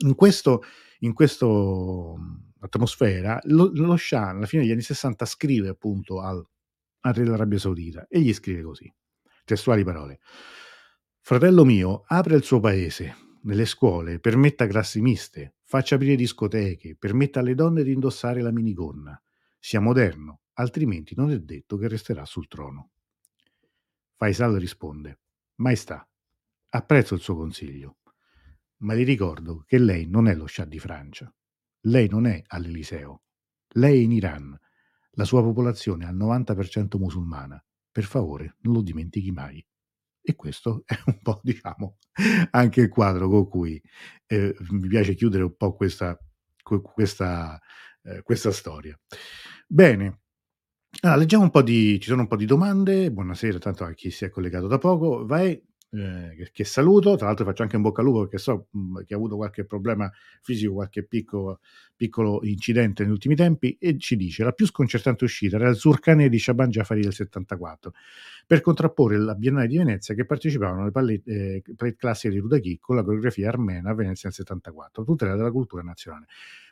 In 0.05 0.15
questo, 0.15 0.63
in 0.99 1.11
questo 1.11 2.17
atmosfera, 2.65 3.39
lo, 3.43 3.69
lo 3.73 3.95
Shah 3.95 4.29
alla 4.29 4.45
fine 4.45 4.63
degli 4.63 4.71
anni 4.71 4.81
60 4.81 5.25
scrive 5.25 5.69
appunto 5.69 6.19
al, 6.19 6.45
al 7.01 7.13
re 7.13 7.23
dell'Arabia 7.23 7.59
Saudita 7.59 8.07
e 8.07 8.19
gli 8.19 8.33
scrive 8.33 8.63
così, 8.63 8.91
testuali 9.43 9.83
parole. 9.83 10.19
Fratello 11.21 11.63
mio, 11.65 12.03
apre 12.07 12.35
il 12.35 12.43
suo 12.43 12.59
paese, 12.59 13.15
nelle 13.43 13.65
scuole, 13.65 14.19
permetta 14.19 14.67
classi 14.67 15.01
miste, 15.01 15.55
faccia 15.63 15.95
aprire 15.95 16.15
discoteche, 16.15 16.95
permetta 16.95 17.39
alle 17.39 17.55
donne 17.55 17.83
di 17.83 17.91
indossare 17.91 18.41
la 18.41 18.51
minigonna. 18.51 19.19
Sia 19.59 19.79
moderno, 19.79 20.41
altrimenti 20.53 21.15
non 21.15 21.31
è 21.31 21.39
detto 21.39 21.77
che 21.77 21.87
resterà 21.87 22.25
sul 22.25 22.47
trono. 22.47 22.91
Faisal 24.15 24.55
risponde, 24.55 25.19
Maestà, 25.55 26.07
apprezzo 26.69 27.15
il 27.15 27.21
suo 27.21 27.35
consiglio, 27.35 27.97
ma 28.77 28.93
le 28.93 29.03
ricordo 29.03 29.63
che 29.65 29.77
lei 29.79 30.07
non 30.07 30.27
è 30.27 30.35
lo 30.35 30.45
scià 30.45 30.65
di 30.65 30.79
Francia. 30.79 31.33
Lei 31.85 32.07
non 32.07 32.25
è 32.25 32.41
all'Eliseo. 32.47 33.23
Lei 33.73 33.99
è 33.99 34.03
in 34.03 34.11
Iran. 34.11 34.59
La 35.11 35.23
sua 35.23 35.41
popolazione 35.41 36.05
è 36.05 36.07
al 36.07 36.15
90% 36.15 36.97
musulmana. 36.97 37.63
Per 37.91 38.03
favore, 38.03 38.57
non 38.61 38.73
lo 38.73 38.81
dimentichi 38.81 39.31
mai. 39.31 39.65
E 40.21 40.35
questo 40.35 40.83
è 40.85 40.95
un 41.05 41.19
po', 41.21 41.39
diciamo, 41.43 41.97
anche 42.51 42.81
il 42.81 42.89
quadro 42.89 43.29
con 43.29 43.47
cui 43.47 43.81
eh, 44.27 44.55
mi 44.71 44.87
piace 44.87 45.13
chiudere 45.13 45.43
un 45.43 45.55
po' 45.55 45.75
questa, 45.75 46.17
questa, 46.63 47.59
eh, 48.01 48.21
questa 48.23 48.51
storia. 48.51 48.99
Bene, 49.67 50.21
allora, 51.01 51.19
leggiamo 51.19 51.43
un 51.43 51.51
po' 51.51 51.61
di, 51.61 51.99
ci 51.99 52.09
sono 52.09 52.21
un 52.21 52.27
po' 52.27 52.35
di 52.35 52.45
domande. 52.45 53.11
Buonasera, 53.11 53.59
tanto 53.59 53.83
a 53.83 53.93
chi 53.93 54.09
si 54.09 54.25
è 54.25 54.29
collegato 54.29 54.67
da 54.67 54.79
poco. 54.79 55.25
Vai, 55.25 55.61
eh, 55.91 56.49
che, 56.51 56.63
saluto, 56.63 57.15
tra 57.15 57.27
l'altro 57.27 57.45
faccio 57.45 57.63
anche 57.63 57.75
un 57.75 57.81
bocca 57.81 58.01
al 58.01 58.07
lupo 58.07 58.21
perché 58.21 58.37
so 58.37 58.67
mh, 58.71 59.03
che 59.03 59.13
ha 59.13 59.17
avuto 59.17 59.35
qualche 59.35 59.65
problema 59.65 60.11
fisico, 60.41 60.73
qualche 60.73 61.03
piccolo, 61.03 61.59
piccolo, 61.95 62.39
incidente 62.43 63.03
negli 63.03 63.11
ultimi 63.11 63.35
tempi 63.35 63.77
e 63.79 63.97
ci 63.97 64.15
dice 64.15 64.43
la 64.43 64.51
più 64.51 64.65
sconcertante 64.65 65.23
uscita 65.23 65.55
era 65.55 65.69
il 65.69 65.75
Zurkane 65.75 66.27
di 66.29 66.39
Shaban 66.39 66.69
Jafari 66.69 67.01
del 67.01 67.13
74 67.13 67.93
per 68.45 68.61
contrapporre 68.61 69.17
la 69.17 69.35
Biennale 69.35 69.67
di 69.67 69.77
Venezia 69.77 70.13
che 70.13 70.25
partecipavano 70.25 70.81
alle 70.81 70.91
palette, 70.91 71.63
eh, 71.77 71.95
classiche 71.95 72.33
di 72.33 72.39
Rudaki 72.39 72.77
con 72.79 72.95
la 72.95 73.03
coreografia 73.03 73.47
armena 73.47 73.91
a 73.91 73.93
Venezia 73.93 74.29
nel 74.29 74.37
74, 74.37 75.03
tutela 75.03 75.35
della 75.35 75.51
cultura 75.51 75.81
nazionale. 75.81 76.25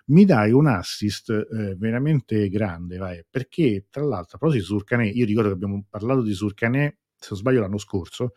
Mi 0.05 0.25
dai 0.25 0.51
un 0.51 0.67
assist 0.67 1.29
eh, 1.29 1.75
veramente 1.77 2.49
grande, 2.49 2.97
vai, 2.97 3.23
perché 3.29 3.85
tra 3.89 4.03
l'altro, 4.03 4.35
a 4.35 4.37
proposito 4.39 4.63
di 4.63 4.69
Surcanè, 4.69 5.05
io 5.05 5.25
ricordo 5.25 5.49
che 5.49 5.55
abbiamo 5.55 5.85
parlato 5.89 6.21
di 6.21 6.33
Surcanè, 6.33 6.93
se 7.15 7.27
non 7.29 7.39
sbaglio 7.39 7.61
l'anno 7.61 7.77
scorso, 7.77 8.33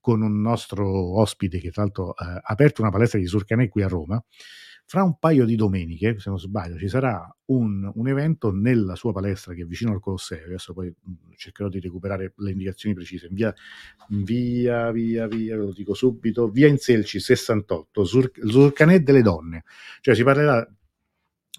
con 0.00 0.22
un 0.22 0.40
nostro 0.40 1.18
ospite 1.18 1.58
che 1.58 1.70
tra 1.70 1.82
l'altro 1.82 2.10
ha 2.10 2.40
aperto 2.42 2.82
una 2.82 2.90
palestra 2.90 3.18
di 3.18 3.26
Surcanè 3.26 3.68
qui 3.68 3.82
a 3.82 3.88
Roma. 3.88 4.22
Fra 4.90 5.02
un 5.02 5.18
paio 5.18 5.44
di 5.44 5.54
domeniche, 5.54 6.18
se 6.18 6.30
non 6.30 6.38
sbaglio, 6.38 6.78
ci 6.78 6.88
sarà 6.88 7.30
un, 7.46 7.90
un 7.94 8.08
evento 8.08 8.50
nella 8.50 8.94
sua 8.94 9.12
palestra 9.12 9.52
che 9.52 9.62
è 9.62 9.66
vicino 9.66 9.92
al 9.92 10.00
Colosseo. 10.00 10.46
Adesso 10.46 10.72
poi 10.72 10.86
mm, 10.86 11.32
cercherò 11.36 11.68
di 11.68 11.78
recuperare 11.78 12.32
le 12.36 12.50
indicazioni 12.52 12.94
precise. 12.94 13.28
Via, 13.30 13.54
via, 14.08 14.90
via, 14.90 15.26
via, 15.26 15.56
ve 15.58 15.64
lo 15.64 15.72
dico 15.72 15.92
subito. 15.92 16.48
Via 16.48 16.68
Inselci 16.68 17.20
68, 17.20 18.04
Sur, 18.04 18.30
Surcanè 18.34 19.00
delle 19.00 19.20
donne. 19.20 19.64
Cioè 20.00 20.14
si 20.14 20.22
parlerà 20.22 20.66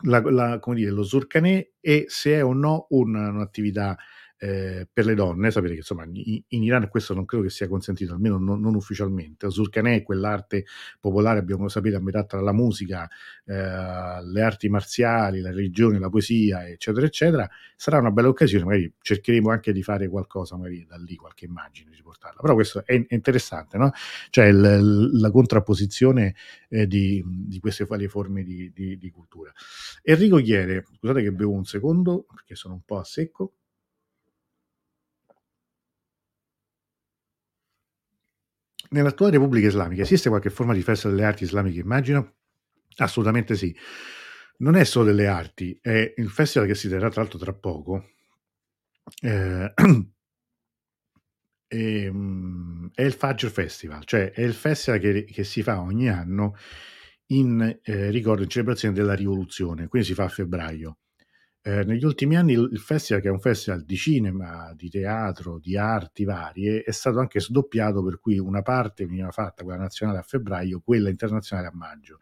la, 0.04 0.22
la, 0.22 0.60
come 0.60 0.78
dire, 0.78 0.92
lo 0.92 1.04
Zurkaneh 1.04 1.74
e 1.80 2.06
se 2.08 2.34
è 2.34 2.44
o 2.44 2.54
no 2.54 2.88
un, 2.90 3.16
un'attività 3.16 3.98
eh, 4.42 4.88
per 4.92 5.06
le 5.06 5.16
donne, 5.16 5.52
sapete 5.52 5.74
che 5.74 5.80
insomma 5.80 6.06
in, 6.06 6.64
Iran 6.64 6.88
questo 6.88 7.14
non 7.14 7.26
credo 7.26 7.44
che 7.44 7.50
sia 7.50 7.68
consentito, 7.68 8.14
almeno 8.14 8.38
non, 8.38 8.62
non 8.62 8.74
ufficialmente. 8.76 9.50
Zurkaneh 9.50 9.98
è 9.98 10.04
quell'arte 10.04 10.66
popolare, 11.00 11.40
abbiamo 11.40 11.68
sapere, 11.68 11.98
a 11.98 12.00
metà 12.00 12.24
tra 12.24 12.40
la 12.40 12.54
musica, 12.54 13.08
eh, 13.46 13.54
le 13.54 14.42
arti 14.42 14.70
marziali, 14.70 15.42
la 15.42 15.52
religione, 15.52 16.00
la 16.00 16.10
poesia, 16.10 16.66
eccetera, 16.68 17.06
eccetera. 17.06 17.50
Sarà 17.76 18.00
una 18.00 18.12
bella 18.12 18.30
occasione, 18.30 18.64
magari 18.64 18.94
cercheremo 19.02 19.50
anche 19.50 19.74
di 19.74 19.84
fare 19.84 20.08
qualcosa, 20.08 20.56
magari 20.56 20.86
da 20.88 20.96
lì 20.96 21.16
qualche 21.18 21.44
immagine 21.44 21.92
di 21.94 22.02
portarla. 22.02 22.40
Però 22.40 22.54
questo 22.54 22.86
è, 22.86 23.06
interessante, 23.10 23.78
no? 23.78 23.92
Cioè 24.30 24.46
il, 24.46 25.20
la 25.20 25.32
contrapposizione 25.32 26.36
eh, 26.70 26.88
di, 26.88 27.22
di, 27.26 27.60
queste 27.60 27.84
varie 27.84 28.08
forme 28.08 28.44
di, 28.44 28.72
di, 28.74 28.98
di 28.98 29.10
cultura. 29.10 29.52
Enrico 30.02 30.38
Chiere, 30.38 30.86
scusate 30.98 31.22
che 31.22 31.32
bevo 31.34 31.52
un 31.52 31.66
secondo 31.66 32.26
perché 32.34 32.56
sono 32.56 32.76
un 32.76 32.82
po' 32.86 33.00
a 33.00 33.04
secco. 33.04 33.56
Nell'attuale 38.90 39.34
Repubblica 39.34 39.68
Islamica 39.68 40.02
esiste 40.02 40.30
qualche 40.30 40.50
forma 40.50 40.74
di 40.74 40.82
festa 40.82 41.10
delle 41.10 41.24
arti 41.26 41.44
islamiche, 41.44 41.80
immagino? 41.80 42.36
Assolutamente 42.98 43.56
sì. 43.56 43.76
Non 44.58 44.76
è 44.76 44.84
solo 44.84 45.06
delle 45.06 45.28
arti, 45.28 45.78
è 45.82 46.14
il 46.18 46.30
festival 46.30 46.68
che 46.68 46.76
si 46.76 46.90
terrà 46.90 47.10
tra 47.10 47.22
l'altro 47.22 47.40
tra 47.40 47.54
poco. 47.54 48.10
Eh, 49.22 49.74
è, 49.74 49.74
ehm, 51.68 52.90
è, 52.94 53.04
il 53.04 53.14
Fajr 53.14 53.50
Festival, 53.50 54.04
cioè 54.06 54.32
è 54.32 54.42
il 54.42 54.54
festival 54.54 55.00
che, 55.00 55.24
che 55.26 55.44
si 55.44 55.64
fa 55.64 55.80
ogni 55.82 56.10
anno 56.10 56.56
in 57.28 57.80
eh, 57.84 58.10
ricordo, 58.10 58.44
in 58.44 58.50
celebrazione 58.50 58.94
della 58.94 59.14
rivoluzione, 59.14 59.88
quindi 59.88 60.08
si 60.08 60.14
fa 60.14 60.26
a 60.26 60.30
febbraio. 60.30 60.98
Eh, 61.62 61.84
negli 61.84 62.06
ultimi 62.06 62.38
anni 62.38 62.54
il 62.54 62.80
festival, 62.80 63.22
che 63.22 63.28
è 63.28 63.32
un 63.32 63.40
festival 63.42 63.84
di 63.84 63.98
cinema, 63.98 64.74
di 64.76 64.90
teatro, 64.90 65.60
di 65.60 65.76
arti 65.78 66.24
varie, 66.24 66.84
è 66.84 66.92
stato 66.92 67.20
anche 67.20 67.42
sdoppiato 67.42 68.02
per 68.04 68.20
cui 68.20 68.40
una 68.40 68.62
parte 68.62 69.06
veniva 69.06 69.30
fatta, 69.32 69.64
quella 69.64 69.80
nazionale 69.80 70.20
a 70.20 70.22
febbraio, 70.22 70.80
quella 70.80 71.10
internazionale 71.10 71.68
a 71.68 71.72
maggio. 71.74 72.20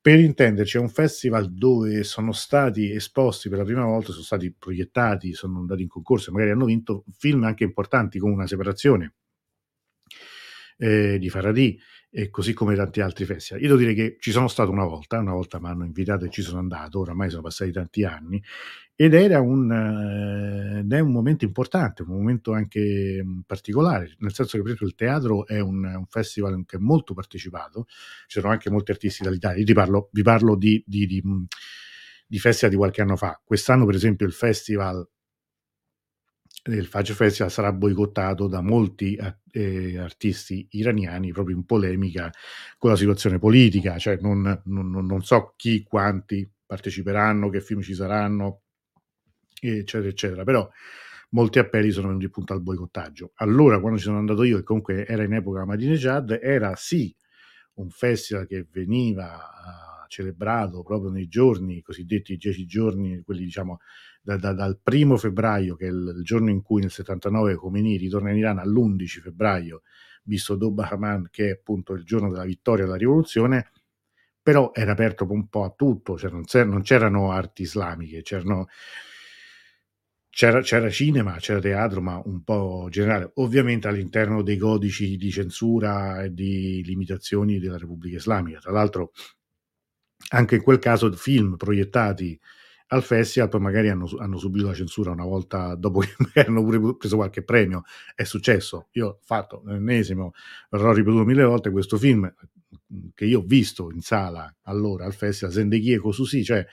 Per 0.00 0.18
intenderci, 0.18 0.76
è 0.76 0.80
un 0.80 0.90
festival 0.90 1.52
dove 1.52 2.02
sono 2.04 2.32
stati 2.32 2.90
esposti 2.92 3.48
per 3.48 3.58
la 3.58 3.64
prima 3.64 3.84
volta, 3.84 4.12
sono 4.12 4.24
stati 4.24 4.52
proiettati, 4.52 5.32
sono 5.32 5.58
andati 5.58 5.82
in 5.82 5.88
concorso, 5.88 6.30
magari 6.30 6.50
hanno 6.50 6.66
vinto 6.66 7.04
film 7.16 7.44
anche 7.44 7.64
importanti 7.64 8.18
come 8.18 8.34
Una 8.34 8.46
separazione 8.46 9.14
eh, 10.78 11.18
di 11.18 11.28
Faraday, 11.28 11.78
e 12.10 12.30
così 12.30 12.54
come 12.54 12.74
tanti 12.74 13.00
altri 13.00 13.24
festival. 13.24 13.62
Io 13.62 13.68
devo 13.68 13.80
dire 13.80 13.94
che 13.94 14.16
ci 14.18 14.30
sono 14.30 14.48
stato 14.48 14.70
una 14.70 14.84
volta, 14.84 15.18
una 15.18 15.32
volta 15.32 15.60
mi 15.60 15.66
hanno 15.66 15.84
invitato 15.84 16.24
e 16.24 16.30
ci 16.30 16.42
sono 16.42 16.58
andato, 16.58 17.00
oramai 17.00 17.28
sono 17.28 17.42
passati 17.42 17.70
tanti 17.70 18.04
anni, 18.04 18.42
ed 18.94 19.14
era 19.14 19.40
un, 19.40 19.70
eh, 19.70 20.96
è 20.96 21.00
un 21.00 21.12
momento 21.12 21.44
importante, 21.44 22.02
un 22.02 22.08
momento 22.08 22.52
anche 22.52 23.22
mh, 23.22 23.42
particolare, 23.46 24.16
nel 24.18 24.32
senso 24.32 24.56
che 24.56 24.62
per 24.62 24.72
esempio 24.72 24.86
il 24.86 24.94
teatro 24.94 25.46
è 25.46 25.60
un, 25.60 25.84
un, 25.84 26.06
festival 26.08 26.64
che 26.66 26.76
è 26.76 26.80
molto 26.80 27.14
partecipato, 27.14 27.86
ci 28.26 28.40
sono 28.40 28.50
anche 28.50 28.70
molti 28.70 28.90
artisti 28.90 29.22
dall'Italia, 29.22 29.62
io 29.62 29.74
parlo, 29.74 30.08
vi 30.12 30.22
parlo 30.22 30.56
di, 30.56 30.82
di, 30.86 31.06
di, 31.06 31.22
di 32.26 32.38
festival 32.38 32.70
di 32.70 32.76
qualche 32.76 33.02
anno 33.02 33.16
fa, 33.16 33.40
quest'anno 33.44 33.84
per 33.86 33.94
esempio 33.94 34.26
il 34.26 34.32
festival 34.32 35.08
il 36.64 36.86
Fajr 36.86 37.14
Festival 37.14 37.50
sarà 37.50 37.72
boicottato 37.72 38.46
da 38.46 38.60
molti 38.60 39.18
eh, 39.50 39.98
artisti 39.98 40.66
iraniani 40.72 41.32
proprio 41.32 41.56
in 41.56 41.64
polemica 41.64 42.30
con 42.76 42.90
la 42.90 42.96
situazione 42.96 43.38
politica, 43.38 43.98
cioè 43.98 44.18
non, 44.20 44.62
non, 44.64 44.90
non, 44.90 45.22
so 45.22 45.54
chi, 45.56 45.82
quanti 45.82 46.48
parteciperanno, 46.66 47.48
che 47.48 47.60
film 47.60 47.80
ci 47.80 47.94
saranno, 47.94 48.62
eccetera, 49.60 50.10
eccetera, 50.10 50.44
però 50.44 50.68
molti 51.30 51.58
appelli 51.58 51.90
sono 51.90 52.08
venuti 52.08 52.26
appunto 52.26 52.52
al 52.52 52.62
boicottaggio. 52.62 53.32
Allora, 53.36 53.80
quando 53.80 53.98
ci 53.98 54.04
sono 54.04 54.18
andato 54.18 54.42
io, 54.42 54.56
che 54.58 54.64
comunque 54.64 55.06
era 55.06 55.24
in 55.24 55.32
epoca 55.32 55.64
Madinejad, 55.64 56.38
era 56.42 56.74
sì 56.76 57.14
un 57.74 57.88
festival 57.90 58.46
che 58.46 58.66
veniva 58.70 59.36
uh, 59.36 60.08
celebrato 60.08 60.82
proprio 60.82 61.10
nei 61.10 61.28
giorni, 61.28 61.80
cosiddetti 61.80 62.36
dieci 62.36 62.66
giorni, 62.66 63.22
quelli 63.22 63.44
diciamo 63.44 63.78
da, 64.28 64.36
da, 64.36 64.52
dal 64.52 64.78
primo 64.82 65.16
febbraio, 65.16 65.74
che 65.74 65.86
è 65.86 65.88
il, 65.88 66.20
giorno 66.22 66.50
in 66.50 66.60
cui 66.60 66.82
nel 66.82 66.90
79 66.90 67.54
Khomeini 67.54 67.96
ritorna 67.96 68.30
in 68.30 68.36
Iran, 68.36 68.58
all'11 68.58 69.20
febbraio, 69.22 69.82
visto 70.24 70.54
Doba 70.54 70.86
Haman, 70.90 71.28
che 71.30 71.46
è 71.46 71.52
appunto 71.52 71.94
il 71.94 72.04
giorno 72.04 72.30
della 72.30 72.44
vittoria 72.44 72.84
della 72.84 72.98
rivoluzione, 72.98 73.70
però 74.42 74.70
era 74.74 74.92
aperto 74.92 75.26
un 75.30 75.48
po' 75.48 75.64
a 75.64 75.72
tutto, 75.74 76.18
cioè 76.18 76.30
non, 76.30 76.44
non 76.66 76.82
c'erano 76.82 77.32
arti 77.32 77.62
islamiche, 77.62 78.20
c'erano, 78.20 78.66
c'era, 80.28 80.60
c'era, 80.60 80.90
cinema, 80.90 81.36
c'era 81.38 81.60
teatro, 81.60 82.02
ma 82.02 82.20
un 82.22 82.42
po' 82.44 82.88
generale, 82.90 83.30
ovviamente 83.36 83.88
all'interno 83.88 84.42
dei 84.42 84.58
codici 84.58 85.16
di 85.16 85.30
censura 85.30 86.22
e 86.22 86.34
di 86.34 86.82
limitazioni 86.84 87.58
della 87.58 87.78
Repubblica 87.78 88.18
Islamica. 88.18 88.58
Tra 88.58 88.72
l'altro, 88.72 89.12
anche 90.32 90.56
in 90.56 90.62
quel 90.62 90.78
caso, 90.78 91.10
film 91.12 91.56
proiettati 91.56 92.38
al 92.88 93.02
festival, 93.02 93.48
poi 93.48 93.60
magari 93.60 93.88
hanno, 93.88 94.08
hanno, 94.18 94.38
subito 94.38 94.66
la 94.66 94.74
censura 94.74 95.10
una 95.10 95.24
volta 95.24 95.74
dopo 95.74 96.00
che 96.32 96.44
hanno 96.44 96.62
pure 96.62 96.96
preso 96.96 97.16
qualche 97.16 97.42
premio. 97.42 97.82
È 98.14 98.24
successo. 98.24 98.88
Io 98.92 99.06
ho 99.06 99.18
fatto 99.22 99.62
l'ennesimo, 99.66 100.32
l'ho 100.70 100.92
ripetuto 100.92 101.24
mille 101.24 101.44
volte 101.44 101.70
questo 101.70 101.96
film 101.96 102.32
che 103.14 103.24
io 103.24 103.40
ho 103.40 103.44
visto 103.44 103.90
in 103.90 104.00
sala 104.00 104.54
allora 104.62 105.04
al 105.04 105.14
festival 105.14 105.52
Zendeghi 105.52 105.96
Cosusi, 105.96 106.44
cioè 106.44 106.64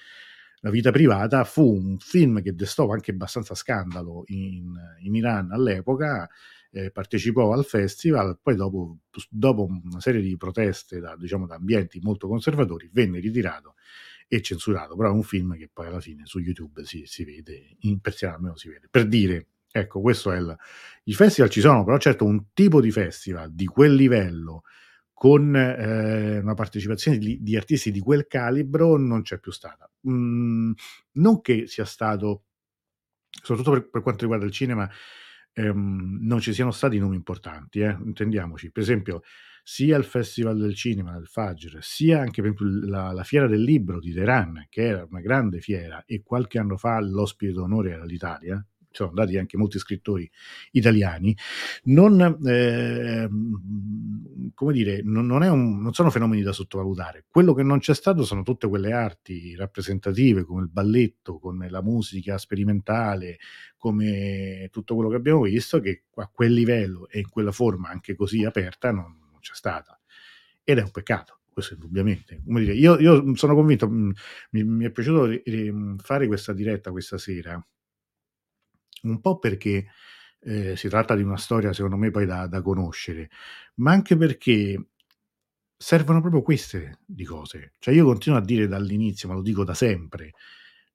la 0.60 0.70
vita 0.70 0.92
privata, 0.92 1.44
fu 1.44 1.76
un 1.76 1.98
film 2.00 2.42
che 2.42 2.56
destò 2.56 2.90
anche 2.90 3.12
abbastanza 3.12 3.54
scandalo 3.54 4.24
in, 4.28 4.74
in 5.02 5.16
Iran 5.16 5.52
all'epoca 5.52 6.28
eh, 6.72 6.92
partecipò 6.92 7.54
al 7.54 7.66
festival, 7.66 8.40
poi 8.42 8.56
dopo, 8.56 8.98
dopo, 9.30 9.66
una 9.66 10.00
serie 10.00 10.22
di 10.22 10.36
proteste 10.38 11.00
da, 11.00 11.16
diciamo, 11.16 11.46
da 11.46 11.56
ambienti 11.56 12.00
molto 12.02 12.28
conservatori 12.28 12.90
venne 12.92 13.20
ritirato 13.20 13.76
e 14.28 14.42
censurato, 14.42 14.96
però 14.96 15.10
è 15.10 15.14
un 15.14 15.24
film 15.24 15.56
che 15.58 15.70
poi 15.72 15.88
alla 15.88 16.00
fine 16.00 16.26
su 16.26 16.40
YouTube 16.40 16.84
si, 16.86 17.04
si 17.06 17.24
vede, 17.24 17.76
in 17.82 18.00
persiano 18.00 18.36
almeno 18.36 18.56
si 18.58 18.70
vede. 18.70 18.88
Per 18.90 19.08
dire, 19.08 19.48
ecco, 19.72 20.02
questo 20.02 20.32
è 20.32 20.38
il... 20.38 20.56
I 21.04 21.14
festival 21.14 21.50
ci 21.50 21.62
sono, 21.62 21.84
però 21.84 21.98
certo 21.98 22.26
un 22.26 22.46
tipo 22.54 22.82
di 22.82 22.92
festival 22.92 23.54
di 23.54 23.66
quel 23.66 23.94
livello, 23.94 24.64
con 25.14 25.56
eh, 25.56 26.40
una 26.40 26.54
partecipazione 26.56 27.18
di, 27.18 27.42
di, 27.42 27.56
artisti 27.56 27.90
di 27.90 28.02
quel 28.02 28.28
calibro, 28.28 28.98
non 28.98 29.22
c'è 29.22 29.40
più 29.40 29.52
stata. 29.52 29.90
Mm, 30.10 30.72
non 31.14 31.42
che 31.42 31.68
sia 31.68 31.86
stato, 31.86 32.44
soprattutto 33.30 33.72
per, 33.72 33.90
per 33.90 34.02
quanto 34.02 34.22
riguarda 34.22 34.46
il 34.46 34.52
cinema, 34.52 34.90
ehm, 35.54 36.18
non 36.22 36.40
ci 36.42 36.54
siano 36.54 36.72
stati 36.72 37.00
nomi 37.00 37.16
importanti, 37.16 37.80
eh, 37.80 37.98
intendiamoci. 38.04 38.72
Per 38.72 38.84
esempio, 38.84 39.22
sia 39.68 39.98
il 39.98 40.04
Festival 40.04 40.60
del 40.60 40.76
Cinema 40.76 41.14
del 41.14 41.26
Fajr, 41.26 41.80
sia 41.82 42.20
anche 42.20 42.44
per 42.44 42.52
esempio 42.52 42.88
la, 42.88 43.12
la, 43.12 43.24
Fiera 43.24 43.48
del 43.48 43.64
Libro 43.64 44.00
di 44.00 44.14
Teheran, 44.14 44.68
che 44.70 44.84
era 44.84 45.08
una 45.10 45.22
grande 45.22 45.60
fiera, 45.60 46.04
e 46.06 46.22
qualche 46.22 46.60
anno 46.60 46.78
fa 46.78 47.00
l'ospite 47.00 47.52
d'onore 47.52 47.90
era 47.90 48.06
l'Italia, 48.06 48.64
sono 48.92 49.10
andati 49.10 49.40
anche 49.40 49.58
molti 49.58 49.80
scrittori 49.80 50.30
italiani, 50.74 51.36
non, 51.86 52.38
eh, 52.46 53.28
come 54.54 54.72
dire, 54.72 55.02
non, 55.02 55.26
non, 55.26 55.42
un, 55.42 55.82
non, 55.82 55.94
sono 55.94 56.12
fenomeni 56.12 56.44
da 56.44 56.52
sottovalutare. 56.52 57.26
Quello 57.28 57.56
che 57.56 57.64
non 57.64 57.80
c'è 57.80 57.96
stato 57.96 58.24
sono 58.24 58.44
tutte 58.44 58.68
quelle 58.68 58.92
arti 58.92 59.56
rappresentative 59.56 60.44
come 60.44 60.62
il 60.62 60.70
balletto, 60.70 61.40
come 61.40 61.72
la 61.72 61.82
musica 61.82 62.38
sperimentale, 62.38 63.40
come 63.78 64.70
tutto 64.72 64.94
quello 64.94 65.10
che 65.10 65.16
abbiamo 65.16 65.42
visto, 65.42 65.80
che 65.80 66.04
a 66.14 66.30
quel 66.32 66.54
livello 66.54 67.10
e 67.10 67.18
in 67.18 67.30
quella 67.30 67.52
forma 67.52 67.90
anche 67.90 68.16
così 68.16 68.46
aperta 68.46 68.92
non 68.92 69.24
c'è 69.46 69.54
stata. 69.54 70.00
Ed 70.64 70.80
è 70.80 70.82
un 70.82 70.92
peccato 70.92 71.42
questo 71.56 71.76
indubbiamente. 71.76 72.42
Come 72.44 72.62
dire, 72.62 72.74
io, 72.74 73.00
io 73.00 73.36
sono 73.36 73.56
convinto, 73.56 73.88
mi, 73.88 74.14
mi, 74.50 74.86
è 74.86 74.92
piaciuto 74.92 75.42
fare 76.04 76.28
questa 76.28 76.52
diretta 76.52 76.92
questa 76.92 77.18
sera, 77.18 77.66
un 79.04 79.22
po' 79.22 79.40
perché 79.40 79.88
eh, 80.42 80.76
si 80.76 80.90
tratta 80.90 81.16
di 81.16 81.24
una 81.24 81.38
storia 81.38 81.72
secondo 81.72 81.96
me 81.96 82.12
poi 82.12 82.26
da, 82.26 82.48
da 82.48 82.62
conoscere, 82.62 83.30
ma 83.76 83.92
anche 83.92 84.18
perché 84.18 84.90
servono 85.78 86.20
proprio 86.20 86.42
queste 86.42 87.00
di 87.06 87.24
cose. 87.24 87.74
Cioè 87.80 87.94
io 87.94 88.06
continuo 88.06 88.38
a 88.38 88.42
dire 88.44 88.68
dall'inizio, 88.68 89.30
ma 89.30 89.36
lo 89.36 89.42
dico 89.42 89.64
da 89.64 89.74
sempre, 89.74 90.34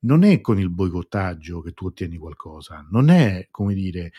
non 0.01 0.25
è 0.25 0.41
con 0.43 0.59
il 0.59 0.71
boicottaggio 0.71 1.63
che 1.63 1.73
tu 1.73 1.87
ottieni 1.87 2.19
qualcosa, 2.19 2.87
non 2.91 3.09
è, 3.09 3.49
come 3.51 3.75
dire, 3.75 4.13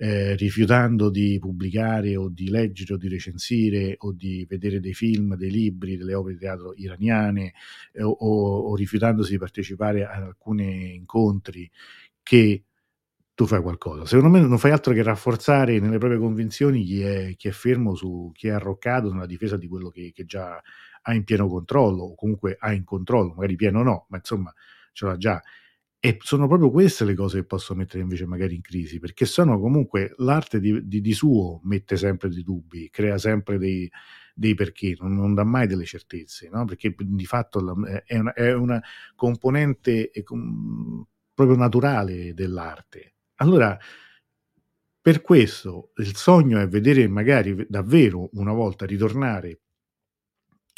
eh, 0.00 0.36
rifiutando 0.36 1.10
di 1.10 1.38
pubblicare 1.40 2.14
o 2.14 2.28
di 2.28 2.50
leggere 2.50 2.94
o 2.94 2.96
di 2.96 3.08
recensire 3.08 3.96
o 3.98 4.12
di 4.12 4.46
vedere 4.48 4.78
dei 4.78 4.94
film, 4.94 5.34
dei 5.34 5.50
libri, 5.50 5.96
delle 5.96 6.14
opere 6.14 6.34
di 6.34 6.40
teatro 6.40 6.72
iraniane 6.76 7.52
eh, 7.92 8.04
o, 8.04 8.12
o, 8.12 8.76
rifiutandosi 8.76 9.32
di 9.32 9.38
partecipare 9.38 10.04
ad 10.06 10.22
alcuni 10.22 10.94
incontri 10.94 11.68
che 12.22 12.62
tu 13.34 13.46
fai 13.46 13.60
qualcosa. 13.60 14.06
Secondo 14.06 14.38
me 14.38 14.46
non 14.46 14.58
fai 14.58 14.70
altro 14.70 14.92
che 14.92 15.02
rafforzare 15.02 15.80
nelle 15.80 15.98
proprie 15.98 16.20
convinzioni 16.20 16.84
chi 16.84 17.02
è, 17.02 17.34
chi 17.36 17.48
è 17.48 17.52
fermo 17.52 17.96
su 17.96 18.30
chi 18.32 18.46
è 18.46 18.50
arroccato 18.50 19.12
nella 19.12 19.26
difesa 19.26 19.56
di 19.56 19.66
quello 19.66 19.90
che, 19.90 20.12
che, 20.14 20.24
già 20.24 20.62
ha 21.02 21.14
in 21.14 21.24
pieno 21.24 21.48
controllo, 21.48 22.04
o 22.04 22.14
comunque 22.14 22.56
ha 22.58 22.72
in 22.72 22.84
controllo, 22.84 23.34
magari 23.34 23.56
pieno 23.56 23.82
no, 23.82 24.06
ma 24.10 24.18
insomma 24.18 24.54
ce 24.92 25.06
l'ha 25.06 25.16
già. 25.16 25.42
E 26.00 26.16
sono 26.20 26.46
proprio 26.46 26.70
queste 26.70 27.04
le 27.04 27.14
cose 27.14 27.40
che 27.40 27.46
possono 27.46 27.80
mettere 27.80 28.02
invece 28.02 28.24
magari 28.24 28.54
in 28.54 28.60
crisi, 28.60 29.00
perché 29.00 29.24
sono 29.24 29.58
comunque 29.58 30.14
l'arte 30.18 30.60
di, 30.60 30.86
di, 30.86 31.00
di 31.00 31.12
suo 31.12 31.60
mette 31.64 31.96
sempre 31.96 32.28
dei 32.28 32.44
dubbi, 32.44 32.88
crea 32.88 33.18
sempre 33.18 33.58
dei, 33.58 33.90
dei 34.32 34.54
perché, 34.54 34.96
non, 35.00 35.16
non, 35.16 35.34
dà 35.34 35.42
mai 35.42 35.66
delle 35.66 35.84
certezze, 35.84 36.48
no? 36.50 36.64
perché 36.64 36.94
di 36.96 37.26
fatto 37.26 37.58
è 38.04 38.16
una, 38.16 38.32
è 38.32 38.54
una 38.54 38.80
componente 39.16 40.12
proprio 41.34 41.56
naturale 41.56 42.32
dell'arte 42.32 43.14
allora, 43.40 43.78
per 45.00 45.20
questo 45.20 45.92
il 45.96 46.16
sogno 46.16 46.58
è 46.58 46.68
vedere 46.68 47.06
magari 47.08 47.66
davvero 47.68 48.30
una 48.32 48.52
volta 48.52 48.84
ritornare 48.84 49.60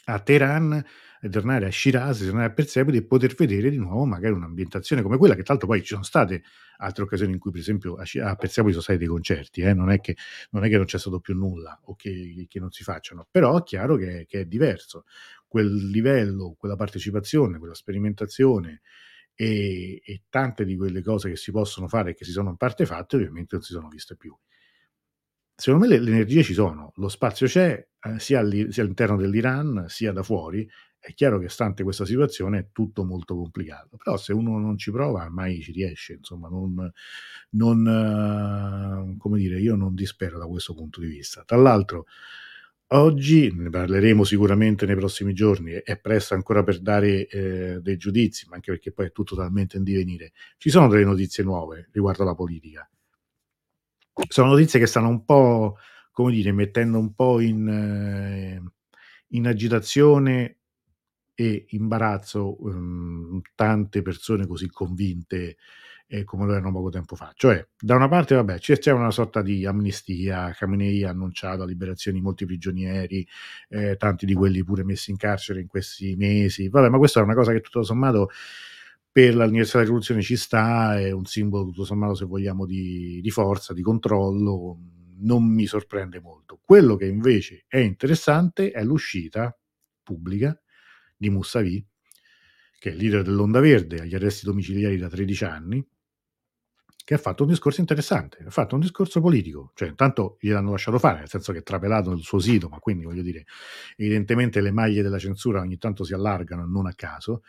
a 0.04 0.18
Teheran, 0.20 0.84
ritornare 1.20 1.66
a 1.66 1.70
Shiraz, 1.70 2.20
ritornare 2.20 2.46
a 2.46 2.52
Persepoli 2.52 2.98
e 2.98 3.04
poter 3.04 3.34
vedere 3.34 3.70
di 3.70 3.76
nuovo 3.76 4.04
magari 4.04 4.34
un'ambientazione 4.34 5.02
come 5.02 5.18
quella, 5.18 5.34
che 5.34 5.42
tra 5.42 5.52
l'altro 5.52 5.68
poi 5.68 5.80
ci 5.80 5.88
sono 5.88 6.02
state 6.02 6.42
altre 6.78 7.04
occasioni 7.04 7.32
in 7.32 7.38
cui 7.38 7.50
per 7.50 7.60
esempio 7.60 7.94
a, 7.94 8.34
Persepoli 8.36 8.72
sono 8.72 8.82
stati 8.82 8.98
dei 8.98 9.08
concerti, 9.08 9.60
eh? 9.60 9.74
non, 9.74 9.90
è 9.90 10.00
che, 10.00 10.16
non, 10.50 10.64
è 10.64 10.68
che, 10.68 10.76
non 10.76 10.86
c'è 10.86 10.98
stato 10.98 11.20
più 11.20 11.34
nulla 11.34 11.78
o 11.84 11.94
che, 11.94 12.46
che 12.48 12.58
non 12.58 12.70
si 12.70 12.82
facciano, 12.82 13.26
però 13.30 13.58
è 13.58 13.62
chiaro 13.62 13.96
che, 13.96 14.24
che, 14.26 14.40
è 14.40 14.44
diverso. 14.46 15.04
Quel 15.46 15.90
livello, 15.90 16.54
quella 16.56 16.76
partecipazione, 16.76 17.58
quella 17.58 17.74
sperimentazione, 17.74 18.80
e, 19.34 20.02
e, 20.04 20.22
tante 20.28 20.64
di 20.64 20.76
quelle 20.76 21.02
cose 21.02 21.30
che 21.30 21.36
si 21.36 21.50
possono 21.50 21.88
fare 21.88 22.10
e 22.10 22.14
che 22.14 22.24
si 22.24 22.30
sono 22.30 22.50
in 22.50 22.56
parte 22.56 22.84
fatte 22.84 23.16
ovviamente 23.16 23.56
non 23.56 23.64
si 23.64 23.72
sono 23.72 23.88
viste 23.88 24.16
più. 24.16 24.36
Secondo 25.54 25.86
me 25.86 25.92
le, 25.92 26.00
le 26.00 26.10
energie 26.10 26.42
ci 26.42 26.54
sono, 26.54 26.92
lo 26.96 27.08
spazio 27.08 27.46
c'è 27.46 27.86
eh, 28.02 28.18
sia, 28.18 28.40
all'interno 28.40 29.16
dell'Iran 29.16 29.86
sia 29.88 30.12
da 30.12 30.22
fuori. 30.22 30.68
È 31.00 31.14
chiaro 31.14 31.38
che 31.38 31.48
stante 31.48 31.82
questa 31.82 32.04
situazione 32.04 32.58
è 32.58 32.68
tutto 32.72 33.04
molto 33.04 33.34
complicato, 33.34 33.96
però 33.96 34.16
se 34.18 34.34
uno 34.34 34.58
non 34.58 34.76
ci 34.76 34.90
prova 34.90 35.28
mai 35.30 35.62
ci 35.62 35.72
riesce, 35.72 36.12
insomma, 36.12 36.48
non, 36.48 36.92
non 37.50 37.86
eh, 37.86 39.16
come 39.16 39.38
dire, 39.38 39.58
io 39.60 39.76
non 39.76 39.94
dispero 39.94 40.38
da 40.38 40.46
questo 40.46 40.74
punto 40.74 41.00
di 41.00 41.06
vista. 41.06 41.42
Tra 41.44 41.56
l'altro, 41.56 42.04
Oggi, 42.92 43.52
ne 43.54 43.70
parleremo 43.70 44.24
sicuramente 44.24 44.84
nei 44.84 44.96
prossimi 44.96 45.32
giorni, 45.32 45.70
è 45.74 45.96
presto 46.00 46.34
ancora 46.34 46.64
per 46.64 46.80
dare 46.80 47.28
eh, 47.28 47.78
dei 47.80 47.96
giudizi, 47.96 48.48
ma 48.48 48.56
anche 48.56 48.72
perché 48.72 48.90
poi 48.90 49.06
è 49.06 49.12
tutto 49.12 49.36
talmente 49.36 49.76
in 49.76 49.84
divenire. 49.84 50.32
Ci 50.56 50.70
sono 50.70 50.88
delle 50.88 51.04
notizie 51.04 51.44
nuove 51.44 51.88
riguardo 51.92 52.22
alla 52.22 52.34
politica. 52.34 52.88
Sono 54.28 54.48
notizie 54.50 54.80
che 54.80 54.86
stanno 54.86 55.08
un 55.08 55.24
po', 55.24 55.76
come 56.10 56.32
dire, 56.32 56.50
mettendo 56.50 56.98
un 56.98 57.14
po' 57.14 57.38
in, 57.38 57.68
eh, 57.68 58.60
in 59.28 59.46
agitazione 59.46 60.59
e 61.40 61.64
imbarazzo 61.68 62.62
um, 62.64 63.40
tante 63.54 64.02
persone 64.02 64.46
così 64.46 64.68
convinte 64.68 65.56
eh, 66.06 66.22
come 66.22 66.44
lo 66.44 66.52
erano 66.52 66.70
poco 66.70 66.90
tempo 66.90 67.16
fa. 67.16 67.32
Cioè, 67.34 67.66
da 67.78 67.94
una 67.94 68.08
parte, 68.08 68.34
vabbè, 68.34 68.58
c'è 68.58 68.90
una 68.90 69.10
sorta 69.10 69.40
di 69.40 69.64
amnistia, 69.64 70.52
Khamenei 70.52 71.04
ha 71.04 71.08
annunciato 71.08 71.60
la 71.60 71.64
liberazione 71.64 72.18
di 72.18 72.22
molti 72.22 72.44
prigionieri, 72.44 73.26
eh, 73.70 73.96
tanti 73.96 74.26
di 74.26 74.34
quelli 74.34 74.62
pure 74.64 74.84
messi 74.84 75.12
in 75.12 75.16
carcere 75.16 75.60
in 75.60 75.66
questi 75.66 76.14
mesi, 76.14 76.68
vabbè, 76.68 76.90
ma 76.90 76.98
questa 76.98 77.20
è 77.20 77.22
una 77.22 77.34
cosa 77.34 77.52
che 77.52 77.60
tutto 77.60 77.84
sommato 77.84 78.28
per 79.10 79.34
l'anniversario 79.34 79.70
della 79.70 79.84
rivoluzione 79.84 80.20
ci 80.20 80.36
sta, 80.36 81.00
è 81.00 81.10
un 81.10 81.24
simbolo 81.24 81.64
tutto 81.64 81.84
sommato, 81.84 82.14
se 82.14 82.26
vogliamo, 82.26 82.66
di, 82.66 83.20
di 83.22 83.30
forza, 83.30 83.72
di 83.72 83.80
controllo, 83.80 84.78
non 85.20 85.44
mi 85.44 85.64
sorprende 85.64 86.20
molto. 86.20 86.60
Quello 86.62 86.96
che 86.96 87.06
invece 87.06 87.64
è 87.66 87.78
interessante 87.78 88.72
è 88.72 88.82
l'uscita 88.84 89.56
pubblica 90.02 90.60
di 91.20 91.28
Moussavi, 91.28 91.86
che 92.78 92.88
è 92.88 92.92
il 92.92 92.98
leader 92.98 93.22
dell'Onda 93.22 93.60
Verde, 93.60 94.00
agli 94.00 94.14
arresti 94.14 94.46
domiciliari 94.46 94.96
da 94.96 95.08
13 95.08 95.44
anni, 95.44 95.86
che 97.04 97.14
ha 97.14 97.18
fatto 97.18 97.42
un 97.42 97.48
discorso 97.50 97.80
interessante, 97.80 98.42
ha 98.46 98.50
fatto 98.50 98.74
un 98.76 98.80
discorso 98.80 99.20
politico, 99.20 99.72
cioè 99.74 99.88
intanto 99.88 100.36
gliel'hanno 100.40 100.70
lasciato 100.70 100.98
fare, 100.98 101.18
nel 101.18 101.28
senso 101.28 101.52
che 101.52 101.58
è 101.58 101.62
trapelato 101.62 102.10
nel 102.10 102.20
suo 102.20 102.38
sito, 102.38 102.68
ma 102.68 102.78
quindi 102.78 103.04
voglio 103.04 103.22
dire, 103.22 103.44
evidentemente 103.96 104.60
le 104.60 104.70
maglie 104.70 105.02
della 105.02 105.18
censura 105.18 105.60
ogni 105.60 105.76
tanto 105.76 106.04
si 106.04 106.14
allargano, 106.14 106.64
non 106.66 106.86
a 106.86 106.94
caso, 106.94 107.42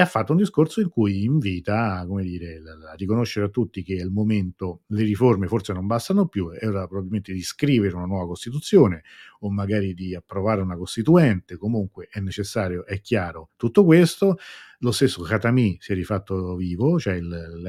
e 0.00 0.02
ha 0.02 0.06
fatto 0.06 0.32
un 0.32 0.38
discorso 0.38 0.80
in 0.80 0.88
cui 0.88 1.24
invita 1.24 2.06
dire, 2.22 2.62
a 2.90 2.94
riconoscere 2.94 3.46
a 3.46 3.48
tutti 3.50 3.82
che 3.82 4.00
al 4.00 4.08
momento 4.08 4.84
le 4.86 5.02
riforme 5.02 5.46
forse 5.46 5.74
non 5.74 5.86
bastano 5.86 6.26
più, 6.26 6.50
è 6.50 6.66
ora 6.66 6.86
probabilmente 6.86 7.34
di 7.34 7.42
scrivere 7.42 7.94
una 7.94 8.06
nuova 8.06 8.28
Costituzione 8.28 9.02
o 9.40 9.50
magari 9.50 9.92
di 9.92 10.14
approvare 10.14 10.62
una 10.62 10.76
Costituente, 10.76 11.58
comunque 11.58 12.08
è 12.10 12.18
necessario, 12.20 12.86
è 12.86 13.00
chiaro 13.02 13.50
tutto 13.56 13.84
questo. 13.84 14.38
Lo 14.78 14.92
stesso 14.92 15.22
Khatami 15.22 15.76
si 15.78 15.92
è 15.92 15.94
rifatto 15.94 16.56
vivo, 16.56 16.98
cioè 16.98 17.14
il, 17.14 17.26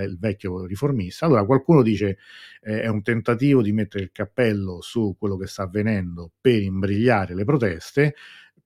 il 0.07 0.17
vecchio 0.17 0.65
riformista. 0.65 1.25
Allora 1.25 1.43
qualcuno 1.43 1.81
dice 1.81 2.17
eh, 2.61 2.81
è 2.83 2.87
un 2.87 3.01
tentativo 3.01 3.61
di 3.61 3.73
mettere 3.73 4.05
il 4.05 4.11
cappello 4.13 4.79
su 4.79 5.17
quello 5.19 5.35
che 5.35 5.47
sta 5.47 5.63
avvenendo 5.63 6.31
per 6.39 6.61
imbrigliare 6.61 7.35
le 7.35 7.43
proteste 7.43 8.15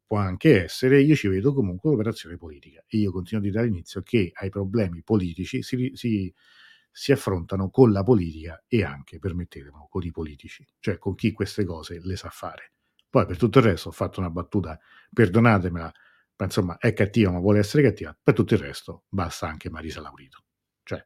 può 0.05 0.17
anche 0.17 0.63
essere, 0.63 1.01
io 1.01 1.15
ci 1.15 1.27
vedo 1.27 1.53
comunque 1.53 1.89
un'operazione 1.89 2.37
politica 2.37 2.83
e 2.87 2.97
io 2.97 3.11
continuo 3.11 3.43
a 3.43 3.47
dire 3.47 3.59
all'inizio 3.59 4.01
che 4.01 4.31
ai 4.33 4.49
problemi 4.49 5.01
politici 5.03 5.61
si, 5.61 5.91
si, 5.93 6.33
si 6.91 7.11
affrontano 7.11 7.69
con 7.69 7.91
la 7.91 8.03
politica 8.03 8.63
e 8.67 8.83
anche, 8.83 9.19
permettetelo, 9.19 9.87
con 9.89 10.03
i 10.03 10.11
politici, 10.11 10.65
cioè 10.79 10.97
con 10.97 11.15
chi 11.15 11.31
queste 11.31 11.65
cose 11.65 11.99
le 12.01 12.15
sa 12.15 12.29
fare. 12.29 12.73
Poi 13.09 13.25
per 13.25 13.37
tutto 13.37 13.59
il 13.59 13.65
resto 13.65 13.89
ho 13.89 13.91
fatto 13.91 14.19
una 14.19 14.29
battuta, 14.29 14.79
perdonatemela, 15.11 15.91
ma 16.37 16.45
insomma 16.45 16.77
è 16.77 16.93
cattiva 16.93 17.31
ma 17.31 17.39
vuole 17.39 17.59
essere 17.59 17.83
cattiva, 17.83 18.17
per 18.21 18.33
tutto 18.33 18.53
il 18.53 18.59
resto 18.59 19.05
basta 19.09 19.47
anche 19.47 19.69
Marisa 19.69 20.01
Laurito. 20.01 20.43
Cioè, 20.83 21.03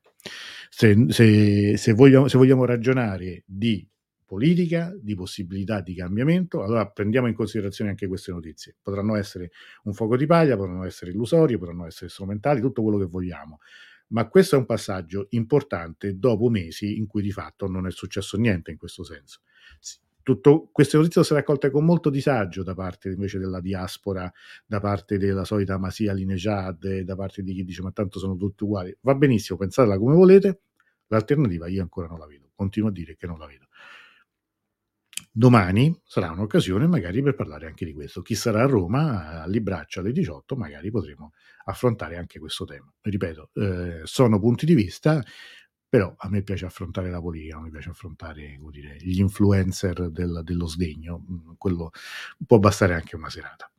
se, 0.69 1.05
se, 1.09 1.77
se, 1.77 1.93
vogliamo, 1.93 2.27
se 2.27 2.37
vogliamo 2.37 2.65
ragionare 2.65 3.43
di 3.45 3.87
politica, 4.29 4.95
di 5.01 5.15
possibilità 5.15 5.81
di 5.81 5.95
cambiamento. 5.95 6.61
Allora 6.61 6.87
prendiamo 6.87 7.25
in 7.25 7.33
considerazione 7.33 7.89
anche 7.89 8.05
queste 8.07 8.31
notizie. 8.31 8.75
Potranno 8.79 9.15
essere 9.15 9.49
un 9.85 9.93
fuoco 9.93 10.15
di 10.15 10.27
paglia, 10.27 10.55
potranno 10.55 10.85
essere 10.85 11.09
illusorie, 11.09 11.57
potranno 11.57 11.87
essere 11.87 12.11
strumentali, 12.11 12.61
tutto 12.61 12.83
quello 12.83 12.99
che 12.99 13.05
vogliamo. 13.05 13.57
Ma 14.09 14.27
questo 14.27 14.55
è 14.55 14.59
un 14.59 14.67
passaggio 14.67 15.25
importante 15.31 16.19
dopo 16.19 16.47
mesi 16.49 16.97
in 16.97 17.07
cui 17.07 17.23
di 17.23 17.31
fatto 17.31 17.67
non 17.67 17.87
è 17.87 17.91
successo 17.91 18.37
niente 18.37 18.69
in 18.69 18.77
questo 18.77 19.03
senso. 19.03 19.39
Tutto, 20.21 20.69
queste 20.71 20.97
notizie 20.97 21.23
sono 21.23 21.25
state 21.25 21.41
raccolte 21.41 21.71
con 21.71 21.83
molto 21.85 22.11
disagio 22.11 22.61
da 22.61 22.75
parte 22.75 23.09
invece 23.09 23.39
della 23.39 23.61
diaspora, 23.61 24.31
da 24.63 24.79
parte 24.79 25.17
della 25.17 25.43
solita 25.43 25.79
Masia 25.79 26.13
Linejad, 26.13 26.99
da 26.99 27.15
parte 27.15 27.41
di 27.41 27.55
chi 27.55 27.63
dice 27.63 27.81
ma 27.81 27.91
tanto 27.91 28.19
sono 28.19 28.35
tutti 28.35 28.63
uguali. 28.63 28.95
Va 29.01 29.15
benissimo, 29.15 29.57
pensatela 29.57 29.97
come 29.97 30.13
volete, 30.13 30.61
l'alternativa 31.07 31.67
io 31.67 31.81
ancora 31.81 32.05
non 32.07 32.19
la 32.19 32.27
vedo, 32.27 32.51
continuo 32.53 32.89
a 32.89 32.91
dire 32.91 33.15
che 33.15 33.25
non 33.25 33.39
la 33.39 33.47
vedo. 33.47 33.68
Domani 35.31 35.95
sarà 36.03 36.31
un'occasione 36.31 36.87
magari 36.87 37.21
per 37.21 37.35
parlare 37.35 37.67
anche 37.67 37.85
di 37.85 37.93
questo. 37.93 38.21
Chi 38.21 38.35
sarà 38.35 38.63
a 38.63 38.65
Roma, 38.65 39.41
a 39.43 39.47
Libraccio 39.47 39.99
alle 39.99 40.11
18, 40.11 40.55
magari 40.55 40.89
potremo 40.89 41.33
affrontare 41.65 42.17
anche 42.17 42.39
questo 42.39 42.65
tema. 42.65 42.91
Ripeto, 43.01 43.49
eh, 43.53 44.01
sono 44.03 44.39
punti 44.39 44.65
di 44.65 44.73
vista, 44.73 45.23
però 45.87 46.13
a 46.17 46.29
me 46.29 46.41
piace 46.41 46.65
affrontare 46.65 47.09
la 47.09 47.21
politica, 47.21 47.57
a 47.57 47.61
me 47.61 47.69
piace 47.69 47.89
affrontare 47.89 48.59
dire, 48.71 48.97
gli 48.99 49.19
influencer 49.19 50.09
del, 50.09 50.41
dello 50.43 50.67
sdegno, 50.67 51.23
mm, 51.31 51.51
quello 51.57 51.91
può 52.45 52.59
bastare 52.59 52.95
anche 52.95 53.15
una 53.15 53.29
serata. 53.29 53.71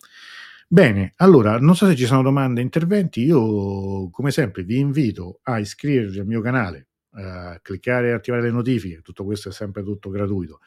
Bene, 0.68 1.12
allora, 1.16 1.58
non 1.58 1.74
so 1.74 1.86
se 1.86 1.96
ci 1.96 2.06
sono 2.06 2.22
domande, 2.22 2.60
interventi, 2.60 3.22
io 3.24 4.08
come 4.10 4.30
sempre 4.30 4.62
vi 4.62 4.78
invito 4.78 5.40
a 5.42 5.58
iscrivervi 5.58 6.20
al 6.20 6.26
mio 6.26 6.40
canale, 6.40 6.88
a 7.12 7.58
cliccare 7.60 8.10
e 8.10 8.12
attivare 8.12 8.42
le 8.42 8.50
notifiche, 8.52 9.02
tutto 9.02 9.24
questo 9.24 9.48
è 9.48 9.52
sempre 9.52 9.82
tutto 9.82 10.10
gratuito. 10.10 10.60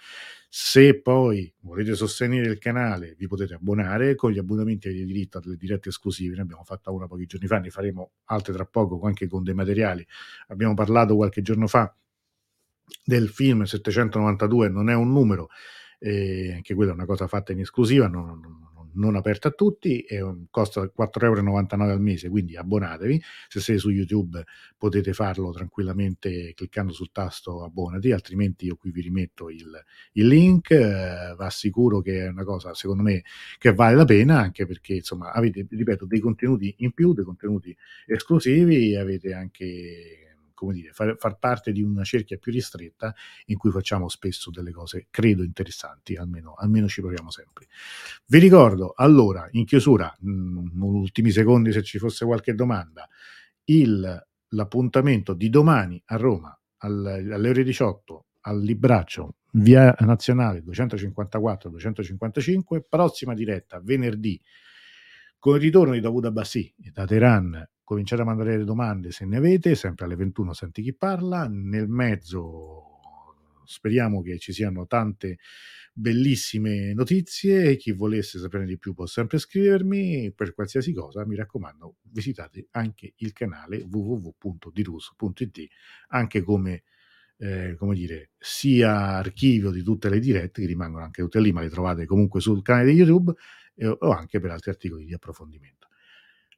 Se 0.56 1.02
poi 1.02 1.52
volete 1.62 1.96
sostenere 1.96 2.48
il 2.48 2.60
canale, 2.60 3.16
vi 3.18 3.26
potete 3.26 3.56
abbonare. 3.56 4.14
Con 4.14 4.30
gli 4.30 4.38
abbonamenti 4.38 4.88
avete 4.88 5.04
diritto 5.04 5.40
a 5.40 5.42
delle 5.42 5.56
dirette 5.58 5.90
esclusive. 5.90 6.36
Ne 6.36 6.44
abbiamo 6.44 6.64
fatta 6.64 6.92
una 6.92 7.08
pochi 7.08 7.26
giorni 7.26 7.48
fa, 7.48 7.58
ne 7.58 7.72
faremo 7.72 8.12
altre 8.26 8.54
tra 8.54 8.64
poco 8.64 9.02
anche 9.02 9.28
con 9.28 9.42
dei 9.42 9.56
materiali. 9.56 10.06
Abbiamo 10.50 10.76
parlato 10.76 11.16
qualche 11.16 11.42
giorno 11.42 11.66
fa 11.66 11.92
del 13.04 13.30
film 13.30 13.64
792, 13.64 14.70
non 14.70 14.92
è 14.92 14.94
un 14.94 15.12
numero, 15.12 15.50
eh, 15.98 16.54
anche 16.54 16.76
quella 16.76 16.92
è 16.92 16.94
una 16.94 17.06
cosa 17.06 17.26
fatta 17.26 17.52
in 17.52 17.62
esclusiva, 17.62 18.08
non, 18.08 18.40
non, 18.40 18.70
non 18.96 19.16
aperta 19.16 19.50
a 19.50 19.52
tutti, 19.52 20.02
e 20.02 20.22
costa 20.50 20.82
4,99 20.82 21.24
euro 21.24 21.92
al 21.92 22.02
mese, 22.02 22.30
quindi 22.30 22.56
abbonatevi. 22.56 23.22
Se 23.48 23.60
siete 23.60 23.80
su 23.80 23.90
YouTube 23.90 24.44
potete 24.78 25.14
farlo 25.14 25.52
tranquillamente 25.52 26.54
cliccando 26.54 26.94
sul 26.94 27.12
tasto 27.12 27.64
abbonati, 27.64 28.12
altrimenti 28.12 28.66
io 28.66 28.76
qui 28.76 28.92
vi 28.92 29.02
rimetto 29.02 29.50
il, 29.50 29.72
il 30.14 30.28
link. 30.28 30.72
Eh, 30.72 31.36
va 31.38 31.50
sicuro 31.50 32.02
che 32.02 32.26
è 32.26 32.28
una 32.28 32.44
cosa, 32.44 32.74
secondo 32.74 33.04
me, 33.04 33.24
che 33.58 33.74
vale 33.74 33.96
la 33.96 34.06
pena, 34.06 34.40
anche 34.40 34.66
perché 34.66 34.96
insomma 34.96 35.32
avete, 35.32 35.66
ripeto, 35.70 36.06
dei 36.06 36.20
contenuti 36.20 36.74
in 36.80 36.92
più, 36.92 37.14
dei 37.14 37.24
contenuti 37.24 37.76
esclusivi, 38.06 38.96
avete 38.96 39.34
anche 39.34 40.23
come 40.54 40.74
dire, 40.74 40.92
far, 40.92 41.16
far, 41.18 41.38
parte 41.38 41.72
di 41.72 41.82
una 41.82 42.04
cerchia 42.04 42.38
più 42.38 42.52
ristretta 42.52 43.14
in 43.46 43.58
cui 43.58 43.72
facciamo 43.72 44.10
spesso 44.10 44.50
delle 44.50 44.72
cose, 44.72 45.08
credo, 45.10 45.44
interessanti, 45.44 46.16
almeno, 46.16 46.54
almeno 46.54 46.88
ci 46.88 47.02
proviamo 47.02 47.32
sempre. 47.32 47.68
Vi 48.26 48.40
ricordo 48.40 48.94
allora, 48.96 49.48
in 49.52 49.66
chiusura, 49.66 50.14
mh, 50.20 50.32
mm, 50.32 50.82
ultimi 50.82 51.32
secondi 51.32 51.72
se 51.72 51.84
ci 51.84 51.98
fosse 51.98 52.26
qualche 52.26 52.54
domanda, 52.54 53.08
il, 53.66 54.28
l'appuntamento 54.50 55.34
di 55.34 55.50
domani 55.50 56.02
a 56.06 56.18
Roma 56.18 56.58
al, 56.78 57.06
alle 57.06 57.50
ore 57.50 57.64
18 57.64 58.26
al 58.42 58.62
Libraccio, 58.62 59.36
via 59.54 59.96
nazionale 60.00 60.64
254-255, 60.64 62.82
prossima 62.90 63.34
diretta 63.34 63.80
venerdì 63.82 64.40
con 65.40 65.56
il 65.56 65.62
ritorno 65.62 65.94
di 65.94 66.00
Davuda 66.00 66.32
Bassi 66.32 66.74
da 66.76 67.06
Teheran 67.06 67.68
cominciate 67.84 68.22
a 68.22 68.26
mandare 68.26 68.58
le 68.58 68.64
domande 68.64 69.12
se 69.12 69.26
ne 69.26 69.38
avete, 69.38 69.76
sempre 69.76 70.06
alle 70.06 70.16
21 70.16 70.54
senti 70.54 70.82
chi 70.82 70.94
parla, 70.94 71.48
nel 71.50 71.88
mezzo 71.88 73.00
speriamo 73.66 74.22
che 74.22 74.38
ci 74.40 74.52
siano 74.54 74.86
tante 74.88 75.38
bellissime 75.94 76.94
notizie 76.94 77.70
e 77.70 77.76
chi 77.78 77.92
volesse 77.92 78.40
saperne 78.40 78.66
di 78.66 78.78
più 78.78 78.94
può 78.94 79.06
sempre 79.06 79.38
scrivermi 79.38 80.34
per 80.34 80.54
qualsiasi 80.56 80.92
cosa 80.92 81.24
mi 81.26 81.36
raccomando 81.36 81.98
visitate 82.10 82.68
anche 82.72 83.14
il 83.18 83.32
canale 83.32 83.86
www.dirus.it 83.88 85.68
anche 86.08 86.42
come 86.42 86.84
eh, 87.38 87.76
come 87.78 87.94
dire, 87.96 88.32
sia 88.38 89.18
archivio 89.18 89.70
di 89.72 89.84
tutte 89.84 90.10
le 90.10 90.20
dirette 90.20 90.62
che 90.62 90.68
rimangono 90.68 91.04
anche 91.04 91.22
tutte 91.22 91.42
lì, 91.42 91.52
ma 91.52 91.62
le 91.62 91.70
trovate 91.70 92.06
comunque 92.06 92.40
sul 92.40 92.62
canale 92.62 92.92
di 92.92 92.98
YouTube 92.98 93.34
eh, 93.76 93.88
o 93.88 94.12
anche 94.12 94.40
per 94.40 94.52
altri 94.52 94.72
articoli 94.72 95.04
di 95.04 95.14
approfondimento. 95.14 95.88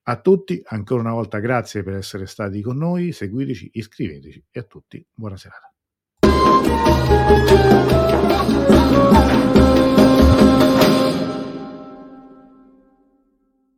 A 0.08 0.22
tutti, 0.22 0.62
ancora 0.66 1.02
una 1.02 1.14
volta 1.14 1.40
grazie 1.40 1.82
per 1.82 1.96
essere 1.96 2.28
stati 2.28 2.62
con 2.62 2.78
noi, 2.78 3.12
seguiteci, 3.12 3.72
iscriveteci 3.74 4.46
e 4.52 4.60
a 4.60 4.64
tutti 4.64 5.04
buona 5.12 5.36
serata. 5.36 5.74